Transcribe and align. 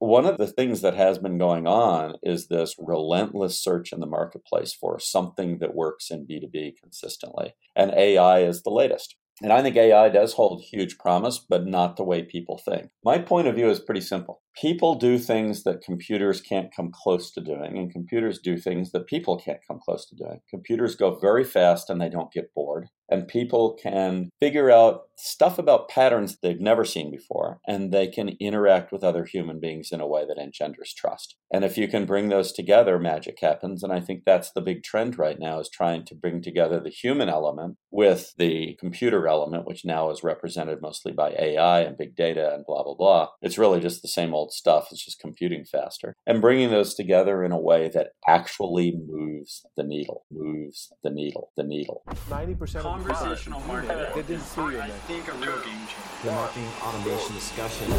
one 0.00 0.24
of 0.24 0.38
the 0.38 0.46
things 0.46 0.80
that 0.80 0.94
has 0.94 1.18
been 1.18 1.36
going 1.36 1.66
on 1.66 2.14
is 2.22 2.48
this 2.48 2.74
relentless 2.78 3.62
search 3.62 3.92
in 3.92 4.00
the 4.00 4.06
marketplace 4.06 4.72
for 4.72 4.98
something 4.98 5.58
that 5.58 5.74
works 5.74 6.10
in 6.10 6.26
B2B 6.26 6.72
consistently. 6.82 7.52
And 7.76 7.92
AI 7.92 8.40
is 8.40 8.62
the 8.62 8.70
latest. 8.70 9.16
And 9.42 9.52
I 9.52 9.62
think 9.62 9.76
AI 9.76 10.08
does 10.08 10.32
hold 10.32 10.62
huge 10.62 10.96
promise, 10.98 11.38
but 11.38 11.66
not 11.66 11.96
the 11.96 12.04
way 12.04 12.22
people 12.22 12.56
think. 12.58 12.88
My 13.04 13.18
point 13.18 13.46
of 13.46 13.54
view 13.54 13.68
is 13.68 13.78
pretty 13.78 14.00
simple. 14.00 14.40
People 14.56 14.94
do 14.94 15.18
things 15.18 15.62
that 15.64 15.82
computers 15.82 16.40
can't 16.40 16.74
come 16.74 16.90
close 16.92 17.30
to 17.32 17.40
doing, 17.40 17.78
and 17.78 17.92
computers 17.92 18.38
do 18.38 18.56
things 18.56 18.92
that 18.92 19.06
people 19.06 19.36
can't 19.36 19.60
come 19.66 19.78
close 19.78 20.06
to 20.08 20.16
doing. 20.16 20.40
Computers 20.48 20.96
go 20.96 21.18
very 21.18 21.44
fast 21.44 21.88
and 21.88 22.00
they 22.00 22.08
don't 22.08 22.32
get 22.32 22.54
bored 22.54 22.88
and 23.10 23.26
people 23.26 23.76
can 23.82 24.30
figure 24.38 24.70
out 24.70 25.02
stuff 25.18 25.58
about 25.58 25.88
patterns 25.88 26.38
they've 26.42 26.60
never 26.60 26.84
seen 26.84 27.10
before, 27.10 27.58
and 27.66 27.92
they 27.92 28.06
can 28.06 28.36
interact 28.40 28.90
with 28.90 29.04
other 29.04 29.24
human 29.24 29.60
beings 29.60 29.90
in 29.92 30.00
a 30.00 30.06
way 30.06 30.24
that 30.24 30.38
engenders 30.38 30.94
trust. 30.94 31.36
And 31.52 31.62
if 31.62 31.76
you 31.76 31.88
can 31.88 32.06
bring 32.06 32.28
those 32.28 32.52
together, 32.52 32.98
magic 32.98 33.38
happens. 33.42 33.82
And 33.82 33.92
I 33.92 34.00
think 34.00 34.22
that's 34.24 34.52
the 34.52 34.62
big 34.62 34.82
trend 34.82 35.18
right 35.18 35.38
now 35.38 35.58
is 35.60 35.68
trying 35.68 36.06
to 36.06 36.14
bring 36.14 36.40
together 36.40 36.80
the 36.80 36.90
human 36.90 37.28
element 37.28 37.76
with 37.90 38.32
the 38.38 38.76
computer 38.80 39.28
element, 39.28 39.66
which 39.66 39.84
now 39.84 40.10
is 40.10 40.24
represented 40.24 40.80
mostly 40.80 41.12
by 41.12 41.34
AI 41.38 41.80
and 41.80 41.98
big 41.98 42.14
data 42.14 42.54
and 42.54 42.64
blah, 42.64 42.82
blah, 42.82 42.94
blah. 42.94 43.28
It's 43.42 43.58
really 43.58 43.80
just 43.80 44.00
the 44.00 44.08
same 44.08 44.32
old 44.32 44.39
stuff. 44.48 44.88
It's 44.90 45.04
just 45.04 45.20
computing 45.20 45.64
faster. 45.64 46.14
And 46.26 46.40
bringing 46.40 46.70
those 46.70 46.94
together 46.94 47.44
in 47.44 47.52
a 47.52 47.60
way 47.60 47.90
that 47.92 48.12
actually 48.26 48.96
moves 49.06 49.66
the 49.76 49.82
needle, 49.82 50.24
moves 50.30 50.92
the 51.02 51.10
needle, 51.10 51.50
the 51.56 51.64
needle. 51.64 52.02
90% 52.28 52.76
of 52.76 52.82
conversational 52.82 53.60
marketing. 53.60 54.06
They 54.14 54.22
didn't 54.22 54.40
see 54.40 54.60
you, 54.62 54.80
I 54.80 54.88
think 54.88 55.28
a 55.28 55.32
real 55.32 55.60
game 55.60 55.86
changer. 55.86 56.24
The 56.24 56.32
marketing 56.32 56.68
automation 56.82 57.34
discussion. 57.34 57.92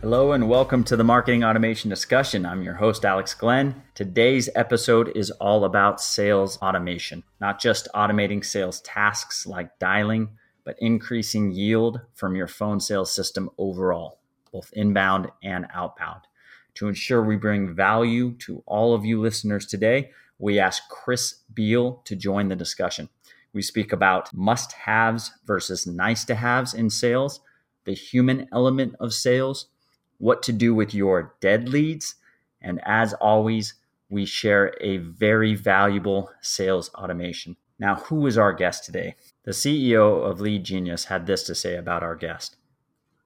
Hello 0.00 0.32
and 0.32 0.50
welcome 0.50 0.84
to 0.84 0.96
the 0.96 1.02
Marketing 1.02 1.44
Automation 1.44 1.88
Discussion. 1.88 2.44
I'm 2.44 2.62
your 2.62 2.74
host, 2.74 3.06
Alex 3.06 3.32
Glenn. 3.32 3.82
Today's 3.94 4.50
episode 4.54 5.10
is 5.16 5.30
all 5.30 5.64
about 5.64 5.98
sales 5.98 6.58
automation, 6.58 7.22
not 7.40 7.58
just 7.58 7.88
automating 7.94 8.44
sales 8.44 8.82
tasks 8.82 9.46
like 9.46 9.78
dialing, 9.78 10.28
but 10.64 10.76
increasing 10.78 11.52
yield 11.52 12.00
from 12.14 12.34
your 12.34 12.48
phone 12.48 12.80
sales 12.80 13.14
system 13.14 13.50
overall, 13.58 14.18
both 14.52 14.70
inbound 14.72 15.30
and 15.42 15.66
outbound. 15.72 16.22
To 16.74 16.88
ensure 16.88 17.22
we 17.22 17.36
bring 17.36 17.74
value 17.74 18.32
to 18.38 18.62
all 18.66 18.94
of 18.94 19.04
you 19.04 19.20
listeners 19.20 19.66
today, 19.66 20.10
we 20.38 20.58
asked 20.58 20.88
Chris 20.90 21.42
Beall 21.52 22.02
to 22.04 22.16
join 22.16 22.48
the 22.48 22.56
discussion. 22.56 23.08
We 23.52 23.62
speak 23.62 23.92
about 23.92 24.34
must 24.34 24.72
haves 24.72 25.30
versus 25.46 25.86
nice 25.86 26.24
to 26.24 26.34
haves 26.34 26.74
in 26.74 26.90
sales, 26.90 27.40
the 27.84 27.94
human 27.94 28.48
element 28.52 28.96
of 28.98 29.14
sales, 29.14 29.66
what 30.18 30.42
to 30.44 30.52
do 30.52 30.74
with 30.74 30.94
your 30.94 31.34
dead 31.40 31.68
leads, 31.68 32.16
and 32.60 32.80
as 32.84 33.12
always, 33.14 33.74
we 34.10 34.24
share 34.24 34.74
a 34.80 34.96
very 34.96 35.54
valuable 35.54 36.30
sales 36.40 36.90
automation. 36.94 37.56
Now, 37.78 37.96
who 37.96 38.26
is 38.26 38.38
our 38.38 38.52
guest 38.52 38.84
today? 38.84 39.16
The 39.44 39.52
CEO 39.52 40.22
of 40.24 40.40
Lead 40.40 40.64
Genius 40.64 41.04
had 41.04 41.26
this 41.26 41.42
to 41.44 41.54
say 41.54 41.76
about 41.76 42.02
our 42.02 42.16
guest. 42.16 42.56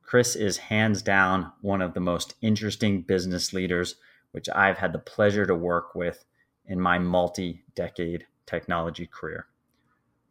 Chris 0.02 0.34
is 0.34 0.56
hands 0.56 1.00
down 1.00 1.52
one 1.60 1.80
of 1.80 1.94
the 1.94 2.00
most 2.00 2.34
interesting 2.42 3.02
business 3.02 3.52
leaders 3.52 3.94
which 4.32 4.48
I've 4.48 4.78
had 4.78 4.92
the 4.92 4.98
pleasure 4.98 5.46
to 5.46 5.54
work 5.54 5.94
with 5.94 6.24
in 6.66 6.80
my 6.80 6.98
multi 6.98 7.62
decade 7.76 8.26
technology 8.46 9.06
career. 9.06 9.46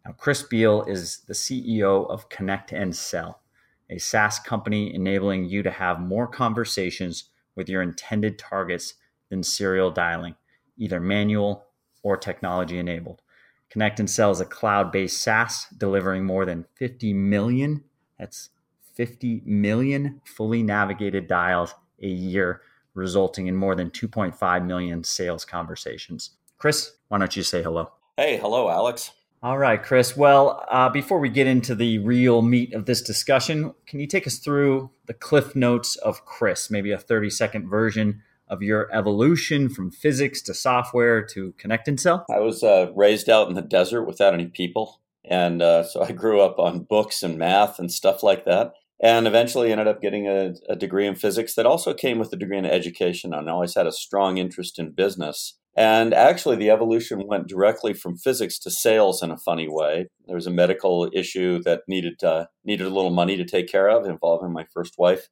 Now, 0.05 0.11
Chris 0.11 0.43
Beall 0.43 0.83
is 0.83 1.19
the 1.19 1.33
CEO 1.33 2.09
of 2.09 2.27
Connect 2.27 2.73
and 2.73 2.93
Sell, 2.93 3.41
a 3.89 3.97
SaaS 3.97 4.39
company 4.39 4.93
enabling 4.93 5.45
you 5.45 5.63
to 5.63 5.71
have 5.71 6.01
more 6.01 6.27
conversations 6.27 7.29
with 7.55 7.69
your 7.69 7.81
intended 7.81 8.37
targets 8.37 8.95
than 9.29 9.41
serial 9.41 9.91
dialing, 9.91 10.35
either 10.77 10.99
manual 10.99 11.65
or 12.03 12.17
technology 12.17 12.77
enabled. 12.77 13.21
Connect 13.69 13.99
and 13.99 14.09
Sell 14.09 14.31
is 14.31 14.39
a 14.39 14.45
cloud 14.45 14.91
based 14.91 15.21
SaaS 15.21 15.67
delivering 15.77 16.25
more 16.25 16.45
than 16.45 16.65
50 16.75 17.13
million, 17.13 17.83
that's 18.17 18.49
50 18.95 19.43
million 19.45 20.21
fully 20.25 20.63
navigated 20.63 21.27
dials 21.27 21.75
a 22.01 22.07
year 22.07 22.61
resulting 22.93 23.47
in 23.47 23.55
more 23.55 23.75
than 23.75 23.91
2.5 23.91 24.65
million 24.65 25.03
sales 25.03 25.45
conversations. 25.45 26.31
Chris, 26.57 26.93
why 27.07 27.19
don't 27.19 27.35
you 27.35 27.43
say 27.43 27.61
hello? 27.61 27.91
Hey, 28.17 28.37
hello, 28.37 28.69
Alex. 28.69 29.11
All 29.43 29.59
right, 29.59 29.81
Chris. 29.81 30.17
Well, 30.17 30.65
uh, 30.71 30.89
before 30.89 31.19
we 31.19 31.29
get 31.29 31.45
into 31.45 31.75
the 31.75 31.99
real 31.99 32.41
meat 32.41 32.73
of 32.73 32.85
this 32.87 33.03
discussion, 33.03 33.75
can 33.85 33.99
you 33.99 34.07
take 34.07 34.25
us 34.25 34.39
through 34.39 34.89
the 35.05 35.13
cliff 35.13 35.55
notes 35.55 35.95
of 35.97 36.25
Chris, 36.25 36.71
maybe 36.71 36.91
a 36.91 36.97
30 36.97 37.29
second 37.29 37.69
version 37.69 38.23
of 38.49 38.61
your 38.61 38.89
evolution 38.93 39.69
from 39.69 39.91
physics 39.91 40.41
to 40.43 40.53
software 40.53 41.21
to 41.27 41.53
connect 41.57 41.87
and 41.87 41.99
sell? 41.99 42.25
I 42.33 42.39
was 42.39 42.63
uh, 42.63 42.91
raised 42.95 43.29
out 43.29 43.47
in 43.49 43.55
the 43.55 43.61
desert 43.61 44.05
without 44.05 44.33
any 44.33 44.47
people. 44.47 45.01
And 45.29 45.61
uh, 45.61 45.83
so 45.83 46.03
I 46.03 46.11
grew 46.13 46.41
up 46.41 46.57
on 46.57 46.83
books 46.83 47.21
and 47.23 47.37
math 47.37 47.79
and 47.79 47.91
stuff 47.91 48.23
like 48.23 48.45
that 48.45 48.73
and 48.99 49.27
eventually 49.27 49.71
ended 49.71 49.87
up 49.87 50.01
getting 50.01 50.27
a, 50.27 50.53
a, 50.69 50.75
degree 50.75 51.05
in 51.05 51.15
physics 51.15 51.55
that 51.55 51.65
also 51.65 51.93
came 51.93 52.17
with 52.17 52.33
a 52.33 52.37
degree 52.37 52.57
in 52.57 52.65
education 52.65 53.33
and 53.33 53.49
always 53.49 53.75
had 53.75 53.87
a 53.87 53.91
strong 53.91 54.37
interest 54.37 54.79
in 54.79 54.91
business 54.91 55.57
and 55.75 56.13
actually 56.13 56.55
the 56.55 56.71
evolution 56.71 57.27
went 57.27 57.47
directly 57.47 57.93
from 57.93 58.17
physics 58.17 58.57
to 58.57 58.71
sales 58.71 59.21
in 59.21 59.29
a 59.31 59.37
funny 59.37 59.67
way 59.69 60.07
there 60.25 60.35
was 60.35 60.47
a 60.47 60.51
medical 60.51 61.09
issue 61.13 61.61
that 61.61 61.81
needed 61.87 62.23
uh, 62.23 62.45
needed 62.63 62.87
a 62.87 62.93
little 62.93 63.11
money 63.11 63.37
to 63.37 63.45
take 63.45 63.67
care 63.67 63.89
of 63.89 64.05
involving 64.05 64.51
my 64.51 64.65
first 64.73 64.95
wife 64.97 65.27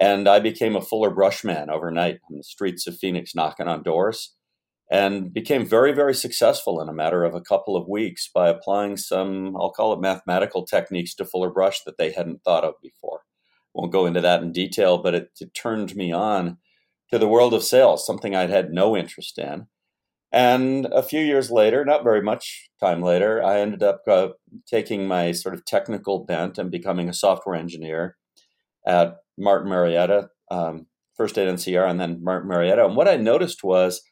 and 0.00 0.28
i 0.28 0.38
became 0.38 0.76
a 0.76 0.82
fuller 0.82 1.10
brushman 1.10 1.70
overnight 1.70 2.18
on 2.30 2.36
the 2.36 2.44
streets 2.44 2.86
of 2.86 2.98
phoenix 2.98 3.34
knocking 3.34 3.68
on 3.68 3.82
doors 3.82 4.34
and 4.90 5.32
became 5.32 5.66
very, 5.66 5.92
very 5.92 6.14
successful 6.14 6.80
in 6.80 6.88
a 6.88 6.94
matter 6.94 7.24
of 7.24 7.34
a 7.34 7.42
couple 7.42 7.76
of 7.76 7.88
weeks 7.88 8.30
by 8.32 8.48
applying 8.48 8.96
some, 8.96 9.54
I'll 9.56 9.70
call 9.70 9.92
it 9.92 10.00
mathematical 10.00 10.64
techniques 10.64 11.14
to 11.16 11.26
Fuller 11.26 11.50
Brush 11.50 11.82
that 11.84 11.98
they 11.98 12.12
hadn't 12.12 12.42
thought 12.42 12.64
of 12.64 12.74
before. 12.82 13.20
Won't 13.74 13.92
go 13.92 14.06
into 14.06 14.22
that 14.22 14.42
in 14.42 14.50
detail, 14.50 14.98
but 14.98 15.14
it, 15.14 15.30
it 15.40 15.52
turned 15.52 15.94
me 15.94 16.10
on 16.10 16.56
to 17.10 17.18
the 17.18 17.28
world 17.28 17.52
of 17.52 17.62
sales, 17.62 18.06
something 18.06 18.34
I'd 18.34 18.50
had 18.50 18.72
no 18.72 18.96
interest 18.96 19.38
in. 19.38 19.66
And 20.32 20.86
a 20.86 21.02
few 21.02 21.20
years 21.20 21.50
later, 21.50 21.84
not 21.84 22.04
very 22.04 22.22
much 22.22 22.70
time 22.80 23.02
later, 23.02 23.42
I 23.42 23.60
ended 23.60 23.82
up 23.82 24.02
uh, 24.06 24.28
taking 24.66 25.06
my 25.06 25.32
sort 25.32 25.54
of 25.54 25.64
technical 25.64 26.24
bent 26.24 26.58
and 26.58 26.70
becoming 26.70 27.08
a 27.08 27.14
software 27.14 27.56
engineer 27.56 28.16
at 28.86 29.16
Martin 29.38 29.68
Marietta, 29.68 30.28
um, 30.50 30.86
first 31.16 31.38
at 31.38 31.48
NCR 31.48 31.88
and 31.88 32.00
then 32.00 32.22
Martin 32.22 32.48
Marietta. 32.48 32.84
And 32.84 32.96
what 32.96 33.08
I 33.08 33.16
noticed 33.16 33.62
was 33.62 34.02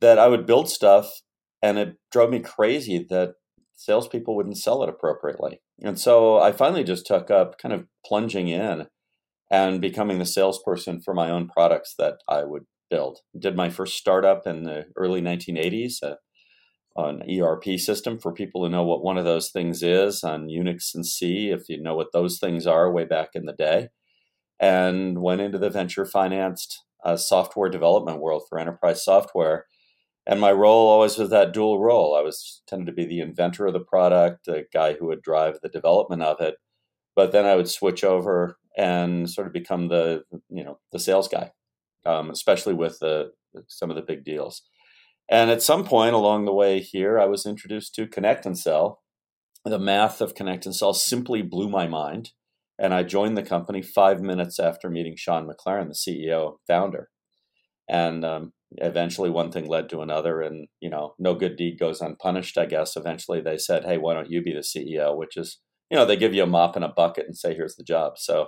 that 0.00 0.18
I 0.18 0.28
would 0.28 0.46
build 0.46 0.68
stuff 0.68 1.22
and 1.62 1.78
it 1.78 1.96
drove 2.10 2.30
me 2.30 2.40
crazy 2.40 3.06
that 3.08 3.34
salespeople 3.76 4.36
wouldn't 4.36 4.58
sell 4.58 4.82
it 4.82 4.88
appropriately. 4.88 5.60
And 5.82 5.98
so 5.98 6.38
I 6.38 6.52
finally 6.52 6.84
just 6.84 7.06
took 7.06 7.30
up 7.30 7.58
kind 7.58 7.72
of 7.72 7.86
plunging 8.04 8.48
in 8.48 8.86
and 9.50 9.80
becoming 9.80 10.18
the 10.18 10.26
salesperson 10.26 11.00
for 11.00 11.14
my 11.14 11.30
own 11.30 11.48
products 11.48 11.94
that 11.98 12.18
I 12.28 12.44
would 12.44 12.64
build. 12.90 13.20
Did 13.38 13.56
my 13.56 13.70
first 13.70 13.96
startup 13.96 14.46
in 14.46 14.64
the 14.64 14.86
early 14.96 15.20
1980s, 15.20 16.02
uh, 16.02 16.14
an 16.96 17.22
ERP 17.30 17.78
system 17.78 18.18
for 18.18 18.32
people 18.32 18.62
who 18.62 18.70
know 18.70 18.84
what 18.84 19.02
one 19.02 19.16
of 19.16 19.24
those 19.24 19.50
things 19.50 19.82
is 19.82 20.22
on 20.22 20.48
Unix 20.48 20.94
and 20.94 21.06
C, 21.06 21.50
if 21.50 21.68
you 21.68 21.82
know 21.82 21.94
what 21.94 22.12
those 22.12 22.38
things 22.38 22.66
are 22.66 22.92
way 22.92 23.04
back 23.04 23.30
in 23.34 23.46
the 23.46 23.54
day, 23.54 23.88
and 24.62 25.20
went 25.20 25.42
into 25.42 25.58
the 25.58 25.68
venture 25.68 26.06
financed 26.06 26.82
uh, 27.04 27.16
software 27.16 27.68
development 27.68 28.20
world 28.20 28.44
for 28.48 28.58
enterprise 28.58 29.04
software 29.04 29.66
and 30.26 30.40
my 30.40 30.52
role 30.52 30.88
always 30.88 31.18
was 31.18 31.30
that 31.30 31.52
dual 31.52 31.80
role. 31.80 32.14
I 32.14 32.22
was 32.22 32.62
tended 32.66 32.86
to 32.86 32.92
be 32.92 33.04
the 33.04 33.20
inventor 33.20 33.66
of 33.66 33.72
the 33.72 33.80
product, 33.80 34.46
the 34.46 34.66
guy 34.72 34.94
who 34.94 35.06
would 35.06 35.22
drive 35.22 35.58
the 35.62 35.68
development 35.68 36.22
of 36.22 36.40
it, 36.40 36.56
but 37.16 37.32
then 37.32 37.44
I 37.44 37.56
would 37.56 37.68
switch 37.68 38.04
over 38.04 38.56
and 38.76 39.28
sort 39.28 39.46
of 39.46 39.52
become 39.52 39.88
the 39.88 40.22
you 40.48 40.64
know 40.64 40.78
the 40.92 41.00
sales 41.00 41.28
guy, 41.28 41.50
um, 42.06 42.30
especially 42.30 42.74
with 42.74 42.98
the 43.00 43.32
some 43.66 43.90
of 43.90 43.96
the 43.96 44.02
big 44.02 44.24
deals. 44.24 44.62
And 45.28 45.50
at 45.50 45.62
some 45.62 45.84
point 45.84 46.14
along 46.14 46.44
the 46.44 46.54
way 46.54 46.80
here, 46.80 47.18
I 47.18 47.26
was 47.26 47.46
introduced 47.46 47.94
to 47.96 48.06
Connect 48.06 48.46
and 48.46 48.58
Sell. 48.58 49.02
The 49.64 49.78
math 49.78 50.20
of 50.20 50.34
Connect 50.34 50.66
and 50.66 50.74
Sell 50.74 50.94
simply 50.94 51.42
blew 51.42 51.68
my 51.68 51.86
mind, 51.86 52.30
and 52.78 52.94
I 52.94 53.02
joined 53.02 53.36
the 53.36 53.42
company 53.42 53.82
five 53.82 54.20
minutes 54.20 54.58
after 54.58 54.90
meeting 54.90 55.14
Sean 55.16 55.48
McLaren, 55.48 55.88
the 55.88 55.94
CEO 55.94 56.56
founder. 56.66 57.08
And 57.88 58.24
um, 58.24 58.52
eventually 58.78 59.30
one 59.30 59.50
thing 59.52 59.66
led 59.66 59.88
to 59.90 60.00
another 60.00 60.40
and 60.40 60.68
you 60.80 60.88
know 60.88 61.14
no 61.18 61.34
good 61.34 61.56
deed 61.56 61.78
goes 61.78 62.00
unpunished 62.00 62.56
i 62.56 62.66
guess. 62.66 62.96
Eventually 62.96 63.40
they 63.40 63.58
said 63.58 63.84
hey 63.84 63.98
why 63.98 64.14
don't 64.14 64.30
you 64.30 64.42
be 64.42 64.52
the 64.52 64.60
ceo 64.60 65.16
which 65.16 65.36
is 65.36 65.58
you 65.90 65.96
know 65.96 66.06
they 66.06 66.16
give 66.16 66.32
you 66.32 66.42
a 66.42 66.46
mop 66.46 66.74
and 66.74 66.84
a 66.84 66.88
bucket 66.88 67.26
and 67.26 67.36
say 67.36 67.54
here's 67.54 67.76
the 67.76 67.84
job. 67.84 68.14
So 68.16 68.46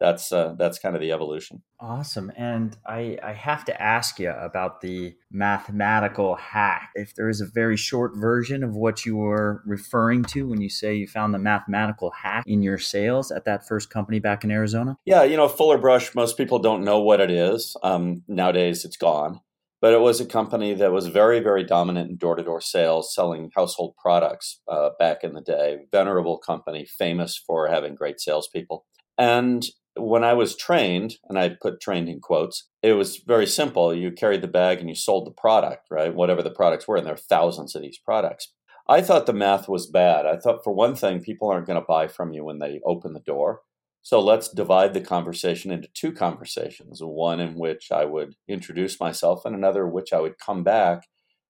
that's 0.00 0.32
uh, 0.32 0.54
that's 0.58 0.78
kind 0.78 0.94
of 0.94 1.00
the 1.00 1.12
evolution. 1.12 1.62
Awesome, 1.80 2.32
and 2.36 2.76
I 2.86 3.18
I 3.22 3.32
have 3.32 3.64
to 3.66 3.82
ask 3.82 4.18
you 4.18 4.30
about 4.30 4.80
the 4.80 5.14
mathematical 5.30 6.34
hack. 6.34 6.90
If 6.94 7.14
there 7.14 7.28
is 7.28 7.40
a 7.40 7.46
very 7.46 7.76
short 7.76 8.12
version 8.16 8.64
of 8.64 8.74
what 8.74 9.06
you 9.06 9.16
were 9.16 9.62
referring 9.64 10.24
to 10.24 10.48
when 10.48 10.60
you 10.60 10.68
say 10.68 10.94
you 10.94 11.06
found 11.06 11.32
the 11.32 11.38
mathematical 11.38 12.10
hack 12.10 12.44
in 12.46 12.62
your 12.62 12.78
sales 12.78 13.30
at 13.30 13.44
that 13.44 13.66
first 13.66 13.90
company 13.90 14.18
back 14.18 14.44
in 14.44 14.50
Arizona. 14.50 14.96
Yeah, 15.04 15.22
you 15.22 15.36
know 15.36 15.48
Fuller 15.48 15.78
Brush. 15.78 16.14
Most 16.14 16.36
people 16.36 16.58
don't 16.58 16.84
know 16.84 17.00
what 17.00 17.20
it 17.20 17.30
is. 17.30 17.76
Um, 17.82 18.24
nowadays, 18.28 18.84
it's 18.84 18.96
gone. 18.96 19.40
But 19.80 19.92
it 19.92 20.00
was 20.00 20.18
a 20.18 20.24
company 20.24 20.72
that 20.72 20.92
was 20.92 21.08
very, 21.08 21.40
very 21.40 21.62
dominant 21.62 22.08
in 22.08 22.16
door 22.16 22.36
to 22.36 22.42
door 22.42 22.62
sales, 22.62 23.14
selling 23.14 23.50
household 23.54 23.94
products 23.98 24.62
uh, 24.66 24.90
back 24.98 25.22
in 25.22 25.34
the 25.34 25.42
day. 25.42 25.80
Venerable 25.92 26.38
company, 26.38 26.86
famous 26.86 27.36
for 27.36 27.68
having 27.68 27.94
great 27.94 28.18
salespeople. 28.18 28.86
And 29.18 29.62
when 29.96 30.24
I 30.24 30.32
was 30.34 30.56
trained, 30.56 31.16
and 31.28 31.38
I 31.38 31.56
put 31.60 31.80
trained 31.80 32.08
in 32.08 32.20
quotes, 32.20 32.68
it 32.82 32.92
was 32.94 33.18
very 33.18 33.46
simple. 33.46 33.94
You 33.94 34.10
carried 34.10 34.42
the 34.42 34.48
bag 34.48 34.80
and 34.80 34.88
you 34.88 34.94
sold 34.94 35.26
the 35.26 35.30
product, 35.30 35.86
right? 35.90 36.14
Whatever 36.14 36.42
the 36.42 36.50
products 36.50 36.88
were, 36.88 36.96
and 36.96 37.06
there 37.06 37.14
are 37.14 37.18
thousands 37.18 37.74
of 37.74 37.82
these 37.82 37.98
products. 37.98 38.52
I 38.88 39.00
thought 39.00 39.26
the 39.26 39.32
math 39.32 39.68
was 39.68 39.86
bad. 39.86 40.26
I 40.26 40.36
thought, 40.36 40.62
for 40.62 40.72
one 40.72 40.94
thing, 40.94 41.20
people 41.20 41.48
aren't 41.48 41.66
going 41.66 41.80
to 41.80 41.86
buy 41.86 42.06
from 42.06 42.32
you 42.32 42.44
when 42.44 42.58
they 42.58 42.80
open 42.84 43.14
the 43.14 43.20
door. 43.20 43.62
So 44.02 44.20
let's 44.20 44.50
divide 44.50 44.92
the 44.92 45.00
conversation 45.00 45.70
into 45.70 45.88
two 45.94 46.12
conversations 46.12 47.00
one 47.02 47.40
in 47.40 47.54
which 47.54 47.90
I 47.90 48.04
would 48.04 48.34
introduce 48.46 49.00
myself, 49.00 49.44
and 49.44 49.54
another 49.54 49.88
which 49.88 50.12
I 50.12 50.20
would 50.20 50.38
come 50.38 50.62
back 50.62 51.04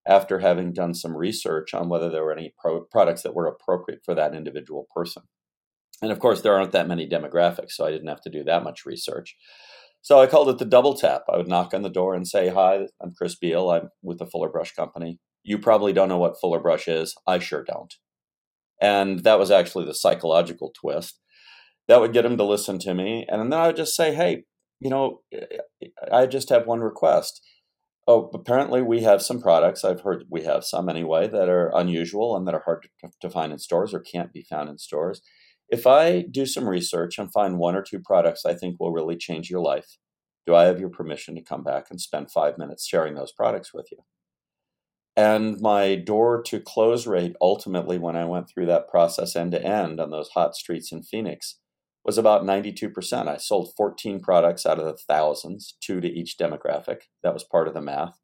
after 0.07 0.39
having 0.39 0.71
done 0.71 0.93
some 0.93 1.17
research 1.17 1.73
on 1.73 1.89
whether 1.89 2.09
there 2.09 2.23
were 2.23 2.31
any 2.31 2.53
pro- 2.57 2.85
products 2.85 3.23
that 3.23 3.33
were 3.33 3.47
appropriate 3.47 4.01
for 4.05 4.15
that 4.15 4.35
individual 4.35 4.87
person. 4.95 5.23
And 6.01 6.11
of 6.11 6.19
course, 6.19 6.41
there 6.41 6.53
aren't 6.53 6.71
that 6.73 6.87
many 6.87 7.07
demographics, 7.07 7.71
so 7.71 7.85
I 7.85 7.91
didn't 7.91 8.07
have 8.07 8.21
to 8.21 8.29
do 8.29 8.43
that 8.43 8.63
much 8.63 8.85
research. 8.85 9.35
So 10.01 10.19
I 10.19 10.27
called 10.27 10.49
it 10.49 10.59
the 10.59 10.65
double 10.65 10.93
tap. 10.95 11.23
I 11.31 11.37
would 11.37 11.47
knock 11.47 11.73
on 11.73 11.81
the 11.81 11.89
door 11.89 12.13
and 12.13 12.27
say, 12.27 12.49
Hi, 12.49 12.87
I'm 13.01 13.13
Chris 13.17 13.35
Beall. 13.35 13.71
I'm 13.71 13.89
with 14.03 14.19
the 14.19 14.27
Fuller 14.27 14.49
Brush 14.49 14.73
Company. 14.73 15.19
You 15.43 15.57
probably 15.57 15.93
don't 15.93 16.09
know 16.09 16.17
what 16.17 16.39
Fuller 16.39 16.59
Brush 16.59 16.87
is. 16.87 17.15
I 17.25 17.39
sure 17.39 17.63
don't. 17.63 17.93
And 18.81 19.23
that 19.23 19.39
was 19.39 19.51
actually 19.51 19.85
the 19.85 19.95
psychological 19.95 20.71
twist. 20.79 21.19
That 21.87 22.01
would 22.01 22.13
get 22.13 22.25
him 22.25 22.37
to 22.37 22.43
listen 22.43 22.77
to 22.79 22.93
me. 22.93 23.25
And 23.27 23.51
then 23.51 23.59
I 23.59 23.67
would 23.67 23.77
just 23.77 23.95
say, 23.95 24.13
Hey, 24.13 24.43
you 24.79 24.89
know, 24.89 25.21
I 26.11 26.27
just 26.27 26.49
have 26.49 26.67
one 26.67 26.81
request. 26.81 27.41
Oh, 28.07 28.29
apparently 28.35 28.83
we 28.83 29.01
have 29.01 29.23
some 29.23 29.41
products. 29.41 29.83
I've 29.83 30.01
heard 30.01 30.25
we 30.29 30.43
have 30.43 30.63
some 30.63 30.87
anyway 30.87 31.27
that 31.27 31.49
are 31.49 31.71
unusual 31.75 32.35
and 32.35 32.45
that 32.45 32.53
are 32.53 32.61
hard 32.63 32.87
to, 33.01 33.09
to 33.21 33.29
find 33.31 33.51
in 33.51 33.57
stores 33.57 33.91
or 33.91 34.01
can't 34.01 34.31
be 34.31 34.45
found 34.47 34.69
in 34.69 34.77
stores 34.77 35.21
if 35.69 35.87
I 35.87 36.21
do 36.21 36.45
some 36.45 36.67
research 36.67 37.17
and 37.17 37.31
find 37.31 37.57
one 37.57 37.75
or 37.75 37.81
two 37.81 37.99
products 37.99 38.45
I 38.45 38.53
think 38.53 38.79
will 38.79 38.91
really 38.91 39.17
change 39.17 39.49
your 39.49 39.61
life, 39.61 39.97
do 40.45 40.55
I 40.55 40.65
have 40.65 40.79
your 40.79 40.89
permission 40.89 41.35
to 41.35 41.41
come 41.41 41.63
back 41.63 41.87
and 41.89 41.99
spend 41.99 42.31
five 42.31 42.57
minutes 42.57 42.85
sharing 42.85 43.15
those 43.15 43.31
products 43.31 43.73
with 43.73 43.87
you? 43.91 43.99
And 45.17 45.59
my 45.61 45.95
door 45.95 46.41
to 46.43 46.59
close 46.59 47.07
rate 47.07 47.35
ultimately, 47.41 47.97
when 47.97 48.15
I 48.15 48.25
went 48.25 48.49
through 48.49 48.65
that 48.67 48.89
process 48.89 49.35
end 49.35 49.53
to 49.53 49.63
end 49.63 49.99
on 49.99 50.11
those 50.11 50.29
hot 50.29 50.55
streets 50.55 50.91
in 50.91 51.03
Phoenix, 51.03 51.57
was 52.03 52.17
about 52.17 52.43
92%. 52.43 53.27
I 53.27 53.37
sold 53.37 53.73
14 53.75 54.19
products 54.19 54.65
out 54.65 54.77
of 54.77 54.85
the 54.85 54.97
thousands, 55.07 55.77
two 55.81 56.01
to 56.01 56.07
each 56.07 56.37
demographic. 56.37 57.03
That 57.23 57.33
was 57.33 57.43
part 57.43 57.67
of 57.67 57.73
the 57.73 57.81
math. 57.81 58.19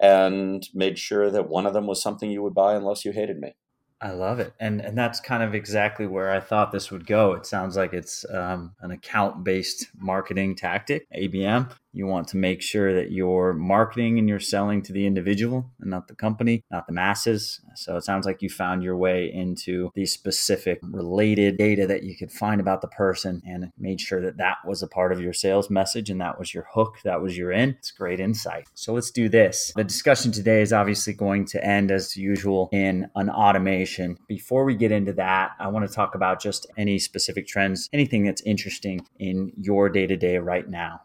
And 0.00 0.68
made 0.74 0.98
sure 0.98 1.30
that 1.30 1.48
one 1.48 1.66
of 1.66 1.72
them 1.72 1.86
was 1.86 2.02
something 2.02 2.30
you 2.30 2.42
would 2.42 2.54
buy 2.54 2.74
unless 2.74 3.04
you 3.04 3.12
hated 3.12 3.38
me. 3.38 3.54
I 4.00 4.12
love 4.12 4.38
it, 4.38 4.52
and 4.60 4.80
and 4.80 4.96
that's 4.96 5.18
kind 5.18 5.42
of 5.42 5.54
exactly 5.56 6.06
where 6.06 6.30
I 6.30 6.38
thought 6.38 6.70
this 6.70 6.90
would 6.92 7.04
go. 7.04 7.32
It 7.32 7.46
sounds 7.46 7.76
like 7.76 7.92
it's 7.92 8.24
um, 8.30 8.74
an 8.80 8.92
account 8.92 9.42
based 9.42 9.88
marketing 9.98 10.54
tactic, 10.54 11.08
ABM. 11.12 11.72
You 11.92 12.06
want 12.06 12.28
to 12.28 12.36
make 12.36 12.62
sure 12.62 12.94
that 12.94 13.10
you're 13.10 13.54
marketing 13.54 14.18
and 14.18 14.28
you're 14.28 14.40
selling 14.40 14.82
to 14.82 14.92
the 14.92 15.06
individual 15.06 15.70
and 15.80 15.90
not 15.90 16.08
the 16.08 16.14
company, 16.14 16.62
not 16.70 16.86
the 16.86 16.92
masses. 16.92 17.60
So 17.74 17.96
it 17.96 18.04
sounds 18.04 18.26
like 18.26 18.42
you 18.42 18.48
found 18.48 18.82
your 18.82 18.96
way 18.96 19.32
into 19.32 19.90
the 19.94 20.06
specific 20.06 20.80
related 20.82 21.56
data 21.56 21.86
that 21.86 22.02
you 22.02 22.16
could 22.16 22.30
find 22.30 22.60
about 22.60 22.82
the 22.82 22.88
person 22.88 23.42
and 23.46 23.72
made 23.78 24.00
sure 24.00 24.20
that 24.22 24.36
that 24.36 24.58
was 24.66 24.82
a 24.82 24.88
part 24.88 25.12
of 25.12 25.20
your 25.20 25.32
sales 25.32 25.70
message 25.70 26.10
and 26.10 26.20
that 26.20 26.38
was 26.38 26.52
your 26.52 26.66
hook, 26.72 26.98
that 27.04 27.22
was 27.22 27.36
your 27.36 27.52
in. 27.52 27.70
It's 27.70 27.90
great 27.90 28.20
insight. 28.20 28.66
So 28.74 28.92
let's 28.92 29.10
do 29.10 29.28
this. 29.28 29.72
The 29.74 29.84
discussion 29.84 30.32
today 30.32 30.60
is 30.60 30.72
obviously 30.72 31.14
going 31.14 31.46
to 31.46 31.64
end 31.64 31.90
as 31.90 32.16
usual 32.16 32.68
in 32.72 33.08
an 33.16 33.30
automation. 33.30 34.18
Before 34.28 34.64
we 34.64 34.74
get 34.74 34.92
into 34.92 35.12
that, 35.14 35.52
I 35.58 35.68
want 35.68 35.88
to 35.88 35.94
talk 35.94 36.14
about 36.14 36.40
just 36.40 36.66
any 36.76 36.98
specific 36.98 37.46
trends, 37.46 37.88
anything 37.92 38.24
that's 38.24 38.42
interesting 38.42 39.06
in 39.18 39.52
your 39.56 39.88
day 39.88 40.06
to 40.06 40.16
day 40.16 40.38
right 40.38 40.68
now. 40.68 41.00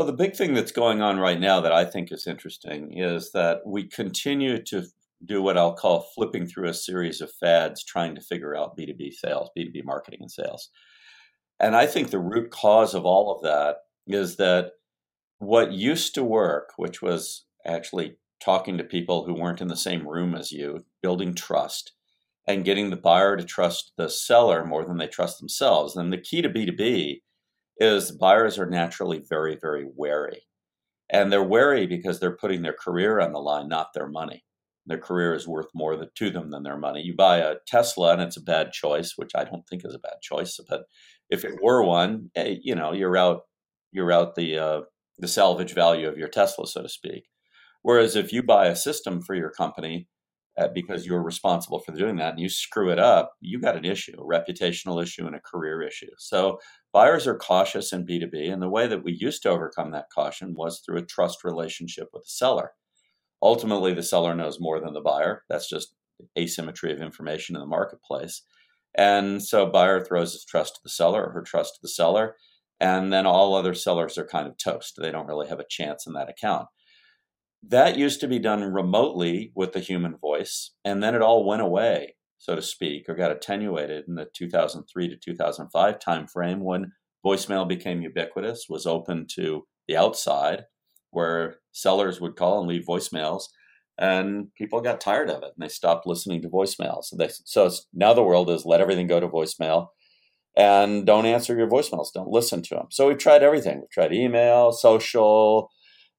Well, 0.00 0.06
the 0.06 0.14
big 0.14 0.34
thing 0.34 0.54
that's 0.54 0.72
going 0.72 1.02
on 1.02 1.18
right 1.18 1.38
now 1.38 1.60
that 1.60 1.72
I 1.72 1.84
think 1.84 2.10
is 2.10 2.26
interesting 2.26 2.96
is 2.96 3.32
that 3.32 3.58
we 3.66 3.86
continue 3.86 4.62
to 4.62 4.86
do 5.26 5.42
what 5.42 5.58
I'll 5.58 5.74
call 5.74 6.08
flipping 6.14 6.46
through 6.46 6.70
a 6.70 6.72
series 6.72 7.20
of 7.20 7.30
fads 7.38 7.84
trying 7.84 8.14
to 8.14 8.22
figure 8.22 8.56
out 8.56 8.78
B2B 8.78 9.12
sales, 9.12 9.50
B2B 9.54 9.84
marketing 9.84 10.20
and 10.22 10.30
sales. 10.30 10.70
And 11.60 11.76
I 11.76 11.84
think 11.84 12.08
the 12.08 12.18
root 12.18 12.50
cause 12.50 12.94
of 12.94 13.04
all 13.04 13.30
of 13.30 13.42
that 13.42 13.76
is 14.06 14.36
that 14.36 14.70
what 15.38 15.72
used 15.72 16.14
to 16.14 16.24
work, 16.24 16.70
which 16.78 17.02
was 17.02 17.44
actually 17.66 18.16
talking 18.42 18.78
to 18.78 18.84
people 18.84 19.26
who 19.26 19.34
weren't 19.34 19.60
in 19.60 19.68
the 19.68 19.76
same 19.76 20.08
room 20.08 20.34
as 20.34 20.50
you, 20.50 20.86
building 21.02 21.34
trust, 21.34 21.92
and 22.48 22.64
getting 22.64 22.88
the 22.88 22.96
buyer 22.96 23.36
to 23.36 23.44
trust 23.44 23.92
the 23.98 24.08
seller 24.08 24.64
more 24.64 24.86
than 24.86 24.96
they 24.96 25.08
trust 25.08 25.40
themselves. 25.40 25.94
And 25.94 26.10
the 26.10 26.16
key 26.16 26.40
to 26.40 26.48
B2B 26.48 27.20
is 27.80 28.12
buyers 28.12 28.58
are 28.58 28.68
naturally 28.68 29.22
very, 29.28 29.56
very 29.60 29.86
wary. 29.96 30.42
And 31.10 31.32
they're 31.32 31.42
wary 31.42 31.86
because 31.86 32.20
they're 32.20 32.36
putting 32.36 32.62
their 32.62 32.74
career 32.74 33.18
on 33.20 33.32
the 33.32 33.40
line, 33.40 33.68
not 33.68 33.88
their 33.94 34.08
money. 34.08 34.44
Their 34.86 34.98
career 34.98 35.34
is 35.34 35.48
worth 35.48 35.68
more 35.74 35.96
to 35.96 36.30
them 36.30 36.50
than 36.50 36.62
their 36.62 36.76
money. 36.76 37.02
You 37.02 37.14
buy 37.16 37.38
a 37.38 37.56
Tesla 37.66 38.12
and 38.12 38.22
it's 38.22 38.36
a 38.36 38.42
bad 38.42 38.72
choice, 38.72 39.14
which 39.16 39.32
I 39.34 39.44
don't 39.44 39.66
think 39.68 39.84
is 39.84 39.94
a 39.94 39.98
bad 39.98 40.20
choice. 40.22 40.58
But 40.68 40.82
if 41.30 41.44
it 41.44 41.62
were 41.62 41.82
one, 41.82 42.30
eh, 42.36 42.56
you 42.62 42.74
know, 42.74 42.92
you're 42.92 43.16
out, 43.16 43.42
you're 43.92 44.12
out 44.12 44.36
the 44.36 44.58
uh, 44.58 44.80
the 45.18 45.28
salvage 45.28 45.74
value 45.74 46.08
of 46.08 46.16
your 46.16 46.28
Tesla, 46.28 46.66
so 46.66 46.82
to 46.82 46.88
speak. 46.88 47.24
Whereas 47.82 48.16
if 48.16 48.32
you 48.32 48.42
buy 48.42 48.66
a 48.66 48.76
system 48.76 49.22
for 49.22 49.34
your 49.34 49.50
company 49.50 50.08
uh, 50.58 50.68
because 50.74 51.06
you're 51.06 51.22
responsible 51.22 51.78
for 51.78 51.92
doing 51.92 52.16
that 52.16 52.32
and 52.32 52.40
you 52.40 52.48
screw 52.48 52.90
it 52.90 52.98
up, 52.98 53.32
you 53.40 53.60
got 53.60 53.76
an 53.76 53.84
issue, 53.84 54.14
a 54.18 54.24
reputational 54.24 55.02
issue 55.02 55.26
and 55.26 55.36
a 55.36 55.40
career 55.40 55.82
issue. 55.82 56.10
So 56.18 56.58
buyers 56.92 57.26
are 57.26 57.36
cautious 57.36 57.92
in 57.92 58.06
B2B. 58.06 58.52
And 58.52 58.60
the 58.60 58.68
way 58.68 58.86
that 58.86 59.04
we 59.04 59.12
used 59.12 59.42
to 59.42 59.50
overcome 59.50 59.92
that 59.92 60.10
caution 60.14 60.54
was 60.54 60.80
through 60.80 60.98
a 60.98 61.06
trust 61.06 61.44
relationship 61.44 62.08
with 62.12 62.24
the 62.24 62.30
seller. 62.30 62.72
Ultimately, 63.42 63.94
the 63.94 64.02
seller 64.02 64.34
knows 64.34 64.60
more 64.60 64.80
than 64.80 64.92
the 64.92 65.00
buyer. 65.00 65.44
That's 65.48 65.68
just 65.68 65.94
asymmetry 66.38 66.92
of 66.92 67.00
information 67.00 67.56
in 67.56 67.60
the 67.60 67.66
marketplace. 67.66 68.42
And 68.96 69.42
so 69.42 69.66
buyer 69.66 70.04
throws 70.04 70.32
his 70.32 70.44
trust 70.44 70.74
to 70.74 70.80
the 70.82 70.90
seller 70.90 71.24
or 71.24 71.32
her 71.32 71.42
trust 71.42 71.74
to 71.74 71.80
the 71.82 71.88
seller. 71.88 72.36
And 72.80 73.12
then 73.12 73.26
all 73.26 73.54
other 73.54 73.74
sellers 73.74 74.18
are 74.18 74.26
kind 74.26 74.46
of 74.46 74.56
toast. 74.58 74.94
They 75.00 75.10
don't 75.10 75.26
really 75.26 75.48
have 75.48 75.60
a 75.60 75.66
chance 75.68 76.06
in 76.06 76.14
that 76.14 76.30
account. 76.30 76.66
That 77.62 77.98
used 77.98 78.20
to 78.20 78.28
be 78.28 78.38
done 78.38 78.62
remotely 78.62 79.52
with 79.54 79.72
the 79.72 79.80
human 79.80 80.16
voice, 80.16 80.72
and 80.84 81.02
then 81.02 81.14
it 81.14 81.22
all 81.22 81.46
went 81.46 81.62
away, 81.62 82.16
so 82.38 82.56
to 82.56 82.62
speak, 82.62 83.08
or 83.08 83.14
got 83.14 83.32
attenuated 83.32 84.04
in 84.08 84.14
the 84.14 84.26
2003 84.34 85.08
to 85.08 85.16
2005 85.16 85.98
timeframe 85.98 86.60
when 86.60 86.92
voicemail 87.24 87.68
became 87.68 88.02
ubiquitous, 88.02 88.66
was 88.68 88.86
open 88.86 89.26
to 89.34 89.66
the 89.86 89.96
outside, 89.96 90.64
where 91.10 91.56
sellers 91.72 92.20
would 92.20 92.36
call 92.36 92.60
and 92.60 92.68
leave 92.68 92.84
voicemails, 92.88 93.44
and 93.98 94.52
people 94.54 94.80
got 94.80 95.00
tired 95.00 95.28
of 95.28 95.42
it 95.42 95.52
and 95.54 95.58
they 95.58 95.68
stopped 95.68 96.06
listening 96.06 96.40
to 96.40 96.48
voicemails. 96.48 97.04
So, 97.04 97.16
they, 97.16 97.28
so 97.44 97.70
now 97.92 98.14
the 98.14 98.22
world 98.22 98.48
is 98.48 98.64
let 98.64 98.80
everything 98.80 99.06
go 99.06 99.20
to 99.20 99.28
voicemail 99.28 99.88
and 100.56 101.04
don't 101.04 101.26
answer 101.26 101.54
your 101.56 101.68
voicemails, 101.68 102.12
don't 102.12 102.30
listen 102.30 102.62
to 102.62 102.74
them. 102.74 102.86
So 102.90 103.08
we've 103.08 103.18
tried 103.18 103.42
everything. 103.42 103.80
We've 103.80 103.90
tried 103.90 104.14
email, 104.14 104.72
social, 104.72 105.68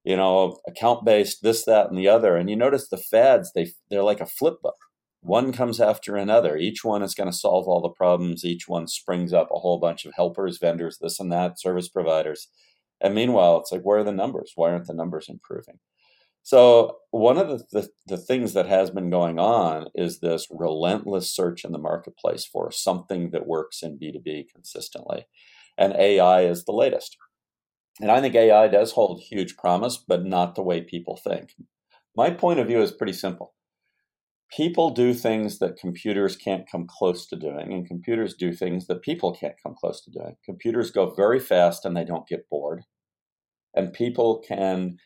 you 0.04 0.16
know, 0.16 0.58
account 0.66 1.04
based, 1.04 1.42
this, 1.42 1.64
that, 1.64 1.88
and 1.88 1.98
the 1.98 2.08
other. 2.08 2.36
And 2.36 2.50
you 2.50 2.56
notice 2.56 2.88
the 2.88 2.96
fads, 2.96 3.52
they 3.54 3.72
they're 3.90 4.02
like 4.02 4.20
a 4.20 4.26
flip 4.26 4.56
book. 4.62 4.76
One 5.20 5.52
comes 5.52 5.80
after 5.80 6.16
another. 6.16 6.56
Each 6.56 6.82
one 6.82 7.02
is 7.02 7.14
going 7.14 7.30
to 7.30 7.36
solve 7.36 7.68
all 7.68 7.80
the 7.80 7.88
problems. 7.90 8.44
Each 8.44 8.66
one 8.66 8.88
springs 8.88 9.32
up 9.32 9.48
a 9.52 9.60
whole 9.60 9.78
bunch 9.78 10.04
of 10.04 10.14
helpers, 10.14 10.58
vendors, 10.58 10.98
this 11.00 11.20
and 11.20 11.30
that, 11.30 11.60
service 11.60 11.88
providers. 11.88 12.48
And 13.00 13.14
meanwhile, 13.14 13.60
it's 13.60 13.70
like, 13.70 13.82
where 13.82 13.98
are 13.98 14.04
the 14.04 14.12
numbers? 14.12 14.52
Why 14.56 14.70
aren't 14.70 14.88
the 14.88 14.94
numbers 14.94 15.28
improving? 15.28 15.78
So, 16.44 16.96
one 17.12 17.38
of 17.38 17.48
the, 17.48 17.64
the, 17.70 17.88
the, 18.06 18.16
things 18.16 18.52
that 18.54 18.66
has 18.66 18.90
been 18.90 19.10
going 19.10 19.38
on 19.38 19.86
is 19.94 20.18
this 20.18 20.48
relentless 20.50 21.32
search 21.32 21.64
in 21.64 21.70
the 21.70 21.78
marketplace 21.78 22.44
for 22.44 22.72
something 22.72 23.30
that 23.30 23.46
works 23.46 23.80
in 23.80 23.96
B2B 23.96 24.46
consistently. 24.52 25.26
And 25.78 25.94
AI 25.94 26.42
is 26.42 26.64
the 26.64 26.72
latest. 26.72 27.16
And 28.00 28.10
I 28.10 28.20
think 28.20 28.34
AI 28.34 28.68
does 28.68 28.92
hold 28.92 29.20
huge 29.20 29.56
promise, 29.56 29.96
but 29.98 30.24
not 30.24 30.54
the 30.54 30.62
way 30.62 30.80
people 30.80 31.16
think. 31.22 31.54
My 32.16 32.30
point 32.30 32.60
of 32.60 32.66
view 32.66 32.80
is 32.82 32.92
pretty 32.92 33.12
simple. 33.12 33.54
people 34.54 34.90
do 34.90 35.14
things 35.14 35.58
that 35.58 35.76
computers 35.78 36.36
can't 36.36 36.70
come 36.70 36.86
close 36.86 37.26
to 37.26 37.36
doing, 37.36 37.72
and 37.72 37.86
computers 37.86 38.34
do 38.34 38.52
things 38.52 38.86
that 38.86 39.02
people 39.02 39.32
can't 39.34 39.54
come 39.62 39.74
close 39.74 40.02
to 40.04 40.10
doing. 40.10 40.36
Computers 40.44 40.90
go 40.90 41.10
very 41.14 41.40
fast 41.40 41.84
and 41.84 41.96
they 41.96 42.04
don't 42.04 42.28
get 42.28 42.48
bored. 42.50 42.82
And 43.74 43.92
people 43.92 44.42
can 44.46 44.98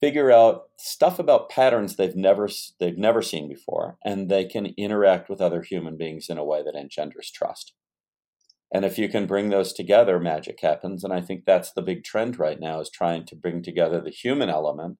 figure 0.00 0.30
out 0.30 0.64
stuff 0.78 1.18
about 1.18 1.48
patterns 1.50 1.96
they've 1.96 2.16
never 2.16 2.48
they've 2.80 2.98
never 2.98 3.22
seen 3.22 3.48
before 3.48 3.96
and 4.04 4.28
they 4.28 4.44
can 4.44 4.66
interact 4.76 5.30
with 5.30 5.40
other 5.40 5.62
human 5.62 5.96
beings 5.96 6.26
in 6.28 6.36
a 6.38 6.44
way 6.44 6.62
that 6.62 6.76
engenders 6.76 7.30
trust 7.30 7.72
and 8.74 8.84
if 8.84 8.98
you 8.98 9.08
can 9.08 9.26
bring 9.26 9.48
those 9.48 9.72
together 9.72 10.18
magic 10.18 10.60
happens 10.60 11.04
and 11.04 11.12
i 11.12 11.20
think 11.20 11.44
that's 11.44 11.72
the 11.72 11.82
big 11.82 12.04
trend 12.04 12.38
right 12.38 12.60
now 12.60 12.80
is 12.80 12.90
trying 12.90 13.24
to 13.24 13.36
bring 13.36 13.62
together 13.62 14.00
the 14.00 14.10
human 14.10 14.50
element 14.50 14.98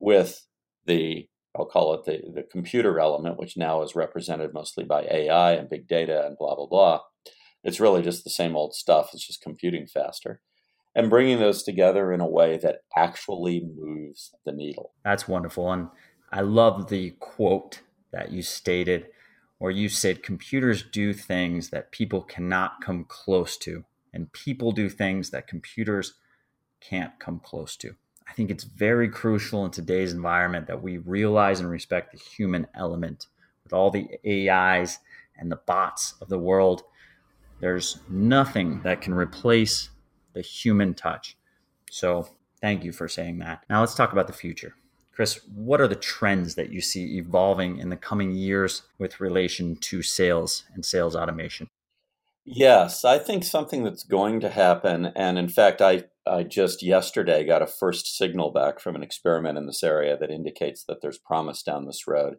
with 0.00 0.46
the 0.86 1.28
i'll 1.56 1.66
call 1.66 1.92
it 1.92 2.04
the, 2.04 2.22
the 2.34 2.42
computer 2.42 2.98
element 2.98 3.38
which 3.38 3.56
now 3.56 3.82
is 3.82 3.94
represented 3.94 4.54
mostly 4.54 4.84
by 4.84 5.02
ai 5.10 5.52
and 5.52 5.68
big 5.68 5.86
data 5.86 6.24
and 6.26 6.38
blah 6.38 6.54
blah 6.54 6.66
blah 6.66 7.00
it's 7.64 7.80
really 7.80 8.02
just 8.02 8.24
the 8.24 8.30
same 8.30 8.56
old 8.56 8.74
stuff 8.74 9.10
it's 9.12 9.26
just 9.26 9.42
computing 9.42 9.86
faster 9.86 10.40
and 10.94 11.10
bringing 11.10 11.38
those 11.38 11.62
together 11.62 12.12
in 12.12 12.20
a 12.20 12.26
way 12.26 12.58
that 12.58 12.80
actually 12.96 13.66
moves 13.76 14.34
the 14.44 14.52
needle. 14.52 14.92
That's 15.04 15.26
wonderful. 15.26 15.72
And 15.72 15.88
I 16.30 16.42
love 16.42 16.88
the 16.88 17.10
quote 17.18 17.80
that 18.12 18.30
you 18.30 18.42
stated 18.42 19.06
where 19.62 19.70
you 19.70 19.88
said 19.88 20.24
computers 20.24 20.82
do 20.82 21.12
things 21.12 21.70
that 21.70 21.92
people 21.92 22.20
cannot 22.20 22.80
come 22.80 23.04
close 23.04 23.56
to, 23.56 23.84
and 24.12 24.32
people 24.32 24.72
do 24.72 24.88
things 24.88 25.30
that 25.30 25.46
computers 25.46 26.14
can't 26.80 27.16
come 27.20 27.38
close 27.38 27.76
to. 27.76 27.94
I 28.28 28.32
think 28.32 28.50
it's 28.50 28.64
very 28.64 29.08
crucial 29.08 29.64
in 29.64 29.70
today's 29.70 30.12
environment 30.12 30.66
that 30.66 30.82
we 30.82 30.98
realize 30.98 31.60
and 31.60 31.70
respect 31.70 32.10
the 32.10 32.18
human 32.18 32.66
element 32.74 33.28
with 33.62 33.72
all 33.72 33.92
the 33.92 34.08
AIs 34.26 34.98
and 35.38 35.48
the 35.48 35.60
bots 35.64 36.14
of 36.20 36.28
the 36.28 36.40
world. 36.40 36.82
There's 37.60 38.00
nothing 38.08 38.80
that 38.82 39.00
can 39.00 39.14
replace 39.14 39.90
the 40.32 40.42
human 40.42 40.92
touch. 40.92 41.36
So 41.88 42.26
thank 42.60 42.82
you 42.82 42.90
for 42.90 43.06
saying 43.06 43.38
that. 43.38 43.62
Now 43.70 43.78
let's 43.78 43.94
talk 43.94 44.10
about 44.10 44.26
the 44.26 44.32
future. 44.32 44.74
Chris, 45.12 45.40
what 45.54 45.80
are 45.80 45.88
the 45.88 45.94
trends 45.94 46.54
that 46.54 46.72
you 46.72 46.80
see 46.80 47.18
evolving 47.18 47.78
in 47.78 47.90
the 47.90 47.96
coming 47.96 48.32
years 48.32 48.82
with 48.98 49.20
relation 49.20 49.76
to 49.76 50.02
sales 50.02 50.64
and 50.74 50.84
sales 50.84 51.14
automation? 51.14 51.68
Yes, 52.44 53.04
I 53.04 53.18
think 53.18 53.44
something 53.44 53.84
that's 53.84 54.02
going 54.02 54.40
to 54.40 54.48
happen, 54.48 55.12
and 55.14 55.38
in 55.38 55.48
fact, 55.48 55.80
I, 55.80 56.04
I 56.26 56.42
just 56.42 56.82
yesterday 56.82 57.46
got 57.46 57.62
a 57.62 57.68
first 57.68 58.16
signal 58.16 58.50
back 58.50 58.80
from 58.80 58.96
an 58.96 59.02
experiment 59.02 59.58
in 59.58 59.66
this 59.66 59.84
area 59.84 60.16
that 60.16 60.30
indicates 60.30 60.84
that 60.84 61.02
there's 61.02 61.18
promise 61.18 61.62
down 61.62 61.86
this 61.86 62.08
road, 62.08 62.38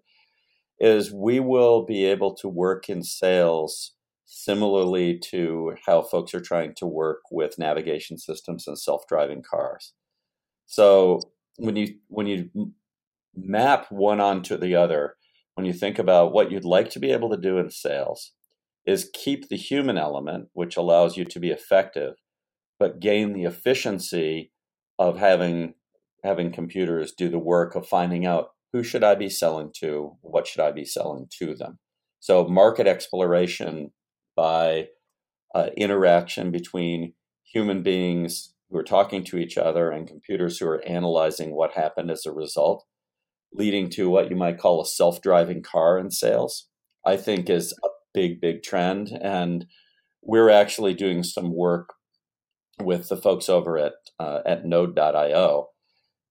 is 0.80 1.13
we 1.13 1.39
will 1.39 1.86
be 1.86 2.03
able 2.06 2.34
to 2.36 2.50
work 2.50 2.89
in 2.89 3.03
sales 3.03 3.94
similarly 4.25 5.18
to 5.20 5.75
how 5.86 6.01
folks 6.01 6.34
are 6.34 6.42
trying 6.42 6.74
to 6.75 6.88
work 6.88 7.22
with 7.32 7.60
navigation 7.60 8.18
systems 8.18 8.68
and 8.68 8.77
self-driving 8.77 9.44
cars. 9.50 9.94
So 10.65 11.22
when 11.57 11.75
you 11.75 11.95
when 12.07 12.27
you 12.27 12.50
map 13.36 13.91
one 13.91 14.19
onto 14.19 14.57
the 14.57 14.75
other, 14.75 15.15
when 15.55 15.65
you 15.65 15.74
think 15.74 16.00
about 16.00 16.33
what 16.33 16.51
you'd 16.51 16.65
like 16.65 16.89
to 16.91 17.00
be 17.00 17.12
able 17.12 17.29
to 17.29 17.38
do 17.38 17.57
in 17.57 17.69
sales, 17.69 18.33
is 18.86 19.10
keep 19.13 19.50
the 19.50 19.57
human 19.57 19.98
element, 19.98 20.50
which 20.53 20.77
allows 20.77 21.17
you 21.17 21.25
to 21.25 21.39
be 21.39 21.50
effective, 21.50 22.15
but 22.79 23.00
gain 23.00 23.33
the 23.33 23.43
efficiency 23.43 24.51
of 25.00 25.17
having 25.17 25.75
having 26.24 26.51
computers 26.51 27.12
do 27.12 27.29
the 27.29 27.39
work 27.39 27.75
of 27.75 27.88
finding 27.88 28.25
out 28.25 28.50
who 28.72 28.81
should 28.81 29.03
I 29.03 29.15
be 29.15 29.29
selling 29.29 29.72
to, 29.79 30.17
what 30.22 30.48
should 30.48 30.62
I 30.62 30.72
be 30.72 30.86
selling 30.86 31.27
to 31.39 31.53
them. 31.53 31.79
So 32.19 32.48
market 32.48 32.88
exploration 32.88 33.91
by 34.36 34.88
uh, 35.53 35.67
interaction 35.77 36.51
between 36.51 37.13
human 37.43 37.83
beings 37.83 38.52
who 38.74 38.80
are 38.80 38.84
talking 38.84 39.24
to 39.24 39.38
each 39.38 39.58
other 39.58 39.92
and 39.92 40.08
computers 40.08 40.58
who 40.58 40.65
are 40.65 40.84
analyzing 40.86 41.56
what 41.56 41.74
happened 41.74 42.10
as 42.10 42.25
a 42.25 42.32
result, 42.32 42.84
leading 43.53 43.88
to 43.92 44.10
what 44.10 44.32
you 44.32 44.36
might 44.36 44.58
call 44.58 44.82
a 44.82 44.86
self 44.86 45.22
driving 45.22 45.62
car 45.62 46.00
in 46.00 46.10
sales, 46.10 46.68
I 47.06 47.18
think 47.18 47.50
is 47.50 47.72
a 47.84 47.88
big, 48.13 48.42
big 48.42 48.63
trend. 48.63 49.12
And 49.22 49.68
we're 50.24 50.50
actually 50.50 50.96
doing 50.96 51.22
some 51.22 51.53
work 51.53 51.94
with 52.82 53.10
the 53.10 53.18
folks 53.18 53.48
over 53.48 53.77
at, 53.77 53.94
uh, 54.20 54.39
at 54.46 54.65
node.io 54.65 55.68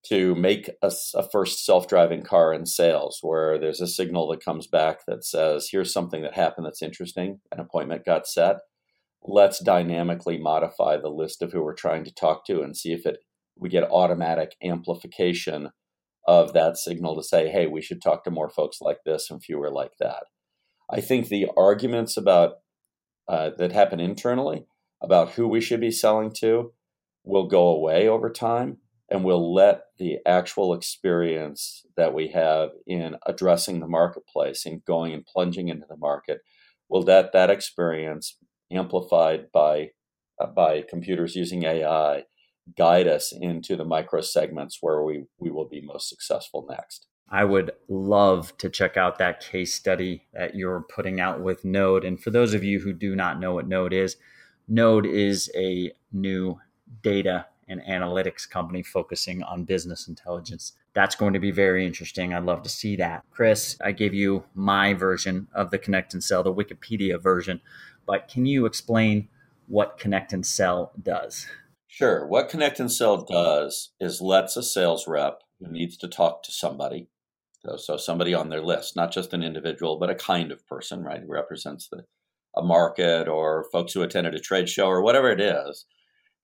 to 0.06 0.34
make 0.34 0.68
a, 0.82 0.90
a 1.14 1.28
first 1.30 1.64
self-driving 1.64 2.24
car 2.24 2.52
in 2.52 2.66
sales 2.66 3.18
where 3.22 3.56
there's 3.56 3.80
a 3.80 3.86
signal 3.86 4.26
that 4.28 4.44
comes 4.44 4.66
back 4.66 5.06
that 5.06 5.24
says 5.24 5.68
here's 5.70 5.92
something 5.92 6.22
that 6.22 6.34
happened 6.34 6.66
that's 6.66 6.82
interesting 6.82 7.38
an 7.52 7.60
appointment 7.60 8.04
got 8.04 8.26
set 8.26 8.56
let's 9.24 9.60
dynamically 9.60 10.38
modify 10.38 10.96
the 10.96 11.08
list 11.08 11.42
of 11.42 11.52
who 11.52 11.62
we're 11.62 11.74
trying 11.74 12.04
to 12.04 12.14
talk 12.14 12.44
to 12.46 12.62
and 12.62 12.76
see 12.76 12.92
if 12.92 13.06
it 13.06 13.18
we 13.56 13.68
get 13.68 13.90
automatic 13.90 14.56
amplification 14.62 15.70
of 16.26 16.52
that 16.52 16.76
signal 16.76 17.14
to 17.16 17.22
say 17.22 17.48
hey 17.48 17.66
we 17.66 17.82
should 17.82 18.00
talk 18.00 18.24
to 18.24 18.30
more 18.30 18.48
folks 18.48 18.80
like 18.80 18.98
this 19.04 19.30
and 19.30 19.42
fewer 19.42 19.70
like 19.70 19.92
that. 19.98 20.24
I 20.90 21.00
think 21.00 21.28
the 21.28 21.48
arguments 21.56 22.16
about 22.16 22.56
uh, 23.28 23.50
that 23.56 23.72
happen 23.72 24.00
internally 24.00 24.66
about 25.00 25.32
who 25.32 25.46
we 25.48 25.60
should 25.60 25.80
be 25.80 25.90
selling 25.90 26.32
to 26.32 26.72
will 27.24 27.46
go 27.46 27.68
away 27.68 28.08
over 28.08 28.30
time 28.30 28.78
and 29.08 29.24
we'll 29.24 29.54
let 29.54 29.82
the 29.98 30.18
actual 30.26 30.74
experience 30.74 31.84
that 31.96 32.14
we 32.14 32.28
have 32.28 32.70
in 32.86 33.16
addressing 33.26 33.80
the 33.80 33.86
marketplace 33.86 34.64
and 34.66 34.84
going 34.84 35.12
and 35.12 35.26
plunging 35.26 35.68
into 35.68 35.86
the 35.88 35.96
market 35.96 36.40
will 36.88 37.02
that 37.04 37.32
that 37.32 37.50
experience 37.50 38.36
amplified 38.72 39.50
by 39.52 39.90
uh, 40.40 40.46
by 40.46 40.82
computers 40.82 41.36
using 41.36 41.64
AI 41.64 42.24
guide 42.76 43.08
us 43.08 43.32
into 43.32 43.76
the 43.76 43.84
micro 43.84 44.20
segments 44.20 44.78
where 44.80 45.02
we 45.02 45.24
we 45.38 45.50
will 45.50 45.68
be 45.68 45.80
most 45.80 46.08
successful 46.08 46.66
next. 46.68 47.06
I 47.28 47.44
would 47.44 47.72
love 47.88 48.56
to 48.58 48.68
check 48.68 48.98
out 48.98 49.18
that 49.18 49.40
case 49.40 49.74
study 49.74 50.26
that 50.34 50.54
you're 50.54 50.84
putting 50.94 51.18
out 51.18 51.40
with 51.40 51.64
Node. 51.64 52.04
And 52.04 52.22
for 52.22 52.30
those 52.30 52.52
of 52.52 52.62
you 52.62 52.80
who 52.80 52.92
do 52.92 53.16
not 53.16 53.40
know 53.40 53.54
what 53.54 53.66
Node 53.66 53.94
is, 53.94 54.16
Node 54.68 55.06
is 55.06 55.50
a 55.56 55.92
new 56.12 56.60
data 57.02 57.46
and 57.68 57.80
analytics 57.82 58.48
company 58.48 58.82
focusing 58.82 59.42
on 59.42 59.64
business 59.64 60.08
intelligence. 60.08 60.72
That's 60.94 61.14
going 61.14 61.32
to 61.32 61.38
be 61.38 61.50
very 61.50 61.86
interesting. 61.86 62.34
I'd 62.34 62.44
love 62.44 62.62
to 62.64 62.68
see 62.68 62.96
that. 62.96 63.24
Chris, 63.30 63.76
I 63.82 63.92
gave 63.92 64.12
you 64.12 64.44
my 64.54 64.92
version 64.94 65.48
of 65.54 65.70
the 65.70 65.78
Connect 65.78 66.12
and 66.12 66.22
Sell, 66.22 66.42
the 66.42 66.52
Wikipedia 66.52 67.20
version, 67.20 67.60
but 68.06 68.28
can 68.28 68.44
you 68.46 68.66
explain 68.66 69.28
what 69.68 69.98
Connect 69.98 70.32
and 70.32 70.44
Sell 70.44 70.92
does? 71.02 71.46
Sure. 71.86 72.26
What 72.26 72.48
Connect 72.48 72.80
and 72.80 72.92
Sell 72.92 73.24
does 73.24 73.92
is 74.00 74.20
lets 74.20 74.56
a 74.56 74.62
sales 74.62 75.06
rep 75.06 75.42
who 75.60 75.70
needs 75.70 75.96
to 75.98 76.08
talk 76.08 76.42
to 76.42 76.52
somebody, 76.52 77.08
so, 77.64 77.76
so 77.76 77.96
somebody 77.96 78.34
on 78.34 78.48
their 78.48 78.62
list, 78.62 78.96
not 78.96 79.12
just 79.12 79.32
an 79.32 79.42
individual, 79.42 79.98
but 79.98 80.10
a 80.10 80.14
kind 80.14 80.52
of 80.52 80.66
person, 80.66 81.02
right, 81.02 81.20
who 81.20 81.32
represents 81.32 81.88
the 81.88 82.04
a 82.56 82.62
market 82.62 83.28
or 83.28 83.66
folks 83.72 83.92
who 83.92 84.02
attended 84.02 84.34
a 84.34 84.38
trade 84.38 84.68
show 84.68 84.86
or 84.86 85.02
whatever 85.02 85.30
it 85.30 85.40
is, 85.40 85.86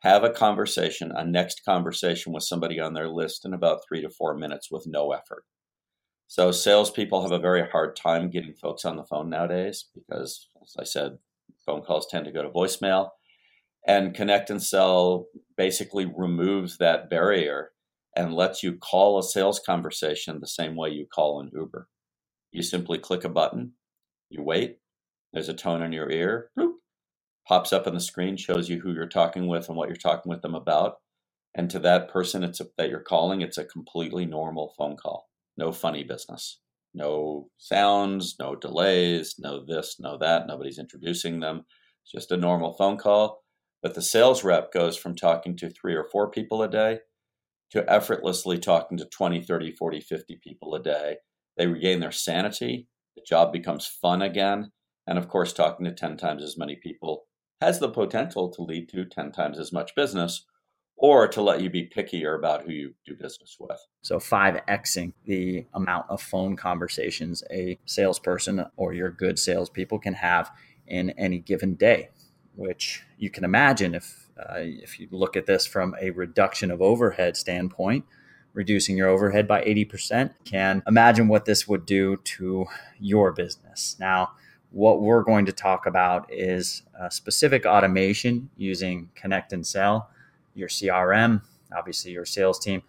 have 0.00 0.24
a 0.24 0.30
conversation, 0.30 1.12
a 1.14 1.24
next 1.24 1.64
conversation 1.64 2.32
with 2.32 2.44
somebody 2.44 2.78
on 2.78 2.94
their 2.94 3.08
list 3.08 3.44
in 3.44 3.52
about 3.52 3.80
three 3.86 4.00
to 4.02 4.10
four 4.10 4.34
minutes 4.36 4.70
with 4.70 4.86
no 4.86 5.12
effort. 5.12 5.44
So 6.28 6.52
salespeople 6.52 7.22
have 7.22 7.32
a 7.32 7.38
very 7.38 7.68
hard 7.68 7.96
time 7.96 8.30
getting 8.30 8.54
folks 8.54 8.84
on 8.84 8.96
the 8.96 9.04
phone 9.04 9.30
nowadays 9.30 9.86
because, 9.94 10.48
as 10.62 10.74
I 10.78 10.84
said, 10.84 11.18
phone 11.64 11.82
calls 11.82 12.06
tend 12.06 12.26
to 12.26 12.32
go 12.32 12.42
to 12.42 12.50
voicemail. 12.50 13.08
And 13.86 14.14
Connect 14.14 14.50
and 14.50 14.62
Sell 14.62 15.26
basically 15.56 16.04
removes 16.04 16.76
that 16.78 17.08
barrier 17.08 17.70
and 18.14 18.34
lets 18.34 18.62
you 18.62 18.76
call 18.76 19.18
a 19.18 19.22
sales 19.22 19.60
conversation 19.64 20.38
the 20.40 20.46
same 20.46 20.76
way 20.76 20.90
you 20.90 21.06
call 21.06 21.40
an 21.40 21.50
Uber. 21.54 21.88
You 22.52 22.62
simply 22.62 22.98
click 22.98 23.24
a 23.24 23.28
button, 23.28 23.72
you 24.28 24.42
wait, 24.42 24.78
there's 25.32 25.48
a 25.48 25.54
tone 25.54 25.82
in 25.82 25.92
your 25.92 26.10
ear, 26.10 26.50
bloop, 26.58 26.72
pops 27.48 27.72
up 27.72 27.86
on 27.86 27.94
the 27.94 28.00
screen, 28.00 28.36
shows 28.36 28.68
you 28.68 28.80
who 28.80 28.92
you're 28.92 29.08
talking 29.08 29.46
with 29.46 29.68
and 29.68 29.76
what 29.76 29.88
you're 29.88 29.96
talking 29.96 30.28
with 30.28 30.42
them 30.42 30.54
about. 30.54 30.96
And 31.54 31.70
to 31.70 31.78
that 31.80 32.08
person 32.08 32.44
it's 32.44 32.60
a, 32.60 32.66
that 32.76 32.90
you're 32.90 33.00
calling, 33.00 33.40
it's 33.40 33.58
a 33.58 33.64
completely 33.64 34.26
normal 34.26 34.74
phone 34.76 34.96
call. 34.96 35.28
No 35.56 35.72
funny 35.72 36.04
business. 36.04 36.60
No 36.94 37.48
sounds, 37.56 38.36
no 38.38 38.54
delays, 38.54 39.36
no 39.38 39.64
this, 39.64 39.96
no 39.98 40.18
that. 40.18 40.46
Nobody's 40.46 40.78
introducing 40.78 41.40
them. 41.40 41.64
It's 42.02 42.12
just 42.12 42.30
a 42.30 42.36
normal 42.36 42.74
phone 42.74 42.98
call. 42.98 43.42
But 43.82 43.94
the 43.94 44.02
sales 44.02 44.44
rep 44.44 44.72
goes 44.72 44.96
from 44.96 45.14
talking 45.14 45.56
to 45.56 45.70
three 45.70 45.94
or 45.94 46.04
four 46.04 46.30
people 46.30 46.62
a 46.62 46.68
day 46.68 47.00
to 47.70 47.90
effortlessly 47.90 48.58
talking 48.58 48.98
to 48.98 49.04
20, 49.04 49.42
30, 49.42 49.72
40, 49.72 50.00
50 50.00 50.40
people 50.42 50.74
a 50.74 50.82
day. 50.82 51.16
They 51.56 51.66
regain 51.66 52.00
their 52.00 52.12
sanity. 52.12 52.88
The 53.16 53.22
job 53.26 53.52
becomes 53.52 53.86
fun 53.86 54.22
again. 54.22 54.72
And 55.06 55.18
of 55.18 55.28
course, 55.28 55.52
talking 55.52 55.84
to 55.86 55.92
10 55.92 56.16
times 56.16 56.42
as 56.42 56.58
many 56.58 56.76
people 56.76 57.27
has 57.60 57.78
the 57.78 57.88
potential 57.88 58.48
to 58.50 58.62
lead 58.62 58.88
to 58.90 59.04
10 59.04 59.32
times 59.32 59.58
as 59.58 59.72
much 59.72 59.94
business 59.94 60.44
or 60.96 61.28
to 61.28 61.40
let 61.40 61.60
you 61.60 61.70
be 61.70 61.88
pickier 61.88 62.36
about 62.36 62.62
who 62.62 62.72
you 62.72 62.94
do 63.06 63.14
business 63.14 63.56
with. 63.58 63.78
So 64.02 64.18
5xing 64.18 65.12
the 65.24 65.66
amount 65.72 66.06
of 66.08 66.20
phone 66.20 66.56
conversations 66.56 67.42
a 67.50 67.78
salesperson 67.86 68.66
or 68.76 68.92
your 68.92 69.10
good 69.10 69.38
salespeople 69.38 70.00
can 70.00 70.14
have 70.14 70.50
in 70.86 71.10
any 71.10 71.38
given 71.38 71.74
day, 71.74 72.10
which 72.56 73.04
you 73.16 73.30
can 73.30 73.44
imagine 73.44 73.94
if 73.94 74.28
uh, 74.38 74.58
if 74.58 75.00
you 75.00 75.08
look 75.10 75.36
at 75.36 75.46
this 75.46 75.66
from 75.66 75.96
a 76.00 76.10
reduction 76.10 76.70
of 76.70 76.80
overhead 76.80 77.36
standpoint, 77.36 78.04
reducing 78.52 78.96
your 78.96 79.08
overhead 79.08 79.48
by 79.48 79.62
80%, 79.62 80.32
can 80.44 80.82
imagine 80.86 81.26
what 81.26 81.44
this 81.44 81.66
would 81.66 81.84
do 81.84 82.18
to 82.18 82.66
your 83.00 83.32
business. 83.32 83.96
Now, 83.98 84.30
what 84.70 85.00
we're 85.00 85.22
going 85.22 85.46
to 85.46 85.52
talk 85.52 85.86
about 85.86 86.32
is 86.32 86.82
specific 87.10 87.64
automation 87.64 88.50
using 88.56 89.10
Connect 89.14 89.52
and 89.52 89.66
Sell, 89.66 90.10
your 90.54 90.68
CRM, 90.68 91.42
obviously 91.76 92.12
your 92.12 92.24
sales 92.24 92.58
team, 92.58 92.82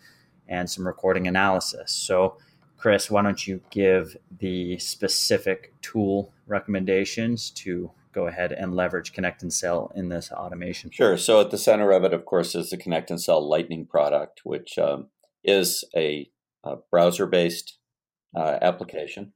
and 0.47 0.69
some 0.69 0.85
recording 0.85 1.27
analysis. 1.27 1.91
So, 1.91 2.37
Chris, 2.77 3.11
why 3.11 3.21
don't 3.21 3.45
you 3.45 3.61
give 3.69 4.17
the 4.39 4.77
specific 4.79 5.73
tool 5.81 6.33
recommendations 6.47 7.49
to 7.51 7.91
go 8.11 8.27
ahead 8.27 8.51
and 8.51 8.75
leverage 8.75 9.13
Connect 9.13 9.43
and 9.43 9.53
Sell 9.53 9.91
in 9.95 10.09
this 10.09 10.31
automation? 10.31 10.89
Sure. 10.89 11.17
So, 11.17 11.39
at 11.41 11.51
the 11.51 11.57
center 11.57 11.91
of 11.91 12.03
it, 12.03 12.13
of 12.13 12.25
course, 12.25 12.55
is 12.55 12.71
the 12.71 12.77
Connect 12.77 13.09
and 13.11 13.21
Sell 13.21 13.47
Lightning 13.47 13.85
product, 13.85 14.41
which 14.43 14.77
um, 14.77 15.07
is 15.43 15.83
a, 15.95 16.29
a 16.63 16.77
browser 16.91 17.27
based 17.27 17.77
uh, 18.35 18.57
application 18.61 19.33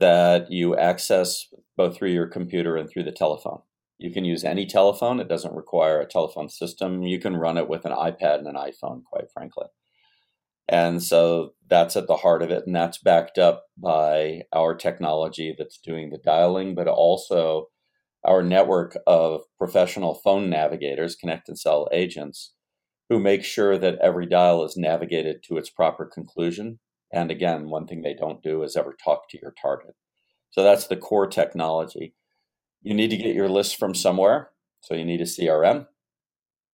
that 0.00 0.50
you 0.50 0.76
access 0.76 1.46
both 1.76 1.96
through 1.96 2.10
your 2.10 2.26
computer 2.26 2.76
and 2.76 2.88
through 2.88 3.04
the 3.04 3.12
telephone. 3.12 3.60
You 3.98 4.12
can 4.12 4.24
use 4.24 4.44
any 4.44 4.66
telephone, 4.66 5.18
it 5.18 5.28
doesn't 5.28 5.54
require 5.54 6.00
a 6.00 6.06
telephone 6.06 6.48
system. 6.48 7.02
You 7.02 7.18
can 7.18 7.36
run 7.36 7.58
it 7.58 7.68
with 7.68 7.84
an 7.84 7.92
iPad 7.92 8.38
and 8.38 8.46
an 8.46 8.54
iPhone, 8.54 9.02
quite 9.04 9.30
frankly. 9.32 9.66
And 10.68 11.02
so 11.02 11.54
that's 11.68 11.96
at 11.96 12.06
the 12.06 12.16
heart 12.16 12.42
of 12.42 12.50
it. 12.50 12.64
And 12.66 12.76
that's 12.76 12.98
backed 12.98 13.38
up 13.38 13.64
by 13.76 14.42
our 14.52 14.74
technology 14.74 15.54
that's 15.56 15.78
doing 15.78 16.10
the 16.10 16.18
dialing, 16.18 16.74
but 16.74 16.86
also 16.86 17.68
our 18.24 18.42
network 18.42 18.96
of 19.06 19.42
professional 19.56 20.14
phone 20.14 20.50
navigators, 20.50 21.16
connect 21.16 21.48
and 21.48 21.58
sell 21.58 21.88
agents, 21.90 22.52
who 23.08 23.18
make 23.18 23.42
sure 23.42 23.78
that 23.78 23.98
every 24.02 24.26
dial 24.26 24.64
is 24.64 24.76
navigated 24.76 25.42
to 25.44 25.56
its 25.56 25.70
proper 25.70 26.04
conclusion 26.04 26.78
and 27.12 27.30
again, 27.30 27.70
one 27.70 27.86
thing 27.86 28.02
they 28.02 28.14
don't 28.14 28.42
do 28.42 28.62
is 28.62 28.76
ever 28.76 28.96
talk 29.02 29.28
to 29.30 29.38
your 29.40 29.54
target. 29.60 29.94
So 30.50 30.62
that's 30.62 30.86
the 30.86 30.96
core 30.96 31.26
technology. 31.26 32.14
You 32.82 32.94
need 32.94 33.10
to 33.10 33.16
get 33.16 33.34
your 33.34 33.48
list 33.48 33.78
from 33.78 33.94
somewhere. 33.94 34.50
So 34.80 34.94
you 34.94 35.04
need 35.04 35.20
a 35.20 35.24
CRM. 35.24 35.86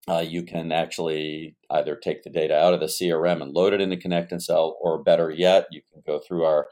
Uh, 0.06 0.24
you 0.26 0.42
can 0.42 0.70
actually 0.70 1.56
either 1.70 1.96
take 1.96 2.22
the 2.22 2.30
data 2.30 2.54
out 2.56 2.74
of 2.74 2.80
the 2.80 2.86
CRM 2.86 3.42
and 3.42 3.52
load 3.52 3.72
it 3.72 3.80
into 3.80 3.96
Connect 3.96 4.32
and 4.32 4.42
Sell, 4.42 4.76
or 4.82 5.02
better 5.02 5.30
yet, 5.30 5.66
you 5.70 5.80
can 5.92 6.02
go 6.06 6.20
through 6.20 6.44
our 6.44 6.68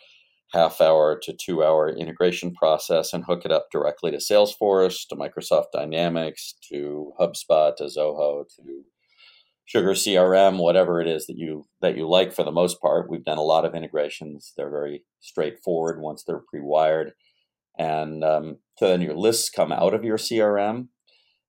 half 0.52 0.82
hour 0.82 1.18
to 1.22 1.32
two 1.32 1.64
hour 1.64 1.88
integration 1.88 2.52
process 2.54 3.14
and 3.14 3.24
hook 3.24 3.46
it 3.46 3.52
up 3.52 3.68
directly 3.72 4.10
to 4.10 4.18
Salesforce, 4.18 5.08
to 5.08 5.16
Microsoft 5.16 5.72
Dynamics, 5.72 6.54
to 6.68 7.12
HubSpot, 7.18 7.74
to 7.76 7.84
Zoho, 7.84 8.44
to 8.56 8.82
Sugar 9.64 9.92
CRM, 9.92 10.58
whatever 10.58 11.00
it 11.00 11.08
is 11.08 11.26
that 11.26 11.38
you 11.38 11.66
that 11.80 11.96
you 11.96 12.08
like 12.08 12.32
for 12.32 12.44
the 12.44 12.50
most 12.50 12.80
part. 12.80 13.08
We've 13.08 13.24
done 13.24 13.38
a 13.38 13.42
lot 13.42 13.64
of 13.64 13.74
integrations. 13.74 14.52
They're 14.56 14.70
very 14.70 15.04
straightforward 15.20 16.00
once 16.00 16.24
they're 16.24 16.42
pre-wired, 16.48 17.12
and 17.78 18.24
um, 18.24 18.58
so 18.78 18.88
then 18.88 19.00
your 19.00 19.16
lists 19.16 19.50
come 19.50 19.72
out 19.72 19.94
of 19.94 20.04
your 20.04 20.18
CRM. 20.18 20.88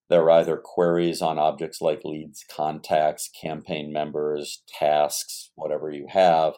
They're 0.09 0.29
either 0.29 0.57
queries 0.57 1.21
on 1.21 1.39
objects 1.39 1.81
like 1.81 2.01
leads, 2.03 2.45
contacts, 2.49 3.29
campaign 3.29 3.91
members, 3.91 4.61
tasks, 4.67 5.51
whatever 5.55 5.89
you 5.89 6.07
have, 6.09 6.53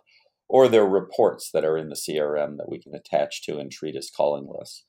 or 0.50 0.68
they're 0.68 0.86
reports 0.86 1.52
that 1.54 1.64
are 1.64 1.78
in 1.78 1.90
the 1.90 1.96
CRM 1.96 2.58
that 2.58 2.70
we 2.70 2.82
can 2.82 2.94
attach 2.94 3.44
to 3.44 3.58
and 3.58 3.72
treat 3.72 3.96
as 3.96 4.12
calling 4.16 4.48
lists. 4.48 4.84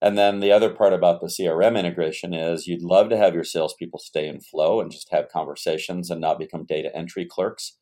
And 0.00 0.16
then 0.16 0.40
the 0.40 0.52
other 0.52 0.70
part 0.70 0.92
about 0.92 1.20
the 1.20 1.26
CRM 1.26 1.76
integration 1.76 2.32
is 2.32 2.66
you'd 2.66 2.82
love 2.82 3.08
to 3.10 3.16
have 3.16 3.34
your 3.34 3.44
salespeople 3.44 3.98
stay 3.98 4.28
in 4.28 4.40
flow 4.40 4.80
and 4.80 4.92
just 4.92 5.10
have 5.10 5.28
conversations 5.28 6.08
and 6.08 6.20
not 6.20 6.38
become 6.38 6.64
data 6.64 6.94
entry 6.94 7.26
clerks. 7.26 7.78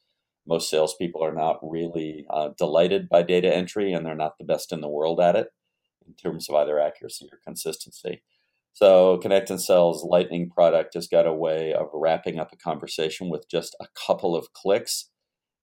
Most 0.47 0.71
salespeople 0.71 1.23
are 1.23 1.35
not 1.35 1.59
really 1.63 2.25
uh, 2.31 2.51
delighted 2.57 3.09
by 3.09 3.23
data 3.23 3.55
entry 3.55 3.93
and 3.93 4.07
they're 4.07 4.15
not 4.15 4.39
the 4.39 4.45
best 4.45 4.73
in 4.73 4.81
the 4.81 4.89
world 4.89 5.21
at 5.21 5.37
it 5.37 5.49
in 6.07 6.15
terms 6.15 6.49
of 6.49 6.55
either 6.55 6.81
accuracy 6.81 7.29
or 7.31 7.39
consistency. 7.45 8.23
So, 8.73 9.17
Connect 9.19 9.49
and 9.49 9.61
Sell's 9.61 10.05
Lightning 10.05 10.51
product 10.51 10.95
has 10.95 11.09
got 11.09 11.27
a 11.27 11.33
way 11.33 11.73
of 11.73 11.89
wrapping 11.95 12.39
up 12.39 12.53
a 12.53 12.57
conversation 12.57 13.31
with 13.31 13.49
just 13.51 13.75
a 13.81 13.87
couple 14.07 14.37
of 14.37 14.53
clicks 14.53 15.11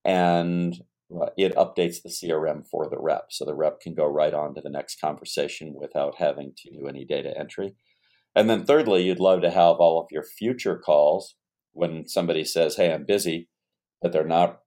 and 0.03 0.75
Uh, 1.21 1.29
it 1.37 1.55
updates 1.55 2.01
the 2.01 2.09
CRM 2.09 2.67
for 2.67 2.89
the 2.89 2.99
rep. 2.99 3.27
So 3.29 3.45
the 3.45 3.55
rep 3.55 3.79
can 3.79 3.93
go 3.93 4.05
right 4.05 4.33
on 4.33 4.55
to 4.55 4.61
the 4.61 4.69
next 4.69 4.99
conversation 4.99 5.73
without 5.75 6.15
having 6.17 6.53
to 6.57 6.71
do 6.71 6.87
any 6.87 7.05
data 7.05 7.37
entry. 7.37 7.75
And 8.35 8.49
then 8.49 8.65
thirdly, 8.65 9.03
you'd 9.03 9.19
love 9.19 9.41
to 9.41 9.51
have 9.51 9.77
all 9.77 9.99
of 9.99 10.07
your 10.11 10.23
future 10.23 10.77
calls 10.77 11.35
when 11.71 12.07
somebody 12.07 12.43
says, 12.43 12.75
Hey, 12.75 12.93
I'm 12.93 13.05
busy, 13.05 13.49
but 14.01 14.11
they're 14.11 14.25
not 14.25 14.59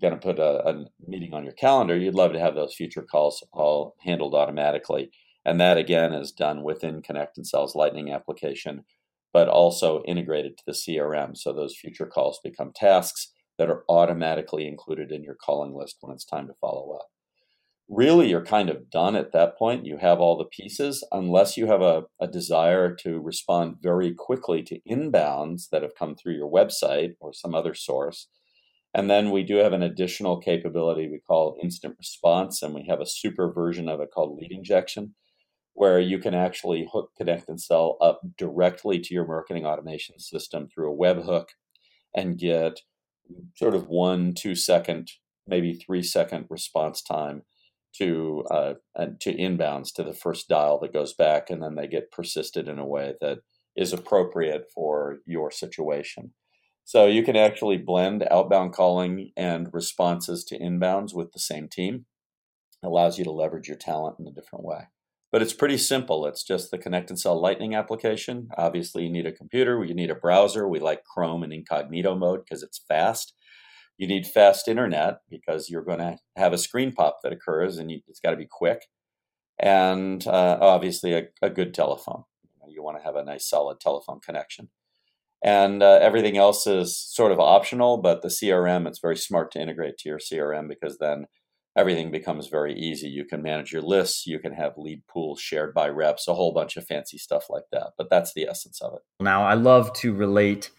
going 0.00 0.14
to 0.14 0.20
put 0.20 0.38
a, 0.38 0.68
a, 0.68 0.84
meeting 1.06 1.32
on 1.32 1.44
your 1.44 1.52
calendar. 1.54 1.96
You'd 1.96 2.14
love 2.14 2.32
to 2.32 2.40
have 2.40 2.54
those 2.54 2.74
future 2.74 3.02
calls 3.02 3.44
all 3.52 3.96
handled 4.00 4.34
automatically. 4.34 5.10
And 5.44 5.60
that 5.60 5.78
again 5.78 6.12
is 6.12 6.32
done 6.32 6.62
within 6.62 7.02
Connect 7.02 7.36
and 7.36 7.46
Sell's 7.46 7.74
Lightning 7.74 8.10
application, 8.10 8.84
but 9.32 9.48
also 9.48 10.02
integrated 10.04 10.58
to 10.58 10.64
the 10.66 10.72
CRM. 10.72 11.36
So 11.36 11.52
those 11.52 11.76
future 11.76 12.06
calls 12.06 12.40
become 12.42 12.72
tasks 12.74 13.32
that 13.58 13.70
are 13.70 13.84
automatically 13.88 14.66
included 14.66 15.10
in 15.10 15.22
your 15.22 15.34
calling 15.34 15.74
list 15.74 15.96
when 16.00 16.12
it's 16.12 16.24
time 16.24 16.46
to 16.46 16.54
follow 16.60 16.94
up. 16.94 17.06
Really, 17.88 18.28
you're 18.28 18.44
kind 18.44 18.68
of 18.68 18.90
done 18.90 19.14
at 19.14 19.32
that 19.32 19.56
point. 19.56 19.86
You 19.86 19.98
have 19.98 20.18
all 20.18 20.36
the 20.36 20.44
pieces, 20.44 21.06
unless 21.12 21.56
you 21.56 21.66
have 21.66 21.82
a, 21.82 22.04
a 22.20 22.26
desire 22.26 22.94
to 22.96 23.20
respond 23.20 23.76
very 23.80 24.12
quickly 24.12 24.62
to 24.64 24.80
inbounds 24.90 25.68
that 25.70 25.82
have 25.82 25.94
come 25.94 26.16
through 26.16 26.34
your 26.34 26.50
website 26.50 27.12
or 27.20 27.32
some 27.32 27.54
other 27.54 27.74
source. 27.74 28.28
And 28.92 29.08
then 29.08 29.30
we 29.30 29.44
do 29.44 29.56
have 29.56 29.72
an 29.72 29.82
additional 29.82 30.40
capability 30.40 31.06
we 31.06 31.20
call 31.20 31.58
instant 31.62 31.94
response, 31.98 32.60
and 32.60 32.74
we 32.74 32.86
have 32.88 33.00
a 33.00 33.06
super 33.06 33.52
version 33.52 33.88
of 33.88 34.00
it 34.00 34.08
called 34.12 34.36
lead 34.36 34.50
injection, 34.50 35.14
where 35.74 36.00
you 36.00 36.18
can 36.18 36.34
actually 36.34 36.88
hook, 36.90 37.10
connect, 37.16 37.48
and 37.48 37.60
sell 37.60 37.98
up 38.00 38.20
directly 38.36 38.98
to 38.98 39.14
your 39.14 39.26
marketing 39.26 39.64
automation 39.64 40.18
system 40.18 40.66
through 40.66 40.92
a 40.92 40.96
webhook 40.96 41.48
and 42.14 42.38
get 42.38 42.80
sort 43.54 43.74
of 43.74 43.88
one, 43.88 44.34
two 44.34 44.54
second, 44.54 45.10
maybe 45.46 45.74
three 45.74 46.02
second 46.02 46.46
response 46.50 47.02
time 47.02 47.42
to 47.98 48.44
uh, 48.50 48.74
to 49.20 49.34
inbounds 49.34 49.92
to 49.94 50.02
the 50.02 50.12
first 50.12 50.48
dial 50.48 50.78
that 50.80 50.92
goes 50.92 51.14
back, 51.14 51.50
and 51.50 51.62
then 51.62 51.74
they 51.76 51.86
get 51.86 52.10
persisted 52.10 52.68
in 52.68 52.78
a 52.78 52.86
way 52.86 53.14
that 53.20 53.38
is 53.76 53.92
appropriate 53.92 54.66
for 54.74 55.18
your 55.26 55.50
situation. 55.50 56.32
So 56.84 57.06
you 57.06 57.24
can 57.24 57.36
actually 57.36 57.78
blend 57.78 58.26
outbound 58.30 58.72
calling 58.72 59.32
and 59.36 59.68
responses 59.72 60.44
to 60.44 60.58
inbounds 60.58 61.14
with 61.14 61.32
the 61.32 61.40
same 61.40 61.68
team. 61.68 62.06
It 62.82 62.86
allows 62.86 63.18
you 63.18 63.24
to 63.24 63.32
leverage 63.32 63.68
your 63.68 63.76
talent 63.76 64.16
in 64.20 64.26
a 64.26 64.32
different 64.32 64.64
way. 64.64 64.84
But 65.32 65.42
it's 65.42 65.52
pretty 65.52 65.78
simple. 65.78 66.26
It's 66.26 66.44
just 66.44 66.70
the 66.70 66.78
Connect 66.78 67.10
and 67.10 67.18
Sell 67.18 67.40
Lightning 67.40 67.74
application. 67.74 68.48
Obviously, 68.56 69.02
you 69.02 69.10
need 69.10 69.26
a 69.26 69.32
computer, 69.32 69.84
you 69.84 69.94
need 69.94 70.10
a 70.10 70.14
browser. 70.14 70.68
We 70.68 70.78
like 70.78 71.04
Chrome 71.04 71.42
in 71.42 71.52
incognito 71.52 72.14
mode 72.14 72.44
because 72.44 72.62
it's 72.62 72.78
fast. 72.78 73.34
You 73.98 74.06
need 74.06 74.26
fast 74.26 74.68
internet 74.68 75.20
because 75.28 75.70
you're 75.70 75.84
going 75.84 75.98
to 75.98 76.18
have 76.36 76.52
a 76.52 76.58
screen 76.58 76.92
pop 76.92 77.18
that 77.22 77.32
occurs 77.32 77.78
and 77.78 77.90
you, 77.90 78.00
it's 78.08 78.20
got 78.20 78.30
to 78.30 78.36
be 78.36 78.46
quick. 78.48 78.86
And 79.58 80.26
uh, 80.26 80.58
obviously, 80.60 81.14
a, 81.14 81.28
a, 81.40 81.48
good 81.48 81.72
telephone. 81.72 82.24
You, 82.68 82.82
want 82.82 82.98
to 82.98 83.04
have 83.04 83.16
a 83.16 83.24
nice, 83.24 83.48
solid 83.48 83.80
telephone 83.80 84.20
connection. 84.20 84.68
And 85.42 85.82
uh, 85.82 85.98
everything 86.02 86.36
else 86.36 86.66
is 86.66 86.98
sort 86.98 87.32
of 87.32 87.40
optional, 87.40 87.96
but 87.98 88.20
the 88.20 88.28
CRM, 88.28 88.86
it's 88.86 88.98
very 88.98 89.16
smart 89.16 89.50
to 89.52 89.60
integrate 89.60 89.96
to 89.98 90.08
your 90.08 90.18
CRM 90.18 90.68
because 90.68 90.98
then 90.98 91.26
everything 91.76 92.10
becomes 92.10 92.48
very 92.48 92.74
easy. 92.74 93.08
You 93.08 93.24
can 93.24 93.42
manage 93.42 93.72
your 93.72 93.82
lists, 93.82 94.26
you 94.26 94.38
can 94.38 94.52
have 94.52 94.78
lead 94.78 95.06
pools 95.06 95.40
shared 95.40 95.74
by 95.74 95.88
reps, 95.88 96.26
a 96.26 96.34
whole 96.34 96.52
bunch 96.52 96.76
of 96.76 96.86
fancy 96.86 97.18
stuff 97.18 97.50
like 97.50 97.64
that. 97.70 97.92
But 97.98 98.08
that's 98.10 98.32
the 98.32 98.48
essence 98.48 98.80
of 98.80 98.94
it. 98.94 99.02
Now, 99.20 99.44
I 99.44 99.54
love 99.54 99.92
to 99.94 100.14
relate 100.14 100.70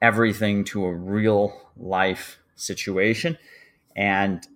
everything 0.00 0.64
to 0.64 0.86
a 0.86 0.94
real 0.94 1.70
life 1.76 2.38
situation. 2.54 3.36
And 3.94 4.46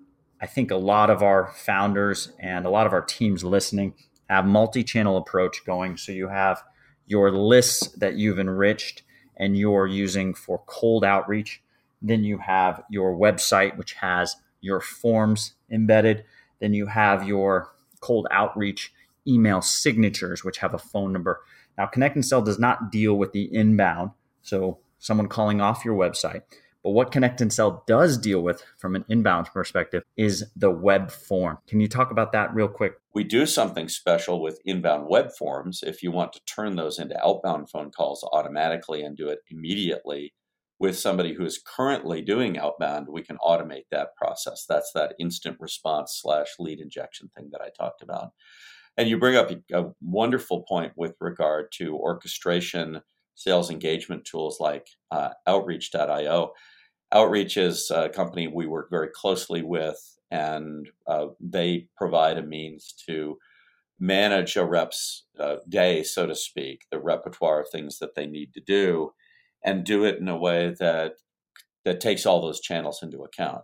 I 0.41 0.47
think 0.47 0.71
a 0.71 0.77
lot 0.77 1.11
of 1.11 1.23
our 1.23 1.53
founders 1.53 2.33
and 2.39 2.65
a 2.65 2.71
lot 2.71 2.87
of 2.87 2.93
our 2.93 3.03
teams 3.03 3.45
listening 3.45 3.95
have 4.29 4.47
multi-channel 4.47 5.19
approach 5.19 5.65
going. 5.67 5.97
So 5.99 6.13
you 6.13 6.29
have 6.29 6.63
your 7.07 7.31
lists 7.31 7.89
that 7.99 8.15
you've 8.15 8.39
enriched 8.39 9.03
and 9.37 9.57
you're 9.57 9.87
using 9.87 10.33
for 10.33 10.63
cold 10.67 11.05
outreach. 11.05 11.63
Then 12.01 12.25
you 12.25 12.39
have 12.39 12.83
your 12.89 13.15
website, 13.15 13.77
which 13.77 13.95
has 13.95 14.37
your 14.61 14.81
forms 14.81 15.55
embedded. 15.71 16.25
Then 16.61 16.75
you 16.75 16.87
have 16.87 17.27
your 17.27 17.71
cold 18.01 18.27
outreach 18.31 18.93
email 19.27 19.63
signatures, 19.63 20.45
which 20.45 20.59
have 20.59 20.75
a 20.75 20.79
phone 20.79 21.13
number. 21.13 21.41
Now, 21.79 21.87
Connect 21.87 22.15
and 22.15 22.25
Sell 22.25 22.43
does 22.43 22.59
not 22.59 22.91
deal 22.91 23.15
with 23.15 23.33
the 23.33 23.55
inbound. 23.55 24.11
So 24.43 24.79
someone 24.99 25.29
calling 25.29 25.61
off 25.61 25.85
your 25.85 25.97
website. 25.97 26.43
But 26.83 26.91
what 26.91 27.13
Connect 27.13 27.41
and 27.43 27.53
Sell 27.53 27.85
does 27.87 28.17
deal 28.17 28.41
with 28.41 28.63
from 28.79 28.97
an 28.97 29.05
inbound 29.09 29.47
perspective 29.53 30.03
is 30.17 30.47
the 30.57 30.71
web 30.71 31.11
form. 31.11 31.59
Can 31.67 31.81
you 31.81 31.89
talk 31.89 32.11
about 32.11 32.33
that 32.33 32.55
real 32.55 32.69
quick? 32.69 32.95
We 33.13 33.25
do 33.25 33.45
something 33.45 33.89
special 33.89 34.41
with 34.41 34.61
inbound 34.65 35.07
web 35.09 35.31
forms. 35.33 35.83
If 35.83 36.03
you 36.03 36.11
want 36.11 36.33
to 36.33 36.45
turn 36.47 36.77
those 36.77 36.99
into 36.99 37.23
outbound 37.23 37.69
phone 37.69 37.91
calls 37.91 38.27
automatically 38.33 39.03
and 39.03 39.17
do 39.17 39.29
it 39.29 39.41
immediately 39.51 40.33
with 40.81 40.99
somebody 40.99 41.35
who 41.35 41.45
is 41.45 41.63
currently 41.63 42.23
doing 42.23 42.59
outbound, 42.59 43.07
we 43.07 43.23
can 43.23 43.37
automate 43.37 43.85
that 43.91 44.17
process. 44.17 44.65
That's 44.67 44.91
that 44.95 45.15
instant 45.21 45.59
response 45.61 46.19
slash 46.21 46.49
lead 46.59 46.81
injection 46.81 47.31
thing 47.37 47.51
that 47.53 47.61
I 47.61 47.69
talked 47.69 48.03
about. 48.03 48.31
And 48.97 49.07
you 49.07 49.19
bring 49.19 49.37
up 49.37 49.51
a 49.73 49.85
wonderful 50.01 50.63
point 50.63 50.93
with 50.97 51.15
regard 51.21 51.71
to 51.73 51.95
orchestration, 51.97 53.03
sales 53.35 53.71
engagement 53.71 54.25
tools 54.25 54.59
like 54.59 54.89
uh, 55.11 55.31
Outreach.io. 55.47 56.53
Outreach 57.13 57.57
is 57.59 57.91
a 57.91 58.09
company 58.09 58.49
we 58.49 58.67
work 58.67 58.89
very 58.91 59.09
closely 59.09 59.63
with, 59.63 59.99
and 60.31 60.89
uh, 61.07 61.27
they 61.41 61.89
provide 61.97 62.39
a 62.39 62.43
means 62.43 62.95
to 63.07 63.37
manage 63.99 64.57
a 64.57 64.65
rep's 64.65 65.25
uh, 65.39 65.57
day, 65.69 66.03
so 66.03 66.27
to 66.27 66.35
speak, 66.35 66.87
the 66.91 67.01
repertoire 67.01 67.61
of 67.61 67.69
things 67.69 67.99
that 67.99 68.15
they 68.15 68.27
need 68.27 68.55
to 68.55 68.61
do, 68.61 69.13
and 69.65 69.85
do 69.85 70.05
it 70.05 70.19
in 70.19 70.29
a 70.29 70.37
way 70.37 70.75
that 70.79 71.15
that 71.85 72.01
takes 72.01 72.27
all 72.27 72.43
those 72.43 72.61
channels 72.61 73.03
into 73.03 73.23
account. 73.23 73.63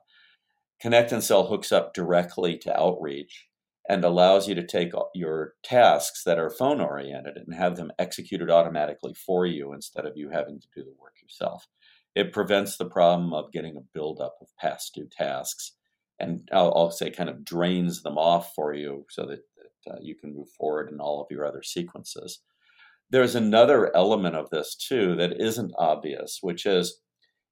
Connect 0.80 1.12
and 1.12 1.22
Sell 1.22 1.46
hooks 1.46 1.72
up 1.72 1.94
directly 1.94 2.56
to 2.58 2.78
Outreach 2.78 3.46
and 3.88 4.04
allows 4.04 4.48
you 4.48 4.54
to 4.54 4.66
take 4.66 4.92
your 5.14 5.54
tasks 5.62 6.24
that 6.24 6.38
are 6.38 6.50
phone 6.50 6.80
oriented 6.80 7.36
and 7.36 7.54
have 7.54 7.76
them 7.76 7.92
executed 7.98 8.50
automatically 8.50 9.14
for 9.14 9.46
you 9.46 9.72
instead 9.72 10.04
of 10.04 10.16
you 10.16 10.30
having 10.30 10.58
to 10.58 10.66
do 10.74 10.82
the 10.82 10.94
work 11.00 11.14
yourself. 11.22 11.66
It 12.14 12.32
prevents 12.32 12.76
the 12.76 12.86
problem 12.86 13.32
of 13.32 13.52
getting 13.52 13.76
a 13.76 13.86
buildup 13.94 14.36
of 14.40 14.48
past 14.58 14.94
due 14.94 15.08
tasks 15.10 15.72
and 16.18 16.48
I'll, 16.52 16.72
I'll, 16.74 16.90
say 16.90 17.10
kind 17.10 17.28
of 17.28 17.44
drains 17.44 18.02
them 18.02 18.16
off 18.16 18.54
for 18.54 18.72
you 18.72 19.04
so 19.10 19.26
that, 19.26 19.40
that 19.84 19.94
uh, 19.94 19.98
you 20.00 20.14
can 20.14 20.34
move 20.34 20.48
forward 20.48 20.90
in 20.90 20.98
all 20.98 21.20
of 21.20 21.26
your 21.30 21.44
other 21.44 21.62
sequences. 21.62 22.40
There's 23.10 23.34
another 23.34 23.94
element 23.96 24.36
of 24.36 24.50
this 24.50 24.74
too 24.74 25.14
that 25.16 25.40
isn't 25.40 25.72
obvious, 25.78 26.38
which 26.40 26.66
is 26.66 27.00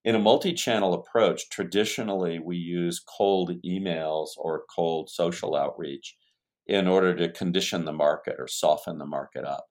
in 0.04 0.14
a 0.14 0.18
multi 0.20 0.52
channel 0.54 0.94
approach, 0.94 1.48
traditionally 1.50 2.38
we 2.38 2.56
use 2.56 3.00
cold 3.00 3.52
emails 3.64 4.30
or 4.36 4.64
cold 4.74 5.10
social 5.10 5.56
outreach 5.56 6.16
in 6.66 6.88
order 6.88 7.14
to 7.16 7.32
condition 7.32 7.84
the 7.84 7.92
market 7.92 8.36
or 8.38 8.48
soften 8.48 8.98
the 8.98 9.06
market 9.06 9.44
up. 9.44 9.66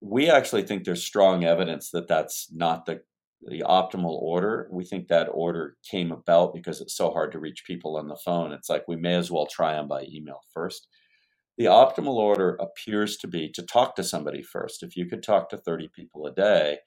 We 0.00 0.30
actually 0.30 0.62
think 0.64 0.84
there's 0.84 1.04
strong 1.04 1.44
evidence 1.44 1.90
that 1.92 2.08
that's 2.08 2.52
not 2.52 2.86
the 2.86 3.02
the 3.42 3.60
optimal 3.66 4.20
order. 4.22 4.68
We 4.72 4.84
think 4.84 5.08
that 5.08 5.28
order 5.32 5.76
came 5.90 6.12
about 6.12 6.54
because 6.54 6.80
it's 6.80 6.96
so 6.96 7.10
hard 7.10 7.32
to 7.32 7.40
reach 7.40 7.64
people 7.66 7.96
on 7.96 8.08
the 8.08 8.16
phone. 8.16 8.52
It's 8.52 8.68
like 8.70 8.88
we 8.88 8.96
may 8.96 9.16
as 9.16 9.30
well 9.30 9.46
try 9.46 9.74
them 9.74 9.88
by 9.88 10.04
email 10.10 10.40
first. 10.54 10.88
The 11.60 11.66
optimal 11.66 12.14
order 12.14 12.56
appears 12.58 13.18
to 13.18 13.28
be 13.28 13.50
to 13.50 13.62
talk 13.62 13.94
to 13.96 14.02
somebody 14.02 14.42
first. 14.42 14.82
If 14.82 14.96
you 14.96 15.04
could 15.04 15.22
talk 15.22 15.50
to 15.50 15.58
30 15.58 15.90
people 15.94 16.24
a 16.24 16.32
day, 16.32 16.78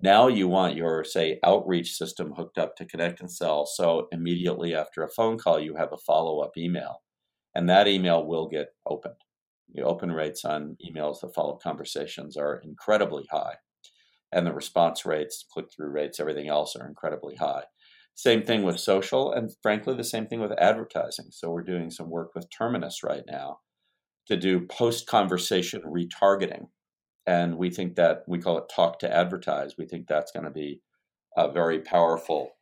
now 0.00 0.28
you 0.28 0.46
want 0.46 0.76
your, 0.76 1.02
say, 1.02 1.40
outreach 1.42 1.96
system 1.96 2.32
hooked 2.36 2.56
up 2.56 2.76
to 2.76 2.84
Connect 2.84 3.18
and 3.18 3.28
Sell. 3.28 3.66
So 3.66 4.06
immediately 4.12 4.76
after 4.76 5.02
a 5.02 5.10
phone 5.10 5.38
call, 5.38 5.58
you 5.58 5.74
have 5.74 5.92
a 5.92 5.96
follow 5.96 6.38
up 6.38 6.52
email, 6.56 7.02
and 7.56 7.68
that 7.68 7.88
email 7.88 8.24
will 8.24 8.46
get 8.46 8.68
opened. 8.86 9.16
The 9.74 9.82
open 9.82 10.12
rates 10.12 10.44
on 10.44 10.76
emails 10.88 11.18
that 11.22 11.34
follow 11.34 11.58
conversations 11.60 12.36
are 12.36 12.62
incredibly 12.64 13.26
high 13.28 13.56
and 14.30 14.46
the 14.46 14.54
response 14.54 15.04
rates, 15.04 15.44
click 15.52 15.66
through 15.74 15.90
rates, 15.90 16.20
everything 16.20 16.46
else 16.46 16.76
are 16.76 16.86
incredibly 16.86 17.34
high. 17.34 17.64
Same 18.14 18.44
thing 18.44 18.62
with 18.62 18.78
social, 18.78 19.32
and 19.32 19.50
frankly, 19.64 19.96
the 19.96 20.04
same 20.04 20.28
thing 20.28 20.38
with 20.38 20.52
advertising. 20.52 21.26
So, 21.30 21.50
we're 21.50 21.62
doing 21.64 21.90
some 21.90 22.08
work 22.08 22.36
with 22.36 22.48
Terminus 22.56 23.02
right 23.02 23.24
now 23.26 23.58
to 24.26 24.36
do 24.36 24.66
post 24.66 25.06
conversation 25.06 25.82
retargeting. 25.82 26.68
And 27.26 27.56
we 27.56 27.70
think 27.70 27.96
that 27.96 28.24
we 28.26 28.38
call 28.38 28.58
it 28.58 28.70
talk 28.74 28.98
to 29.00 29.14
advertise. 29.14 29.76
We 29.78 29.86
think 29.86 30.06
that's 30.06 30.32
going 30.32 30.44
to 30.44 30.50
be 30.50 30.80
a 31.36 31.50
very 31.50 31.80
powerful 31.80 32.56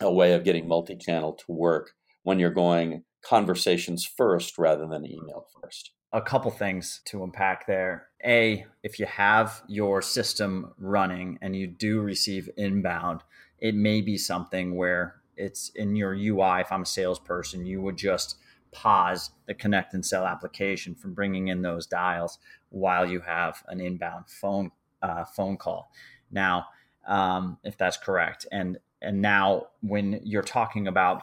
a 0.00 0.12
way 0.12 0.32
of 0.32 0.44
getting 0.44 0.66
multi 0.66 0.96
channel 0.96 1.32
to 1.34 1.52
work 1.52 1.92
when 2.22 2.38
you're 2.38 2.50
going 2.50 3.04
conversations 3.22 4.04
first 4.04 4.58
rather 4.58 4.86
than 4.86 5.06
email 5.06 5.46
first 5.60 5.92
a 6.12 6.20
couple 6.20 6.50
things 6.50 7.00
to 7.06 7.24
unpack 7.24 7.66
there. 7.66 8.08
A, 8.24 8.66
if 8.82 8.98
you 8.98 9.06
have 9.06 9.62
your 9.66 10.02
system 10.02 10.72
running 10.78 11.38
and 11.40 11.56
you 11.56 11.66
do 11.66 12.00
receive 12.00 12.50
inbound, 12.56 13.22
it 13.58 13.74
may 13.74 14.00
be 14.02 14.18
something 14.18 14.76
where 14.76 15.16
it's 15.36 15.70
in 15.70 15.96
your 15.96 16.12
UI. 16.12 16.60
If 16.60 16.70
I'm 16.70 16.82
a 16.82 16.86
salesperson, 16.86 17.64
you 17.64 17.80
would 17.80 17.96
just 17.96 18.36
pause 18.72 19.30
the 19.46 19.54
connect 19.54 19.94
and 19.94 20.04
sell 20.04 20.26
application 20.26 20.94
from 20.94 21.14
bringing 21.14 21.48
in 21.48 21.62
those 21.62 21.86
dials 21.86 22.38
while 22.70 23.08
you 23.08 23.20
have 23.20 23.62
an 23.68 23.80
inbound 23.80 24.28
phone 24.28 24.70
uh, 25.02 25.24
phone 25.24 25.56
call. 25.56 25.90
Now, 26.30 26.66
um, 27.06 27.58
if 27.64 27.76
that's 27.76 27.96
correct, 27.96 28.46
and 28.50 28.78
and 29.00 29.20
now 29.20 29.66
when 29.80 30.20
you're 30.24 30.42
talking 30.42 30.86
about 30.86 31.22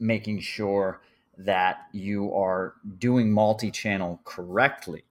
making 0.00 0.40
sure 0.40 1.00
that 1.36 1.78
you 1.92 2.32
are 2.34 2.74
doing 2.98 3.32
multi 3.32 3.70
channel 3.70 4.20
correctly. 4.24 5.04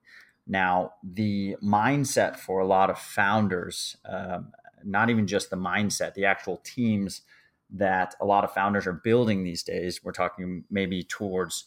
Now, 0.46 0.94
the 1.04 1.58
mindset 1.62 2.38
for 2.38 2.60
a 2.60 2.66
lot 2.66 2.90
of 2.90 2.98
founders, 2.98 3.98
um, 4.06 4.52
not 4.84 5.10
even 5.10 5.28
just 5.28 5.50
the 5.50 5.58
mindset, 5.58 6.14
the 6.14 6.26
actual 6.26 6.58
teams 6.64 7.22
that 7.70 8.16
a 8.22 8.26
lot 8.26 8.44
of 8.44 8.54
founders 8.54 8.88
are 8.88 8.94
building 8.94 9.44
these 9.44 9.64
days, 9.64 10.04
we're 10.04 10.12
talking 10.12 10.64
maybe 10.70 11.04
towards 11.04 11.66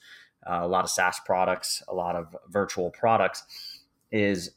uh, 0.48 0.60
a 0.62 0.68
lot 0.68 0.84
of 0.84 0.90
SaaS 0.90 1.20
products, 1.24 1.82
a 1.88 1.94
lot 1.94 2.16
of 2.16 2.34
virtual 2.48 2.90
products, 2.90 3.44
is 4.10 4.52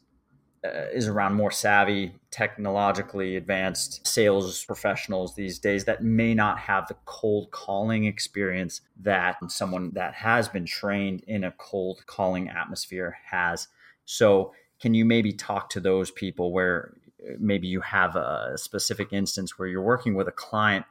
uh, 0.64 0.88
is 0.94 1.08
around 1.08 1.34
more 1.34 1.50
savvy, 1.50 2.14
technologically 2.30 3.36
advanced 3.36 4.06
sales 4.06 4.64
professionals 4.64 5.34
these 5.34 5.58
days 5.58 5.84
that 5.84 6.02
may 6.02 6.32
not 6.32 6.58
have 6.58 6.88
the 6.88 6.96
cold 7.04 7.50
calling 7.50 8.06
experience 8.06 8.80
that 8.98 9.36
someone 9.48 9.90
that 9.92 10.14
has 10.14 10.48
been 10.48 10.64
trained 10.64 11.22
in 11.26 11.44
a 11.44 11.52
cold 11.58 12.02
calling 12.06 12.48
atmosphere 12.48 13.18
has. 13.30 13.68
So, 14.06 14.54
can 14.80 14.94
you 14.94 15.04
maybe 15.04 15.34
talk 15.34 15.68
to 15.70 15.80
those 15.80 16.10
people 16.10 16.50
where 16.50 16.94
uh, 17.22 17.34
maybe 17.38 17.68
you 17.68 17.82
have 17.82 18.16
a 18.16 18.54
specific 18.56 19.12
instance 19.12 19.58
where 19.58 19.68
you're 19.68 19.82
working 19.82 20.14
with 20.14 20.28
a 20.28 20.32
client 20.32 20.86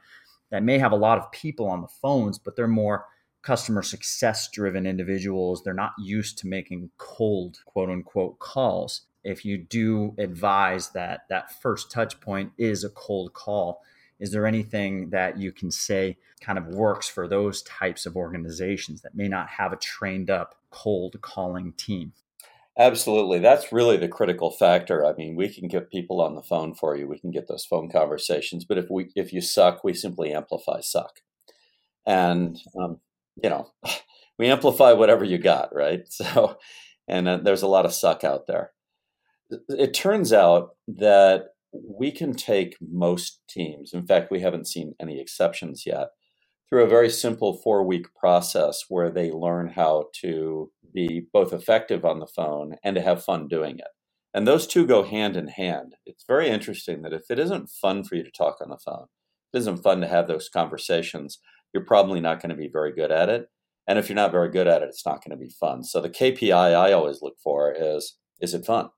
that 0.50 0.62
may 0.62 0.78
have 0.78 0.92
a 0.92 0.96
lot 0.96 1.18
of 1.18 1.30
people 1.32 1.68
on 1.68 1.80
the 1.80 1.88
phones, 1.88 2.38
but 2.38 2.56
they're 2.56 2.68
more 2.68 3.06
customer 3.42 3.82
success 3.82 4.48
driven 4.50 4.86
individuals. 4.86 5.62
They're 5.62 5.74
not 5.74 5.92
used 5.98 6.38
to 6.38 6.46
making 6.46 6.90
cold, 6.96 7.58
quote 7.66 7.90
unquote, 7.90 8.38
calls 8.38 9.02
if 9.24 9.44
you 9.44 9.56
do 9.58 10.14
advise 10.18 10.90
that 10.90 11.22
that 11.28 11.60
first 11.60 11.90
touch 11.90 12.20
point 12.20 12.52
is 12.58 12.84
a 12.84 12.90
cold 12.90 13.32
call 13.32 13.82
is 14.20 14.30
there 14.30 14.46
anything 14.46 15.10
that 15.10 15.38
you 15.38 15.50
can 15.50 15.70
say 15.70 16.16
kind 16.40 16.56
of 16.58 16.68
works 16.68 17.08
for 17.08 17.26
those 17.26 17.62
types 17.62 18.06
of 18.06 18.16
organizations 18.16 19.02
that 19.02 19.16
may 19.16 19.26
not 19.26 19.48
have 19.48 19.72
a 19.72 19.76
trained 19.76 20.30
up 20.30 20.54
cold 20.70 21.16
calling 21.20 21.72
team 21.72 22.12
absolutely. 22.78 23.38
That's 23.38 23.72
really 23.72 23.96
the 23.96 24.08
critical 24.08 24.50
factor. 24.50 25.04
I 25.04 25.14
mean 25.14 25.36
we 25.36 25.48
can 25.48 25.68
get 25.68 25.90
people 25.90 26.20
on 26.20 26.34
the 26.34 26.42
phone 26.42 26.74
for 26.74 26.96
you. 26.96 27.08
We 27.08 27.18
can 27.18 27.30
get 27.30 27.48
those 27.48 27.64
phone 27.64 27.90
conversations. 27.90 28.64
But 28.64 28.78
if 28.78 28.86
we 28.90 29.10
if 29.14 29.32
you 29.32 29.40
suck 29.40 29.84
we 29.84 29.94
simply 29.94 30.32
amplify 30.32 30.80
suck. 30.80 31.20
And 32.06 32.58
um, 32.80 33.00
you 33.42 33.50
know 33.50 33.70
we 34.38 34.48
amplify 34.48 34.92
whatever 34.92 35.24
you 35.24 35.38
got 35.38 35.74
right? 35.74 36.00
So 36.10 36.58
and 37.06 37.28
uh, 37.28 37.36
there's 37.42 37.62
a 37.62 37.68
lot 37.68 37.84
of 37.84 37.92
suck 37.92 38.24
out 38.24 38.46
there. 38.46 38.72
It 39.68 39.92
turns 39.92 40.32
out 40.32 40.70
that 40.88 41.48
we 41.72 42.10
can 42.10 42.34
take 42.34 42.76
most 42.80 43.40
teams, 43.48 43.92
in 43.92 44.06
fact, 44.06 44.30
we 44.30 44.40
haven't 44.40 44.68
seen 44.68 44.94
any 45.00 45.20
exceptions 45.20 45.84
yet, 45.86 46.08
through 46.74 46.82
a 46.82 46.88
very 46.88 47.08
simple 47.08 47.52
four 47.52 47.84
week 47.84 48.12
process 48.16 48.86
where 48.88 49.08
they 49.08 49.30
learn 49.30 49.68
how 49.68 50.06
to 50.12 50.72
be 50.92 51.24
both 51.32 51.52
effective 51.52 52.04
on 52.04 52.18
the 52.18 52.26
phone 52.26 52.74
and 52.82 52.96
to 52.96 53.00
have 53.00 53.22
fun 53.22 53.46
doing 53.46 53.78
it. 53.78 53.86
And 54.34 54.44
those 54.44 54.66
two 54.66 54.84
go 54.84 55.04
hand 55.04 55.36
in 55.36 55.46
hand. 55.46 55.94
It's 56.04 56.24
very 56.26 56.48
interesting 56.48 57.02
that 57.02 57.12
if 57.12 57.30
it 57.30 57.38
isn't 57.38 57.70
fun 57.70 58.02
for 58.02 58.16
you 58.16 58.24
to 58.24 58.30
talk 58.32 58.56
on 58.60 58.70
the 58.70 58.78
phone, 58.84 59.06
it 59.52 59.58
isn't 59.58 59.84
fun 59.84 60.00
to 60.00 60.08
have 60.08 60.26
those 60.26 60.48
conversations, 60.48 61.38
you're 61.72 61.84
probably 61.84 62.20
not 62.20 62.42
going 62.42 62.50
to 62.50 62.56
be 62.56 62.68
very 62.72 62.92
good 62.92 63.12
at 63.12 63.28
it. 63.28 63.46
And 63.86 63.96
if 63.96 64.08
you're 64.08 64.16
not 64.16 64.32
very 64.32 64.50
good 64.50 64.66
at 64.66 64.82
it, 64.82 64.88
it's 64.88 65.06
not 65.06 65.22
going 65.24 65.38
to 65.38 65.44
be 65.44 65.50
fun. 65.60 65.84
So 65.84 66.00
the 66.00 66.10
KPI 66.10 66.74
I 66.74 66.90
always 66.90 67.22
look 67.22 67.36
for 67.38 67.72
is 67.72 68.16
is 68.40 68.52
it 68.52 68.66
fun? 68.66 68.88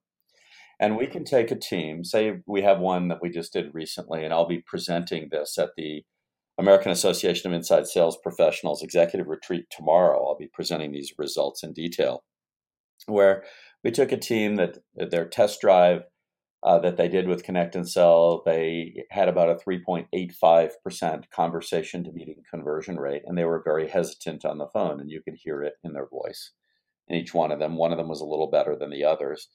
And 0.81 0.97
we 0.97 1.09
can 1.09 1.25
take 1.25 1.51
a 1.51 1.57
team, 1.57 2.05
say 2.05 2.39
we 2.47 2.63
have 2.63 2.79
one 2.79 3.09
that 3.09 3.21
we 3.21 3.29
just 3.29 3.53
did 3.53 3.75
recently, 3.75 4.25
and 4.25 4.33
I'll 4.33 4.49
be 4.49 4.63
presenting 4.67 5.29
this 5.31 5.59
at 5.59 5.73
the 5.77 6.05
American 6.59 6.91
Association 6.91 7.51
of 7.51 7.57
Inside 7.57 7.87
Sales 7.87 8.17
Professionals 8.23 8.83
Executive 8.83 9.27
Retreat 9.27 9.67
tomorrow. 9.71 10.27
I'll 10.27 10.39
be 10.39 10.49
presenting 10.53 10.93
these 10.93 11.13
results 11.19 11.63
in 11.63 11.73
detail, 11.73 12.25
where 13.07 13.45
we 13.85 13.91
took 13.91 14.13
a 14.13 14.17
team 14.17 14.57
that 14.57 14.79
their 14.95 15.29
test 15.29 15.61
drive 15.61 16.03
uh, 16.63 16.79
that 16.81 16.97
they 16.97 17.09
did 17.09 17.29
with 17.29 17.45
Connect 17.45 17.77
and 17.77 17.89
Sell, 17.89 18.43
they 18.45 19.05
had 19.11 19.29
about 19.29 19.51
a 19.51 19.55
3.85% 19.55 21.31
conversation 21.31 22.03
to 22.03 22.13
meeting 22.13 22.43
conversion 22.51 22.97
rate, 22.97 23.23
and 23.25 23.37
they 23.37 23.45
were 23.45 23.63
very 23.65 23.89
hesitant 23.89 24.45
on 24.45 24.59
the 24.59 24.67
phone, 24.67 25.01
and 25.01 25.11
you 25.11 25.23
could 25.23 25.37
hear 25.37 25.63
it 25.63 25.75
in 25.85 25.93
their 25.93 26.09
voice. 26.09 26.53
In 27.09 27.17
each 27.17 27.33
one 27.35 27.53
of 27.53 27.61
them, 27.61 27.77
one 27.77 27.93
of 27.93 27.99
them 27.99 28.09
was 28.09 28.21
a 28.21 28.27
little 28.27 28.51
better 28.51 28.75
than 28.77 28.91
the 28.91 29.05
others. 29.05 29.49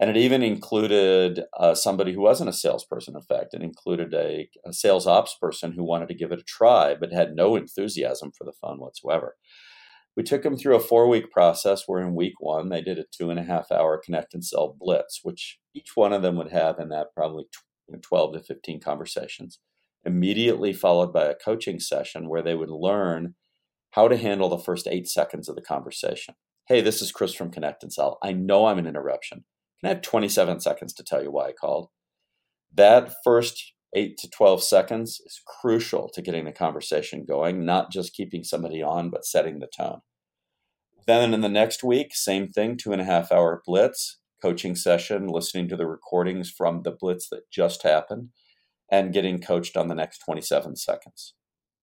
And 0.00 0.10
it 0.10 0.16
even 0.16 0.42
included 0.42 1.42
uh, 1.58 1.74
somebody 1.74 2.12
who 2.12 2.20
wasn't 2.20 2.50
a 2.50 2.52
salesperson, 2.52 3.16
in 3.16 3.22
fact. 3.22 3.52
It 3.52 3.62
included 3.62 4.14
a, 4.14 4.48
a 4.64 4.72
sales 4.72 5.06
ops 5.06 5.36
person 5.40 5.72
who 5.72 5.82
wanted 5.82 6.08
to 6.08 6.14
give 6.14 6.30
it 6.30 6.40
a 6.40 6.44
try, 6.44 6.94
but 6.94 7.12
had 7.12 7.34
no 7.34 7.56
enthusiasm 7.56 8.30
for 8.36 8.44
the 8.44 8.52
phone 8.52 8.78
whatsoever. 8.78 9.34
We 10.16 10.22
took 10.22 10.42
them 10.42 10.56
through 10.56 10.76
a 10.76 10.80
four 10.80 11.08
week 11.08 11.30
process 11.30 11.84
where 11.86 12.00
in 12.00 12.14
week 12.14 12.34
one, 12.40 12.68
they 12.68 12.80
did 12.80 12.98
a 12.98 13.04
two 13.16 13.30
and 13.30 13.38
a 13.38 13.44
half 13.44 13.70
hour 13.72 14.00
connect 14.04 14.34
and 14.34 14.44
sell 14.44 14.76
blitz, 14.78 15.20
which 15.22 15.58
each 15.74 15.90
one 15.94 16.12
of 16.12 16.22
them 16.22 16.36
would 16.36 16.52
have 16.52 16.78
in 16.78 16.88
that 16.90 17.14
probably 17.14 17.44
12 18.02 18.34
to 18.34 18.40
15 18.40 18.80
conversations, 18.80 19.60
immediately 20.04 20.72
followed 20.72 21.12
by 21.12 21.24
a 21.24 21.34
coaching 21.34 21.80
session 21.80 22.28
where 22.28 22.42
they 22.42 22.54
would 22.54 22.70
learn 22.70 23.34
how 23.92 24.08
to 24.08 24.16
handle 24.16 24.48
the 24.48 24.58
first 24.58 24.86
eight 24.86 25.08
seconds 25.08 25.48
of 25.48 25.56
the 25.56 25.62
conversation. 25.62 26.34
Hey, 26.66 26.80
this 26.80 27.00
is 27.00 27.12
Chris 27.12 27.32
from 27.32 27.50
Connect 27.50 27.82
and 27.82 27.92
Sell. 27.92 28.18
I 28.22 28.32
know 28.32 28.66
I'm 28.66 28.78
an 28.78 28.86
interruption. 28.86 29.44
Can 29.80 29.90
I 29.90 29.94
have 29.94 30.02
27 30.02 30.60
seconds 30.60 30.92
to 30.94 31.04
tell 31.04 31.22
you 31.22 31.30
why 31.30 31.48
I 31.48 31.52
called? 31.52 31.88
That 32.74 33.14
first 33.24 33.72
8 33.94 34.16
to 34.18 34.30
12 34.30 34.62
seconds 34.62 35.20
is 35.24 35.40
crucial 35.46 36.10
to 36.14 36.22
getting 36.22 36.44
the 36.44 36.52
conversation 36.52 37.24
going, 37.26 37.64
not 37.64 37.90
just 37.90 38.12
keeping 38.12 38.44
somebody 38.44 38.82
on, 38.82 39.10
but 39.10 39.24
setting 39.24 39.60
the 39.60 39.68
tone. 39.68 40.00
Then 41.06 41.32
in 41.32 41.40
the 41.40 41.48
next 41.48 41.82
week, 41.82 42.14
same 42.14 42.48
thing, 42.48 42.76
two 42.76 42.92
and 42.92 43.00
a 43.00 43.04
half 43.04 43.32
hour 43.32 43.62
blitz, 43.64 44.18
coaching 44.42 44.74
session, 44.74 45.26
listening 45.26 45.68
to 45.68 45.76
the 45.76 45.86
recordings 45.86 46.50
from 46.50 46.82
the 46.82 46.90
blitz 46.92 47.28
that 47.30 47.50
just 47.50 47.82
happened, 47.82 48.28
and 48.90 49.12
getting 49.12 49.40
coached 49.40 49.76
on 49.76 49.88
the 49.88 49.94
next 49.94 50.18
27 50.18 50.76
seconds. 50.76 51.34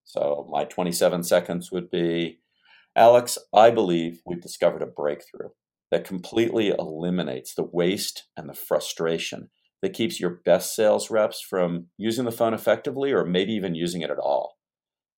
So 0.04 0.48
my 0.52 0.66
27 0.66 1.24
seconds 1.24 1.72
would 1.72 1.90
be 1.90 2.40
Alex, 2.96 3.38
I 3.54 3.72
believe 3.72 4.22
we've 4.26 4.42
discovered 4.42 4.82
a 4.82 4.86
breakthrough 4.86 5.50
that 5.92 6.06
completely 6.06 6.70
eliminates 6.70 7.54
the 7.54 7.68
waste 7.72 8.28
and 8.36 8.50
the 8.50 8.54
frustration 8.54 9.50
that 9.82 9.94
keeps 9.94 10.20
your 10.20 10.42
best 10.46 10.76
sales 10.76 11.12
reps 11.12 11.42
from 11.42 11.88
using 11.98 12.26
the 12.26 12.32
phone 12.32 12.54
effectively 12.54 13.12
or 13.12 13.26
maybe 13.26 13.54
even 13.54 13.76
using 13.76 14.02
it 14.02 14.10
at 14.10 14.18
all. 14.18 14.58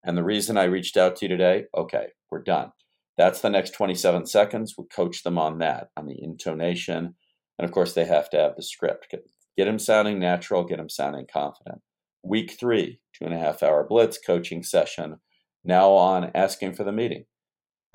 And 0.04 0.18
the 0.18 0.24
reason 0.24 0.58
I 0.58 0.66
reached 0.66 0.98
out 0.98 1.16
to 1.18 1.26
you 1.26 1.30
today, 1.30 1.66
okay, 1.76 2.08
we're 2.30 2.44
done. 2.44 2.72
That's 3.18 3.42
the 3.42 3.50
next 3.50 3.72
27 3.72 4.26
seconds. 4.26 4.76
We'll 4.78 4.88
coach 4.88 5.24
them 5.24 5.38
on 5.38 5.58
that, 5.60 5.90
on 5.98 6.06
the 6.06 6.22
intonation. 6.22 7.16
And 7.58 7.66
of 7.66 7.72
course, 7.72 7.94
they 7.94 8.06
have 8.06 8.30
to 8.32 8.38
have 8.38 8.56
the 8.56 8.64
script. 8.64 9.08
Get, 9.10 9.24
get 9.58 9.66
them 9.66 9.80
sounding 9.80 10.20
natural, 10.20 10.64
get 10.64 10.78
them 10.78 10.90
sounding 10.90 11.26
confident. 11.32 11.82
Week 12.24 12.52
three, 12.60 13.00
two 13.14 13.26
and 13.26 13.34
a 13.34 13.40
half 13.40 13.64
hour 13.64 13.86
blitz 13.88 14.20
coaching 14.24 14.64
session. 14.64 15.18
Now 15.64 15.92
on 15.92 16.32
asking 16.36 16.76
for 16.76 16.84
the 16.84 16.92
meeting. 16.92 17.26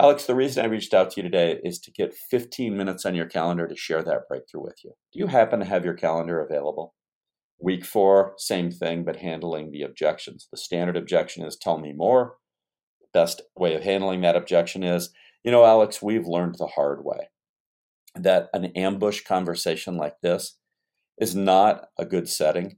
Alex, 0.01 0.25
the 0.25 0.35
reason 0.35 0.65
I 0.65 0.69
reached 0.69 0.95
out 0.95 1.11
to 1.11 1.17
you 1.19 1.23
today 1.23 1.61
is 1.63 1.79
to 1.81 1.93
get 1.93 2.15
15 2.15 2.77
minutes 2.77 3.05
on 3.05 3.15
your 3.15 3.27
calendar 3.27 3.69
to 3.69 3.77
share 3.77 4.03
that 4.03 4.27
breakthrough 4.29 4.63
with 4.63 4.77
you. 4.85 4.93
Do 5.13 5.19
you 5.19 5.27
happen 5.27 5.61
to 5.61 5.67
have 5.67 5.85
your 5.85 5.95
calendar 5.95 6.41
available? 6.41 6.95
Week 7.61 7.85
four, 7.85 8.35
same 8.39 8.71
thing, 8.71 9.05
but 9.05 9.17
handling 9.17 9.71
the 9.71 9.83
objections. 9.83 10.49
The 10.51 10.57
standard 10.57 10.97
objection 10.97 11.45
is 11.45 11.57
tell 11.57 11.79
me 11.79 11.93
more 11.93 12.37
best 13.13 13.43
way 13.57 13.75
of 13.75 13.83
handling 13.83 14.23
that 14.23 14.37
objection 14.37 14.83
is 14.83 15.11
you 15.45 15.51
know, 15.51 15.65
Alex, 15.65 16.01
we've 16.01 16.27
learned 16.27 16.55
the 16.57 16.69
hard 16.69 17.05
way 17.05 17.29
that 18.15 18.49
an 18.53 18.67
ambush 18.77 19.23
conversation 19.23 19.97
like 19.97 20.21
this 20.23 20.57
is 21.19 21.35
not 21.35 21.89
a 21.99 22.05
good 22.05 22.29
setting 22.29 22.77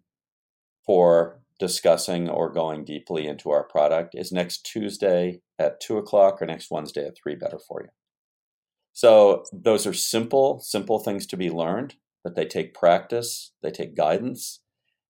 for 0.87 1.43
discussing 1.67 2.29
or 2.29 2.53
going 2.53 2.85
deeply 2.85 3.27
into 3.27 3.51
our 3.51 3.65
product. 3.65 4.15
Is 4.15 4.31
next 4.31 4.67
Tuesday 4.67 5.41
at 5.59 5.81
two 5.81 5.97
o'clock 5.97 6.43
or 6.43 6.47
next 6.47 6.71
Wednesday 6.71 7.07
at 7.07 7.17
three 7.17 7.37
better 7.37 7.59
for 7.59 7.81
you? 7.83 7.89
So, 8.93 9.45
those 9.51 9.87
are 9.87 9.95
simple, 9.95 10.61
simple 10.61 10.99
things 10.99 11.27
to 11.29 11.39
be 11.39 11.49
learned, 11.49 11.95
but 12.23 12.37
they 12.37 12.45
take 12.45 12.75
practice, 12.75 13.53
they 13.63 13.71
take 13.71 13.97
guidance, 13.97 14.61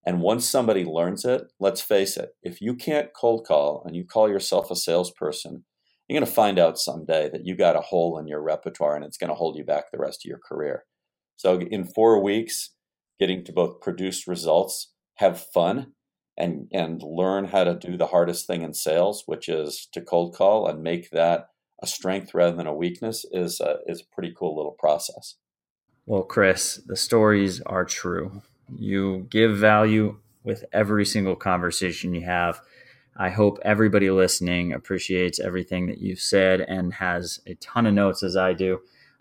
and 0.07 0.21
once 0.21 0.49
somebody 0.49 0.85
learns 0.85 1.25
it, 1.25 1.43
let's 1.59 1.81
face 1.81 2.17
it, 2.17 2.31
if 2.43 2.61
you 2.61 2.75
can't 2.75 3.13
cold 3.19 3.45
call 3.47 3.83
and 3.85 3.97
you 3.97 4.05
call 4.05 4.29
yourself 4.29 4.71
a 4.71 4.77
salesperson, 4.77 5.65
you're 6.07 6.21
going 6.21 6.27
to 6.27 6.33
find 6.33 6.59
out 6.59 6.79
someday 6.79 7.29
that 7.31 7.45
you 7.45 7.57
got 7.57 7.77
a 7.77 7.81
hole 7.81 8.17
in 8.19 8.29
your 8.29 8.43
repertoire 8.43 8.95
and 8.95 9.05
it's 9.05 9.17
going 9.17 9.31
to 9.31 9.35
hold 9.35 9.57
you 9.57 9.65
back 9.65 9.87
the 9.91 9.99
rest 9.99 10.21
of 10.25 10.29
your 10.29 10.41
career. 10.47 10.85
So, 11.37 11.61
in 11.61 11.85
four 11.85 12.23
weeks, 12.23 12.71
getting 13.19 13.45
to 13.45 13.53
both 13.53 13.81
produce 13.81 14.29
results, 14.29 14.93
have 15.17 15.45
fun, 15.53 15.93
and, 16.37 16.69
and 16.73 17.03
learn 17.03 17.47
how 17.47 17.65
to 17.65 17.75
do 17.75 17.97
the 17.97 18.09
hardest 18.09 18.47
thing 18.47 18.63
in 18.63 18.75
sales, 18.75 19.25
which 19.27 19.49
is 19.49 19.87
to 19.93 20.01
cold 20.01 20.35
call 20.35 20.67
and 20.67 20.83
make 20.83 21.11
that 21.11 21.49
a 21.83 21.87
strength 21.87 22.35
rather 22.35 22.57
than 22.57 22.67
a 22.67 22.75
weakness, 22.75 23.25
is 23.31 23.61
a, 23.61 23.79
is 23.87 24.01
a 24.01 24.15
pretty 24.15 24.35
cool 24.37 24.57
little 24.57 24.77
process. 24.79 25.37
Well, 26.07 26.23
Chris, 26.23 26.81
the 26.87 26.97
stories 26.97 27.61
are 27.63 27.85
true. 27.85 28.43
You 28.77 29.27
give 29.31 29.57
value 29.57 30.19
with 30.43 30.65
every 30.73 31.07
single 31.07 31.37
conversation 31.37 32.15
you 32.15 32.23
have. 32.23 32.61
I 33.17 33.31
hope 33.31 33.59
everybody 33.63 34.11
listening 34.11 34.73
appreciates 34.73 35.41
everything 35.41 35.87
that 35.87 35.99
you've 35.99 36.21
said 36.21 36.61
and 36.61 36.95
has 36.95 37.41
a 37.47 37.55
ton 37.55 37.87
of 37.87 37.95
notes 37.95 38.23
as 38.23 38.37
I 38.37 38.53
do. 38.53 38.81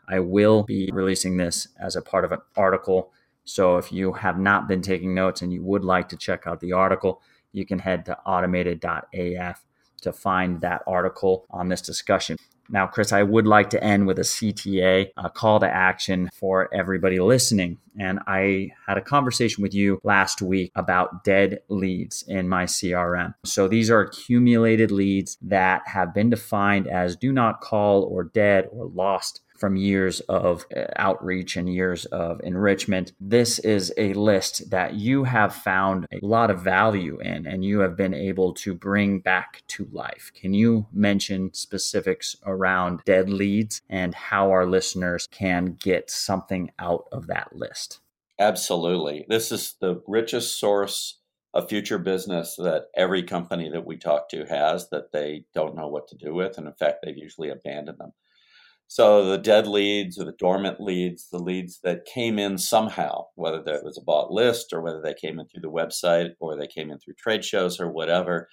I 0.10 0.20
will 0.20 0.64
be 0.64 0.90
releasing 0.92 1.38
this 1.38 1.68
as 1.80 1.96
a 1.96 2.02
part 2.02 2.26
of 2.26 2.32
an 2.32 2.40
article. 2.58 3.12
So 3.46 3.78
if 3.78 3.92
you 3.92 4.14
have 4.14 4.40
not 4.40 4.68
been 4.68 4.82
taking 4.82 5.14
notes 5.14 5.42
and 5.42 5.54
you 5.54 5.64
would 5.64 5.84
like 5.84 6.10
to 6.10 6.18
check 6.18 6.48
out 6.48 6.60
the 6.60 6.74
article, 6.74 7.22
you 7.52 7.66
can 7.66 7.80
head 7.80 8.06
to 8.06 8.18
automated.af 8.20 9.64
to 10.02 10.14
find 10.14 10.62
that 10.62 10.82
article 10.86 11.46
on 11.50 11.70
this 11.70 11.82
discussion. 11.82 12.38
Now, 12.70 12.88
Chris, 12.88 13.12
I 13.12 13.24
would 13.24 13.46
like 13.46 13.70
to 13.72 13.84
end 13.84 14.08
with 14.08 14.18
a 14.20 14.24
CTA, 14.24 15.10
a 15.18 15.30
call 15.30 15.60
to 15.60 15.68
action 15.68 16.30
for 16.34 16.74
everybody 16.74 17.20
listening. 17.20 17.78
And 18.00 18.20
I 18.26 18.72
had 18.88 18.98
a 18.98 19.02
conversation 19.02 19.62
with 19.62 19.74
you 19.74 20.00
last 20.04 20.42
week 20.42 20.72
about 20.76 21.24
dead 21.24 21.60
leads 21.68 22.24
in 22.28 22.48
my 22.48 22.64
CRM. 22.64 23.36
So 23.44 23.68
these 23.68 23.92
are 23.92 24.02
accumulated 24.02 24.92
leads 24.92 25.38
that 25.42 25.82
have 25.88 26.14
been 26.14 26.30
defined 26.30 26.88
as 26.88 27.18
do 27.18 27.32
not 27.32 27.62
call 27.62 28.04
or 28.04 28.24
dead 28.24 28.70
or 28.72 28.88
lost 28.88 29.42
from 29.64 29.78
years 29.78 30.20
of 30.28 30.66
uh, 30.76 30.82
outreach 30.98 31.56
and 31.56 31.74
years 31.74 32.04
of 32.08 32.42
enrichment. 32.44 33.14
This 33.18 33.60
is 33.60 33.94
a 33.96 34.12
list 34.12 34.72
that 34.72 34.96
you 34.96 35.24
have 35.24 35.56
found 35.56 36.06
a 36.12 36.20
lot 36.22 36.52
of 36.52 36.60
value 36.60 37.18
in 37.22 37.48
and 37.48 37.64
you 37.64 37.80
have 37.80 37.96
been 37.96 38.14
able 38.14 38.54
to 38.56 38.74
bring 38.74 39.22
back 39.22 39.64
to 39.68 39.88
life. 39.94 40.34
Can 40.36 40.54
you 40.54 40.88
mention 40.92 41.54
specifics 41.54 42.36
around 42.46 43.06
dead 43.06 43.30
leads 43.30 43.82
and 43.90 44.14
how 44.14 44.52
our 44.52 44.66
listeners 44.66 45.30
can 45.32 45.78
get 45.80 46.12
something 46.12 46.70
out 46.78 47.06
of 47.14 47.28
that 47.28 47.56
list? 47.56 48.02
Absolutely. 48.38 49.26
This 49.30 49.50
is 49.50 49.76
the 49.80 50.04
richest 50.06 50.60
source 50.60 51.20
of 51.54 51.70
future 51.70 52.00
business 52.00 52.58
that 52.58 52.88
every 52.98 53.24
company 53.24 53.70
that 53.70 53.86
we 53.86 53.96
talk 53.96 54.28
to 54.28 54.44
has 54.44 54.90
that 54.90 55.14
they 55.14 55.46
don't 55.54 55.78
know 55.78 55.88
what 55.88 56.10
to 56.10 56.18
do 56.18 56.34
with. 56.34 56.58
And 56.58 56.68
in 56.68 56.74
fact, 56.74 56.98
they've 57.02 57.18
usually 57.18 57.48
abandoned 57.48 58.00
them. 58.00 58.12
So 58.88 59.26
the 59.26 59.38
dead 59.40 59.66
leads 59.66 60.20
or 60.20 60.26
the 60.26 60.36
dormant 60.38 60.80
leads, 60.80 61.30
the 61.32 61.40
leads 61.40 61.80
that 61.84 62.06
came 62.06 62.38
in 62.38 62.58
somehow, 62.60 63.26
whether 63.36 63.62
that 63.64 63.84
was 63.84 63.98
a 63.98 64.04
bought 64.04 64.32
list 64.32 64.72
or 64.72 64.82
whether 64.82 65.02
they 65.02 65.16
came 65.16 65.40
in 65.40 65.48
through 65.48 65.62
the 65.62 65.72
website 65.72 66.32
or 66.40 66.56
they 66.56 66.68
came 66.68 66.92
in 66.92 67.00
through 67.00 67.16
trade 67.16 67.44
shows 67.44 67.80
or 67.80 67.92
whatever, 67.92 68.48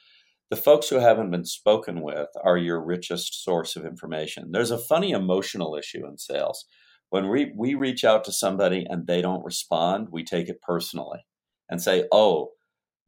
the 0.51 0.57
folks 0.57 0.89
who 0.89 0.99
haven't 0.99 1.31
been 1.31 1.45
spoken 1.45 2.01
with 2.03 2.29
are 2.43 2.57
your 2.57 2.85
richest 2.85 3.45
source 3.45 3.77
of 3.77 3.85
information. 3.85 4.51
There's 4.51 4.73
a 4.73 4.79
funny 4.79 5.11
emotional 5.11 5.77
issue 5.77 6.07
in 6.07 6.19
sales. 6.19 6.65
When 7.11 7.29
we, 7.29 7.53
we 7.57 7.75
reach 7.75 8.05
out 8.05 8.25
to 8.25 8.33
somebody 8.33 8.87
and 8.89 9.07
they 9.07 9.21
don't 9.21 9.45
respond, 9.45 10.09
we 10.11 10.25
take 10.25 10.49
it 10.49 10.63
personally 10.63 11.21
and 11.69 11.83
say, 11.83 12.05
oh, 12.11 12.51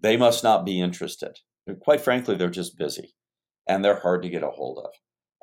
they 0.01 0.17
must 0.17 0.45
not 0.45 0.65
be 0.65 0.81
interested. 0.81 1.39
Quite 1.81 2.01
frankly, 2.01 2.37
they're 2.37 2.51
just 2.51 2.79
busy 2.79 3.15
and 3.67 3.85
they're 3.85 4.01
hard 4.01 4.23
to 4.23 4.29
get 4.29 4.43
a 4.43 4.51
hold 4.51 4.79
of. 4.85 4.91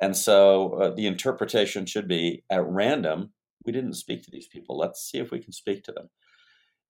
And 0.01 0.15
so 0.15 0.73
uh, 0.73 0.95
the 0.95 1.07
interpretation 1.07 1.85
should 1.85 2.07
be 2.07 2.43
at 2.49 2.65
random, 2.65 3.31
we 3.65 3.71
didn't 3.71 3.93
speak 3.93 4.23
to 4.23 4.31
these 4.31 4.47
people. 4.47 4.77
Let's 4.77 5.01
see 5.01 5.17
if 5.17 5.31
we 5.31 5.39
can 5.39 5.51
speak 5.51 5.83
to 5.83 5.91
them. 5.91 6.09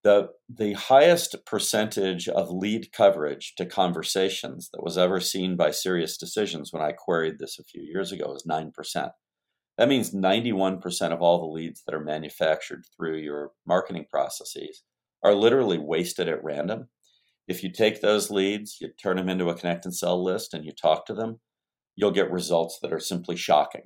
The, 0.04 0.30
the 0.48 0.74
highest 0.74 1.36
percentage 1.46 2.30
of 2.30 2.52
lead 2.52 2.92
coverage 2.94 3.56
to 3.58 3.66
conversations 3.66 4.70
that 4.72 4.84
was 4.84 4.98
ever 4.98 5.20
seen 5.20 5.58
by 5.58 5.70
SiriusDecisions 5.70 6.72
when 6.72 6.82
I 6.82 6.94
queried 6.94 7.38
this 7.38 7.60
a 7.60 7.66
few 7.66 7.82
years 7.82 8.12
ago 8.12 8.34
is 8.34 8.46
9%. 8.50 9.12
That 9.78 9.90
means 9.90 10.14
91% 10.14 11.12
of 11.12 11.22
all 11.22 11.40
the 11.40 11.54
leads 11.54 11.84
that 11.84 11.96
are 11.96 12.04
manufactured 12.04 12.84
through 12.96 13.18
your 13.18 13.52
marketing 13.66 14.06
processes 14.10 14.84
are 15.24 15.34
literally 15.34 15.78
wasted 15.78 16.30
at 16.30 16.44
random. 16.44 16.88
If 17.48 17.64
you 17.64 17.72
take 17.72 18.00
those 18.00 18.30
leads, 18.30 18.78
you 18.80 18.90
turn 19.02 19.18
them 19.18 19.28
into 19.28 19.50
a 19.50 19.56
connect 19.56 19.86
and 19.86 19.96
sell 19.96 20.24
list, 20.24 20.54
and 20.54 20.64
you 20.64 20.72
talk 20.72 21.06
to 21.08 21.14
them, 21.14 21.40
you'll 22.00 22.12
get 22.12 22.32
results 22.32 22.80
that 22.82 22.94
are 22.94 23.00
simply 23.00 23.36
shocking. 23.36 23.84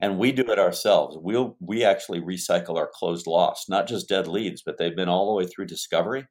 and 0.00 0.16
we 0.16 0.30
do 0.30 0.44
it 0.52 0.60
ourselves. 0.60 1.16
We'll 1.20 1.56
we 1.60 1.84
actually 1.84 2.20
recycle 2.20 2.76
our 2.76 2.88
closed 2.92 3.26
loss, 3.26 3.66
not 3.68 3.88
just 3.88 4.08
dead 4.08 4.28
leads, 4.28 4.62
but 4.64 4.78
they've 4.78 4.94
been 4.94 5.08
all 5.08 5.26
the 5.26 5.34
way 5.34 5.46
through 5.46 5.66
discovery. 5.66 6.26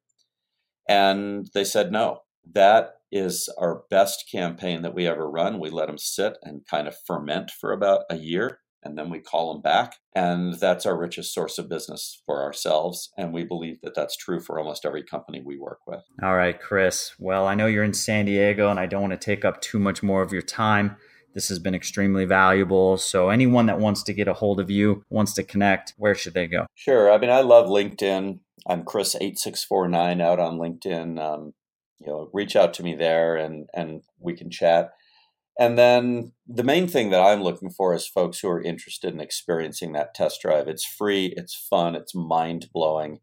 And 0.88 1.48
they 1.54 1.66
said 1.66 1.92
no. 1.92 2.22
That 2.54 2.92
is 3.12 3.50
our 3.58 3.84
best 3.90 4.24
campaign 4.32 4.84
that 4.84 4.96
we 4.96 5.06
ever 5.06 5.30
run. 5.30 5.60
We 5.60 5.70
let 5.70 5.88
them 5.88 5.98
sit 5.98 6.38
and 6.44 6.66
kind 6.66 6.88
of 6.88 6.96
ferment 7.06 7.52
for 7.52 7.74
about 7.74 8.04
a 8.10 8.16
year 8.16 8.60
and 8.84 8.98
then 8.98 9.10
we 9.10 9.20
call 9.20 9.52
them 9.52 9.62
back. 9.62 9.96
And 10.16 10.54
that's 10.54 10.86
our 10.86 10.98
richest 10.98 11.34
source 11.34 11.58
of 11.58 11.68
business 11.68 12.22
for 12.26 12.42
ourselves. 12.42 13.12
And 13.18 13.34
we 13.34 13.44
believe 13.44 13.82
that 13.82 13.96
that's 13.96 14.16
true 14.16 14.40
for 14.40 14.60
almost 14.60 14.86
every 14.86 15.04
company 15.04 15.42
we 15.46 15.58
work 15.58 15.80
with. 15.86 16.02
All 16.24 16.36
right, 16.36 16.58
Chris. 16.58 17.14
Well, 17.20 17.48
I 17.48 17.56
know 17.56 17.66
you're 17.66 17.84
in 17.84 17.94
San 17.94 18.26
Diego 18.26 18.70
and 18.70 18.80
I 18.80 18.86
don't 18.86 19.02
want 19.02 19.14
to 19.14 19.26
take 19.26 19.44
up 19.44 19.60
too 19.60 19.80
much 19.80 20.02
more 20.04 20.22
of 20.22 20.32
your 20.32 20.42
time. 20.42 20.96
This 21.34 21.50
has 21.50 21.60
been 21.60 21.76
extremely 21.76 22.26
valuable. 22.26 22.98
So, 22.98 23.30
anyone 23.30 23.68
that 23.68 23.80
wants 23.80 24.04
to 24.04 24.14
get 24.14 24.28
a 24.28 24.34
hold 24.34 24.60
of 24.60 24.70
you, 24.70 25.04
wants 25.10 25.34
to 25.34 25.44
connect, 25.44 25.94
where 25.98 26.16
should 26.16 26.34
they 26.34 26.48
go? 26.48 26.66
Sure. 26.76 27.12
I 27.12 27.18
mean, 27.18 27.30
I 27.30 27.42
love 27.42 27.68
LinkedIn. 27.68 28.40
I'm 28.68 28.84
Chris8649 28.84 30.22
out 30.22 30.40
on 30.40 30.58
LinkedIn. 30.58 31.20
Um, 31.20 31.54
you 32.00 32.08
know, 32.08 32.30
reach 32.34 32.56
out 32.56 32.74
to 32.76 32.84
me 32.84 32.96
there 32.96 33.36
and, 33.36 33.68
and 33.74 34.02
we 34.20 34.34
can 34.34 34.50
chat. 34.50 34.92
And 35.60 35.78
then 35.78 36.34
the 36.48 36.64
main 36.64 36.88
thing 36.88 37.10
that 37.10 37.22
I'm 37.22 37.42
looking 37.42 37.72
for 37.72 37.94
is 37.94 38.08
folks 38.08 38.40
who 38.40 38.50
are 38.50 38.62
interested 38.62 39.14
in 39.14 39.20
experiencing 39.20 39.94
that 39.94 40.14
test 40.14 40.42
drive. 40.42 40.68
It's 40.68 40.86
free, 40.86 41.34
it's 41.36 41.56
fun, 41.56 41.96
it's 41.96 42.14
mind 42.14 42.70
blowing. 42.72 43.20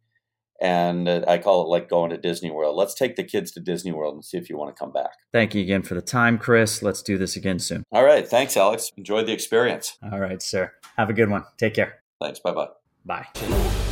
And 0.61 1.09
uh, 1.09 1.25
I 1.27 1.39
call 1.39 1.63
it 1.63 1.69
like 1.69 1.89
going 1.89 2.11
to 2.11 2.17
Disney 2.17 2.51
World. 2.51 2.77
Let's 2.77 2.95
take 2.95 3.17
the 3.17 3.25
kids 3.25 3.51
to 3.53 3.61
Disney 3.61 3.93
World 3.93 4.15
and 4.15 4.25
see 4.25 4.39
if 4.39 4.49
you 4.49 4.57
want 4.57 4.75
to 4.75 4.79
come 4.79 4.93
back. 4.93 5.11
Thank 5.33 5.55
you 5.55 5.63
again 5.63 5.83
for 5.83 5.95
the 5.95 6.03
time, 6.03 6.39
Chris. 6.39 6.83
Let's 6.83 7.03
do 7.03 7.19
this 7.19 7.37
again 7.37 7.59
soon. 7.59 7.85
All 7.93 8.05
right. 8.05 8.27
Thanks, 8.27 8.57
Alex. 8.57 8.91
Enjoy 8.97 9.25
the 9.25 9.33
experience. 9.33 9.99
All 10.13 10.21
right, 10.21 10.41
sir. 10.41 10.73
Have 10.97 11.11
a 11.11 11.15
good 11.15 11.29
one. 11.29 11.45
Take 11.59 11.75
care. 11.75 12.03
Thanks. 12.21 12.39
Bye-bye. 12.39 12.69
Bye. 13.05 13.84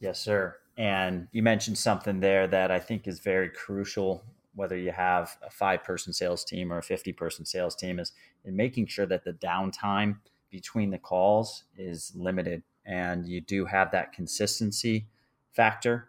Yes, 0.00 0.20
sir. 0.20 0.56
And 0.76 1.28
you 1.32 1.42
mentioned 1.42 1.76
something 1.78 2.20
there 2.20 2.46
that 2.46 2.70
I 2.70 2.78
think 2.78 3.08
is 3.08 3.18
very 3.18 3.48
crucial, 3.48 4.24
whether 4.54 4.76
you 4.76 4.92
have 4.92 5.36
a 5.42 5.50
five 5.50 5.82
person 5.82 6.12
sales 6.12 6.44
team 6.44 6.72
or 6.72 6.78
a 6.78 6.82
50 6.82 7.12
person 7.12 7.44
sales 7.44 7.74
team, 7.74 7.98
is 7.98 8.12
in 8.44 8.54
making 8.56 8.86
sure 8.86 9.06
that 9.06 9.24
the 9.24 9.32
downtime 9.32 10.18
between 10.50 10.90
the 10.90 10.98
calls 10.98 11.64
is 11.76 12.12
limited 12.14 12.62
and 12.86 13.26
you 13.26 13.40
do 13.40 13.66
have 13.66 13.90
that 13.90 14.12
consistency 14.12 15.08
factor 15.52 16.08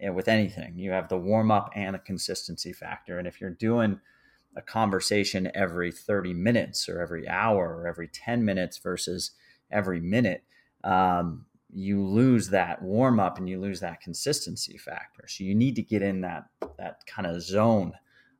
and 0.00 0.14
with 0.14 0.28
anything. 0.28 0.78
You 0.78 0.90
have 0.92 1.08
the 1.08 1.18
warm 1.18 1.50
up 1.50 1.70
and 1.74 1.94
the 1.94 1.98
consistency 2.00 2.72
factor. 2.72 3.18
And 3.18 3.28
if 3.28 3.40
you're 3.40 3.50
doing 3.50 4.00
a 4.56 4.62
conversation 4.62 5.50
every 5.54 5.92
30 5.92 6.34
minutes 6.34 6.88
or 6.88 7.00
every 7.00 7.28
hour 7.28 7.76
or 7.76 7.86
every 7.86 8.08
10 8.08 8.44
minutes 8.44 8.78
versus 8.78 9.32
every 9.70 10.00
minute, 10.00 10.44
um, 10.84 11.45
you 11.72 12.02
lose 12.02 12.48
that 12.50 12.80
warm 12.80 13.18
up 13.18 13.38
and 13.38 13.48
you 13.48 13.60
lose 13.60 13.80
that 13.80 14.00
consistency 14.00 14.78
factor. 14.78 15.26
So 15.28 15.44
you 15.44 15.54
need 15.54 15.76
to 15.76 15.82
get 15.82 16.02
in 16.02 16.20
that 16.22 16.44
that 16.78 17.04
kind 17.06 17.26
of 17.26 17.42
zone 17.42 17.92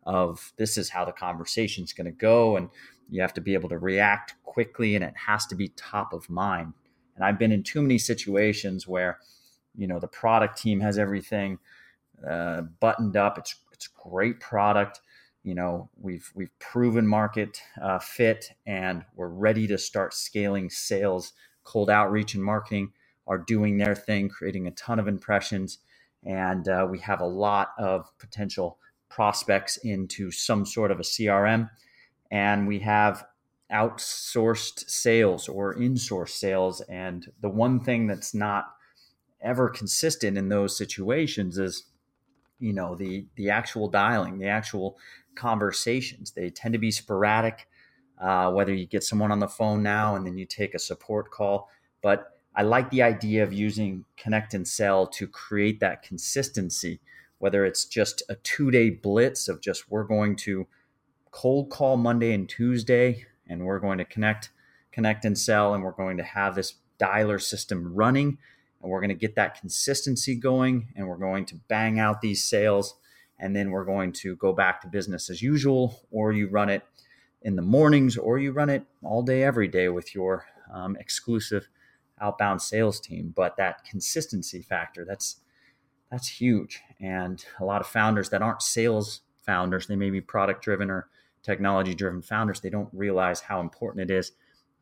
of 0.05 0.53
this 0.57 0.79
is 0.79 0.89
how 0.89 1.05
the 1.05 1.13
conversation 1.13 1.85
is 1.85 1.93
going 1.93 2.07
to 2.07 2.13
go 2.13 2.57
and 2.57 2.71
you 3.09 3.21
have 3.21 3.35
to 3.35 3.41
be 3.41 3.55
able 3.55 3.69
to 3.69 3.79
react 3.79 4.35
quickly 4.45 4.95
and 4.95 5.05
it 5.05 5.15
has 5.27 5.47
to 5.47 5.55
be 5.55 5.69
top 5.77 6.13
of 6.13 6.31
mind. 6.31 6.73
And 7.17 7.25
I've 7.25 7.39
been 7.39 7.53
in 7.53 7.63
too 7.63 7.83
many 7.83 7.99
situations 7.99 8.87
where 8.87 9.19
you 9.75 9.87
know 9.87 9.99
the 9.99 10.09
product 10.09 10.59
team 10.59 10.81
has 10.81 10.97
everything 10.97 11.59
uh, 12.29 12.63
buttoned 12.81 13.17
up. 13.17 13.39
It's 13.39 13.57
it's 13.73 13.89
great 13.89 14.41
product. 14.41 15.01
You 15.43 15.55
know 15.55 15.91
we've 16.01 16.31
we've 16.35 16.57
proven 16.61 17.07
market 17.07 17.61
uh, 17.83 17.99
fit 17.99 18.53
and 18.67 19.05
we're 19.17 19.29
ready 19.29 19.67
to 19.67 19.79
start 19.79 20.15
scaling 20.15 20.71
sales. 20.71 21.33
Cold 21.65 21.91
outreach 21.91 22.35
and 22.35 22.45
marketing 22.45 22.93
are 23.27 23.39
doing 23.39 23.79
their 23.79 23.95
thing, 23.95 24.29
creating 24.29 24.67
a 24.67 24.73
ton 24.73 24.99
of 24.99 25.09
impressions, 25.09 25.79
and 26.25 26.69
uh, 26.69 26.87
we 26.91 26.99
have 27.01 27.21
a 27.21 27.27
lot 27.27 27.69
of 27.79 28.07
potential 28.19 28.79
prospects 29.09 29.77
into 29.79 30.31
some 30.31 30.67
sort 30.67 30.91
of 30.91 31.01
a 31.01 31.05
CRM, 31.05 31.71
and 32.31 32.67
we 32.67 32.81
have 32.81 33.25
outsourced 33.73 34.89
sales 34.89 35.49
or 35.49 35.73
in-source 35.73 36.35
sales. 36.35 36.81
And 36.83 37.27
the 37.41 37.49
one 37.49 37.81
thing 37.81 38.07
that's 38.07 38.35
not 38.35 38.67
ever 39.41 39.69
consistent 39.69 40.39
in 40.39 40.49
those 40.49 40.77
situations 40.77 41.59
is 41.59 41.85
you 42.59 42.73
know 42.73 42.95
the 42.95 43.27
the 43.37 43.51
actual 43.51 43.89
dialing 43.89 44.39
the 44.39 44.49
actual 44.49 44.97
conversations 45.35 46.33
they 46.33 46.49
tend 46.49 46.73
to 46.73 46.79
be 46.79 46.91
sporadic 46.91 47.69
uh, 48.21 48.51
whether 48.51 48.73
you 48.73 48.87
get 48.87 49.05
someone 49.05 49.31
on 49.31 49.41
the 49.41 49.49
phone 49.49 49.83
now 49.83 50.17
and 50.17 50.27
then 50.27 50.39
you 50.39 50.47
take 50.47 50.75
a 50.75 50.79
support 50.79 51.31
call 51.31 51.69
but 52.03 52.36
i 52.57 52.63
like 52.63 52.91
the 52.91 53.03
idea 53.03 53.43
of 53.43 53.53
using 53.53 54.05
connect 54.17 54.55
and 54.55 54.67
sell 54.67 55.07
to 55.07 55.27
create 55.27 55.81
that 55.81 56.03
consistency 56.03 57.01
whether 57.39 57.65
it's 57.65 57.85
just 57.85 58.23
a 58.29 58.35
two 58.37 58.71
day 58.71 58.91
blitz 58.91 59.49
of 59.49 59.61
just 59.61 59.91
we're 59.91 60.05
going 60.05 60.35
to 60.35 60.67
cold 61.31 61.71
call 61.71 61.97
monday 61.97 62.33
and 62.33 62.49
tuesday 62.49 63.25
and 63.49 63.65
we're 63.65 63.79
going 63.79 63.99
to 63.99 64.05
connect 64.05 64.51
connect 64.93 65.25
and 65.25 65.39
sell 65.39 65.75
and 65.75 65.85
we're 65.85 65.93
going 65.93 66.17
to 66.17 66.23
have 66.23 66.55
this 66.55 66.75
dialer 66.99 67.41
system 67.41 67.95
running 67.95 68.39
and 68.83 68.91
we're 68.91 69.01
going 69.01 69.09
to 69.09 69.15
get 69.15 69.35
that 69.35 69.61
consistency 69.61 70.35
going 70.35 70.89
and 70.97 71.07
we're 71.07 71.17
going 71.17 71.45
to 71.45 71.55
bang 71.69 71.99
out 71.99 72.21
these 72.21 72.45
sales 72.45 72.97
and 73.39 73.55
then 73.55 73.71
we're 73.71 73.85
going 73.85 74.13
to 74.13 74.37
go 74.37 74.53
back 74.53 74.81
to 74.81 74.89
business 74.89 75.29
as 75.29 75.43
usual 75.43 76.01
or 76.11 76.33
you 76.33 76.49
run 76.49 76.69
it 76.69 76.83
in 77.43 77.57
the 77.57 77.63
mornings 77.63 78.17
or 78.17 78.39
you 78.39 78.53
run 78.53 78.71
it 78.71 78.85
all 79.03 79.23
day 79.23 79.43
every 79.43 79.69
day 79.69 79.89
with 79.89 80.15
your 80.15 80.47
um, 80.73 80.97
exclusive 80.97 81.69
outbound 82.21 82.61
sales 82.61 83.01
team 83.01 83.33
but 83.35 83.57
that 83.57 83.85
consistency 83.85 84.63
factor 84.63 85.05
that's 85.05 85.37
that's 86.11 86.29
huge 86.29 86.81
and 87.01 87.45
a 87.61 87.65
lot 87.65 87.81
of 87.81 87.87
founders 87.87 88.31
that 88.31 88.43
aren't 88.43 88.63
sales 88.63 89.21
founders 89.45 89.87
they 89.87 89.97
may 89.97 90.11
be 90.11 90.21
product 90.21 90.63
driven 90.63 90.91
or 90.91 91.09
technology 91.43 91.95
driven 91.95 92.23
founders 92.23 92.61
they 92.61 92.71
don't 92.71 92.89
realize 92.93 93.41
how 93.41 93.61
important 93.61 94.11
it 94.11 94.15
is 94.15 94.33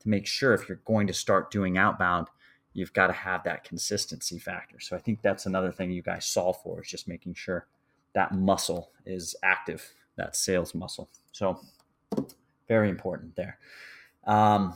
to 0.01 0.09
make 0.09 0.27
sure 0.27 0.55
if 0.55 0.69
you're 0.69 0.81
going 0.85 1.07
to 1.07 1.13
start 1.13 1.51
doing 1.51 1.77
outbound 1.77 2.29
you've 2.75 2.93
got 2.93 3.07
to 3.07 3.13
have 3.13 3.43
that 3.45 3.65
consistency 3.65 4.39
factor. 4.39 4.79
So 4.81 4.95
I 4.97 4.99
think 4.99 5.23
that's 5.23 5.47
another 5.47 5.73
thing 5.73 5.91
you 5.91 6.03
guys 6.03 6.27
solve 6.27 6.61
for 6.63 6.83
is 6.83 6.89
just 6.89 7.09
making 7.09 7.35
sure 7.35 7.67
that 8.15 8.35
muscle 8.35 8.91
is 9.07 9.35
active, 9.43 9.95
that 10.17 10.37
sales 10.37 10.75
muscle. 10.75 11.09
So 11.33 11.61
very 12.69 12.91
important 12.91 13.37
there. 13.37 13.59
Um, 14.27 14.75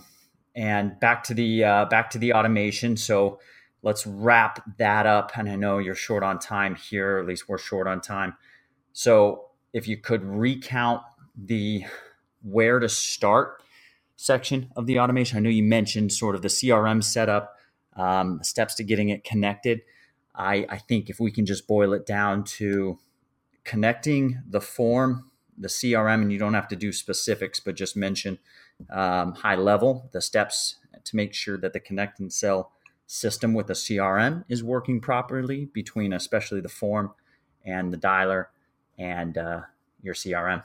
and 0.54 0.98
back 1.00 1.24
to 1.24 1.34
the 1.34 1.64
uh, 1.64 1.84
back 1.86 2.10
to 2.10 2.18
the 2.18 2.32
automation. 2.32 2.96
So 2.96 3.40
let's 3.82 4.06
wrap 4.06 4.62
that 4.78 5.06
up. 5.06 5.32
And 5.36 5.48
I 5.48 5.56
know 5.56 5.78
you're 5.78 5.94
short 5.94 6.22
on 6.22 6.38
time 6.38 6.74
here, 6.74 7.18
at 7.18 7.26
least 7.26 7.48
we're 7.48 7.58
short 7.58 7.86
on 7.86 8.00
time. 8.00 8.34
So 8.92 9.46
if 9.72 9.86
you 9.86 9.96
could 9.96 10.24
recount 10.24 11.02
the 11.36 11.84
where 12.42 12.78
to 12.78 12.88
start 12.88 13.62
section 14.16 14.70
of 14.76 14.86
the 14.86 14.98
automation. 14.98 15.38
I 15.38 15.40
know 15.40 15.50
you 15.50 15.62
mentioned 15.62 16.12
sort 16.12 16.34
of 16.34 16.42
the 16.42 16.48
CRM 16.48 17.02
setup, 17.02 17.54
um, 17.96 18.40
steps 18.42 18.74
to 18.76 18.84
getting 18.84 19.08
it 19.08 19.24
connected. 19.24 19.82
I, 20.34 20.66
I 20.68 20.78
think 20.78 21.08
if 21.08 21.20
we 21.20 21.30
can 21.30 21.46
just 21.46 21.66
boil 21.66 21.92
it 21.92 22.04
down 22.04 22.44
to 22.44 22.98
connecting 23.64 24.42
the 24.48 24.60
form, 24.60 25.30
the 25.56 25.68
CRM, 25.68 26.22
and 26.22 26.32
you 26.32 26.38
don't 26.38 26.54
have 26.54 26.68
to 26.68 26.76
do 26.76 26.92
specifics, 26.92 27.60
but 27.60 27.76
just 27.76 27.96
mention 27.96 28.38
um, 28.90 29.34
high 29.34 29.56
level 29.56 30.08
the 30.12 30.20
steps 30.20 30.76
to 31.04 31.16
make 31.16 31.34
sure 31.34 31.58
that 31.58 31.72
the 31.72 31.80
connect 31.80 32.20
and 32.20 32.32
sell 32.32 32.72
system 33.06 33.54
with 33.54 33.66
the 33.66 33.72
CRM 33.72 34.44
is 34.48 34.62
working 34.62 35.00
properly 35.00 35.66
between 35.72 36.12
especially 36.12 36.60
the 36.60 36.68
form 36.68 37.12
and 37.64 37.92
the 37.92 37.96
dialer 37.96 38.46
and 38.98 39.38
uh, 39.38 39.60
your 40.02 40.14
CRM. 40.14 40.62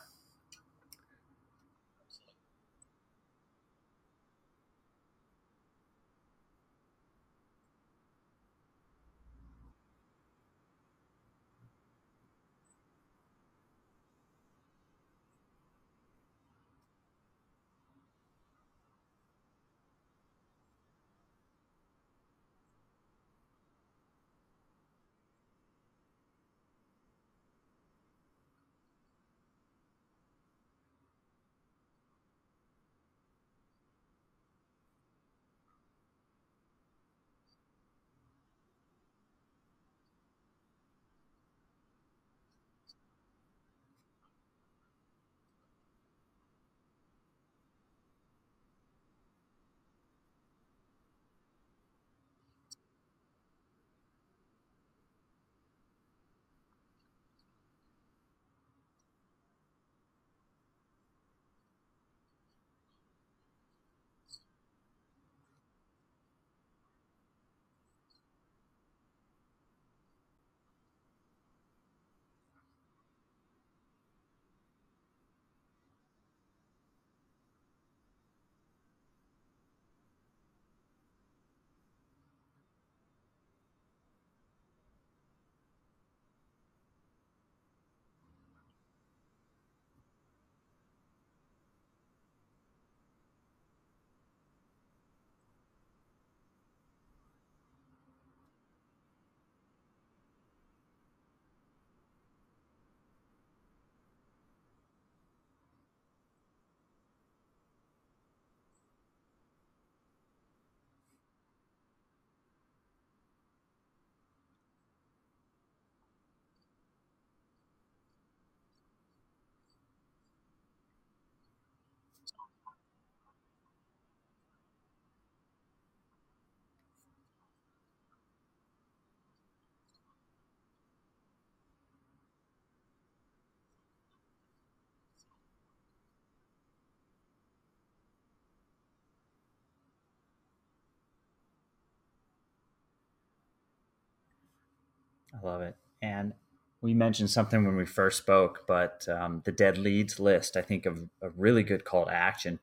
I 145.34 145.46
love 145.46 145.62
it. 145.62 145.76
And 146.02 146.34
we 146.82 146.94
mentioned 146.94 147.30
something 147.30 147.66
when 147.66 147.76
we 147.76 147.86
first 147.86 148.18
spoke, 148.18 148.66
but 148.68 149.08
um, 149.08 149.42
the 149.46 149.52
dead 149.52 149.78
leads 149.78 150.20
list, 150.20 150.58
I 150.58 150.62
think 150.62 150.86
of 150.86 151.10
a 151.22 151.30
really 151.30 151.64
good 151.64 151.86
call 151.86 152.06
to 152.06 152.14
action 152.14 152.60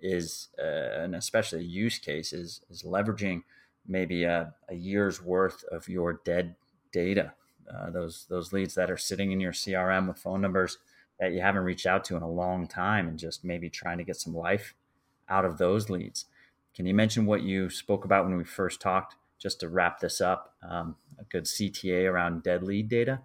is, 0.00 0.48
uh, 0.58 1.00
and 1.02 1.14
especially 1.14 1.64
use 1.64 1.98
cases, 1.98 2.60
is 2.70 2.82
leveraging 2.82 3.42
maybe 3.86 4.24
a, 4.24 4.54
a 4.68 4.74
year's 4.74 5.22
worth 5.22 5.64
of 5.72 5.88
your 5.88 6.20
dead 6.24 6.54
data, 6.92 7.34
uh, 7.72 7.90
those 7.90 8.26
those 8.28 8.52
leads 8.52 8.74
that 8.74 8.90
are 8.90 8.96
sitting 8.96 9.32
in 9.32 9.40
your 9.40 9.52
CRM 9.52 10.06
with 10.08 10.18
phone 10.18 10.40
numbers 10.40 10.78
that 11.18 11.32
you 11.32 11.40
haven't 11.40 11.64
reached 11.64 11.86
out 11.86 12.04
to 12.04 12.16
in 12.16 12.22
a 12.22 12.30
long 12.30 12.68
time, 12.68 13.08
and 13.08 13.18
just 13.18 13.44
maybe 13.44 13.68
trying 13.70 13.98
to 13.98 14.04
get 14.04 14.16
some 14.16 14.34
life 14.34 14.74
out 15.28 15.44
of 15.44 15.58
those 15.58 15.90
leads. 15.90 16.26
Can 16.74 16.86
you 16.86 16.94
mention 16.94 17.26
what 17.26 17.42
you 17.42 17.70
spoke 17.70 18.04
about 18.04 18.26
when 18.26 18.36
we 18.36 18.44
first 18.44 18.80
talked? 18.80 19.16
Just 19.38 19.60
to 19.60 19.68
wrap 19.68 20.00
this 20.00 20.20
up, 20.20 20.54
um, 20.68 20.96
a 21.18 21.24
good 21.24 21.44
CTA 21.44 22.10
around 22.10 22.42
dead 22.42 22.62
lead 22.62 22.88
data. 22.88 23.20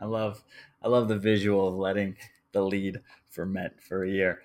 I 0.00 0.06
love 0.06 0.42
I 0.82 0.88
love 0.88 1.08
the 1.08 1.18
visual 1.18 1.68
of 1.68 1.74
letting 1.74 2.16
the 2.52 2.62
lead 2.62 3.00
ferment 3.28 3.80
for 3.82 4.04
a 4.04 4.10
year. 4.10 4.42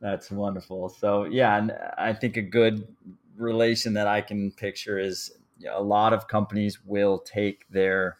That's 0.00 0.30
wonderful. 0.30 0.88
So 0.88 1.24
yeah, 1.24 1.56
and 1.56 1.72
I 1.96 2.12
think 2.12 2.36
a 2.36 2.42
good 2.42 2.86
relation 3.36 3.94
that 3.94 4.06
I 4.06 4.20
can 4.20 4.50
picture 4.52 4.98
is 4.98 5.32
a 5.70 5.82
lot 5.82 6.12
of 6.12 6.28
companies 6.28 6.84
will 6.84 7.18
take 7.18 7.68
their 7.70 8.18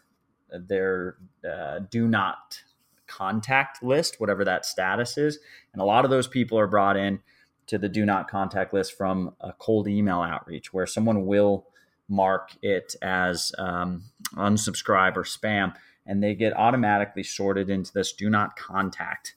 their 0.49 1.17
uh, 1.47 1.79
do 1.91 2.07
not 2.07 2.61
contact 3.05 3.83
list, 3.83 4.19
whatever 4.19 4.43
that 4.45 4.65
status 4.65 5.17
is, 5.17 5.39
and 5.73 5.81
a 5.81 5.85
lot 5.85 6.05
of 6.05 6.11
those 6.11 6.27
people 6.27 6.57
are 6.57 6.67
brought 6.67 6.97
in 6.97 7.19
to 7.67 7.77
the 7.77 7.89
do 7.89 8.05
not 8.05 8.29
contact 8.29 8.73
list 8.73 8.97
from 8.97 9.35
a 9.41 9.53
cold 9.53 9.87
email 9.87 10.21
outreach 10.21 10.73
where 10.73 10.85
someone 10.85 11.25
will 11.25 11.67
mark 12.09 12.51
it 12.61 12.95
as 13.01 13.51
um, 13.57 14.03
unsubscribe 14.35 15.17
or 15.17 15.23
spam 15.23 15.73
and 16.07 16.23
they 16.23 16.33
get 16.33 16.55
automatically 16.57 17.23
sorted 17.23 17.69
into 17.69 17.93
this 17.93 18.13
do 18.13 18.29
not 18.29 18.55
contact 18.55 19.35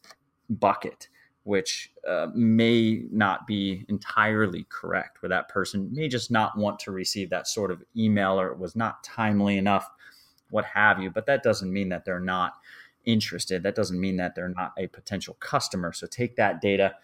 bucket 0.48 1.09
which 1.44 1.92
uh, 2.06 2.28
may 2.34 3.02
not 3.10 3.47
be 3.47 3.84
entirely 3.88 4.66
correct, 4.68 5.22
where 5.22 5.30
that 5.30 5.48
person 5.48 5.88
may 5.92 6.09
just 6.09 6.30
not 6.30 6.56
want 6.56 6.78
to 6.78 6.90
receive 6.90 7.30
that 7.30 7.48
sort 7.48 7.70
of 7.70 7.82
email 7.97 8.38
or 8.38 8.48
it 8.48 8.59
was 8.59 8.76
not 8.76 9.02
timely 9.02 9.56
enough, 9.56 9.90
what 10.51 10.64
have 10.64 11.01
you. 11.01 11.10
But 11.10 11.26
that 11.26 11.42
doesn't 11.42 11.72
mean 11.72 11.88
that 11.88 12.05
they're 12.05 12.20
not 12.20 12.55
interested. 13.05 13.62
That 13.62 13.74
doesn't 13.74 13.98
mean 13.98 14.16
that 14.18 14.34
they're 14.34 14.51
not 14.51 14.72
a 14.78 14.86
potential 14.88 15.36
customer. 15.40 15.92
So 15.92 16.06
take 16.06 16.36
that 16.36 16.60
data, 16.60 16.94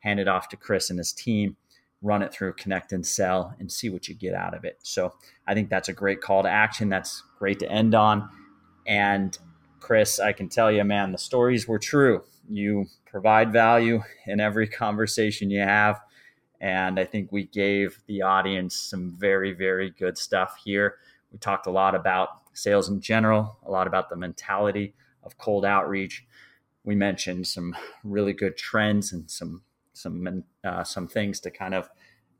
hand 0.00 0.18
it 0.18 0.28
off 0.28 0.48
to 0.48 0.56
Chris 0.56 0.90
and 0.90 0.98
his 0.98 1.12
team, 1.12 1.56
run 2.02 2.22
it 2.22 2.32
through 2.32 2.54
Connect 2.54 2.92
and 2.92 3.06
Sell, 3.06 3.54
and 3.60 3.70
see 3.70 3.88
what 3.88 4.08
you 4.08 4.14
get 4.14 4.34
out 4.34 4.54
of 4.54 4.64
it. 4.64 4.78
So 4.82 5.14
I 5.46 5.54
think 5.54 5.70
that's 5.70 5.88
a 5.88 5.92
great 5.92 6.20
call 6.20 6.42
to 6.42 6.50
action. 6.50 6.88
That's 6.88 7.22
great 7.38 7.60
to 7.60 7.70
end 7.70 7.94
on. 7.94 8.28
And 8.86 9.36
Chris, 9.80 10.18
I 10.18 10.32
can 10.32 10.48
tell 10.48 10.70
you, 10.70 10.84
man, 10.84 11.12
the 11.12 11.18
stories 11.18 11.68
were 11.68 11.78
true. 11.78 12.24
You 12.48 12.86
provide 13.06 13.52
value 13.52 14.02
in 14.26 14.40
every 14.40 14.66
conversation 14.66 15.50
you 15.50 15.60
have. 15.60 16.00
And 16.60 16.98
I 16.98 17.04
think 17.04 17.30
we 17.30 17.44
gave 17.44 18.00
the 18.06 18.22
audience 18.22 18.74
some 18.76 19.14
very, 19.18 19.52
very 19.52 19.90
good 19.90 20.16
stuff 20.16 20.58
here. 20.64 20.96
We 21.30 21.38
talked 21.38 21.66
a 21.66 21.70
lot 21.70 21.94
about 21.94 22.28
sales 22.54 22.88
in 22.88 23.00
general, 23.00 23.58
a 23.66 23.70
lot 23.70 23.86
about 23.86 24.08
the 24.08 24.16
mentality 24.16 24.94
of 25.22 25.36
cold 25.36 25.64
outreach. 25.64 26.26
We 26.84 26.94
mentioned 26.94 27.46
some 27.46 27.76
really 28.02 28.32
good 28.32 28.56
trends 28.56 29.12
and 29.12 29.30
some 29.30 29.62
some 29.92 30.44
uh, 30.64 30.82
some 30.82 31.06
things 31.06 31.40
to 31.40 31.50
kind 31.50 31.74
of 31.74 31.88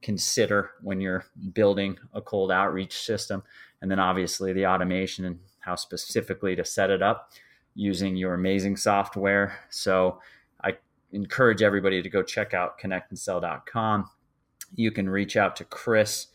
consider 0.03 0.73
when 0.83 1.01
you're 1.01 1.25
building 1.53 1.99
a 2.13 2.21
cold 2.21 2.51
outreach 2.51 2.99
system, 2.99 3.43
and 3.81 3.91
then 3.91 3.99
obviously 3.99 4.53
the 4.53 4.67
automation 4.67 5.25
and 5.25 5.39
how 5.65 5.75
specifically 5.75 6.55
to 6.57 6.65
set 6.65 6.91
it 6.91 7.03
up 7.03 7.33
using 7.75 8.17
your 8.17 8.35
amazing 8.35 8.77
software. 8.77 9.59
So 9.71 10.21
I 10.63 10.77
encourage 11.13 11.63
everybody 11.63 12.03
to 12.03 12.09
go 12.09 12.23
check 12.23 12.55
out 12.55 12.79
connectandsell.com. 12.79 14.11
You 14.75 14.91
can 14.91 15.09
reach 15.09 15.37
out 15.37 15.57
to 15.57 15.65
Chris 15.65 16.29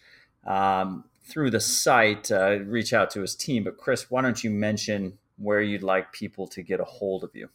um, 0.45 1.05
through 1.23 1.51
the 1.51 1.59
site, 1.59 2.31
uh, 2.31 2.59
reach 2.65 2.93
out 2.93 3.09
to 3.11 3.21
his 3.21 3.35
team. 3.35 3.63
But 3.63 3.77
Chris, 3.77 4.09
why 4.09 4.21
don't 4.21 4.43
you 4.43 4.49
mention 4.49 5.17
where 5.37 5.61
you'd 5.61 5.83
like 5.83 6.11
people 6.11 6.47
to 6.47 6.61
get 6.61 6.79
a 6.79 6.85
hold 6.85 7.23
of 7.23 7.31
you? 7.33 7.49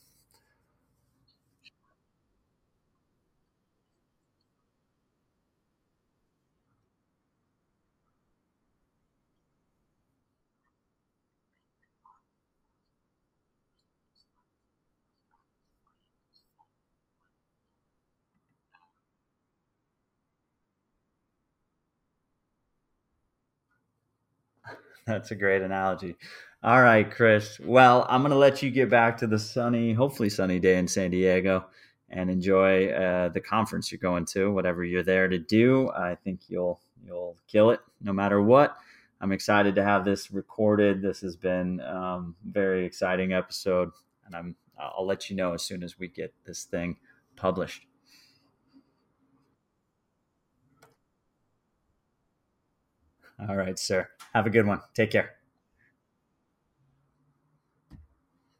That's 25.07 25.31
a 25.31 25.35
great 25.35 25.63
analogy. 25.63 26.17
All 26.63 26.81
right, 26.81 27.11
Chris. 27.11 27.61
Well, 27.61 28.07
I'm 28.09 28.23
going 28.23 28.31
to 28.31 28.39
let 28.39 28.63
you 28.63 28.71
get 28.71 28.89
back 28.89 29.19
to 29.19 29.27
the 29.27 29.39
sunny, 29.39 29.93
hopefully 29.93 30.31
sunny 30.31 30.59
day 30.59 30.79
in 30.79 30.89
San 30.89 31.11
Diego 31.11 31.67
and 32.09 32.31
enjoy 32.31 32.89
uh, 32.89 33.29
the 33.29 33.41
conference 33.41 33.93
you're 33.93 33.99
going 33.99 34.25
to, 34.25 34.51
whatever 34.51 34.83
you're 34.83 35.03
there 35.03 35.29
to 35.29 35.39
do. 35.39 35.91
I 35.91 36.15
think 36.15 36.41
you'll 36.49 36.81
you'll 37.05 37.37
kill 37.49 37.71
it 37.71 37.81
no 38.01 38.13
matter 38.13 38.41
what. 38.41 38.77
I'm 39.21 39.33
excited 39.33 39.75
to 39.75 39.85
have 39.85 40.05
this 40.05 40.31
recorded. 40.31 41.03
This 41.03 41.21
has 41.21 41.37
been 41.37 41.81
um, 41.81 42.35
very 42.47 42.87
exciting 42.87 43.33
episode, 43.33 43.91
and 44.25 44.35
I'm 44.35 44.57
I'll 44.79 45.07
let 45.07 45.29
you 45.29 45.37
know 45.37 45.53
as 45.53 45.63
soon 45.63 45.83
as 45.83 45.99
we 45.99 46.09
get 46.09 46.33
this 46.47 46.65
thing 46.65 46.97
published. 47.37 47.87
All 53.39 53.57
right, 53.57 53.79
sir. 53.79 54.09
Have 54.33 54.47
a 54.47 54.51
good 54.51 54.67
one. 54.67 54.81
Take 54.95 55.11
care. 55.13 55.37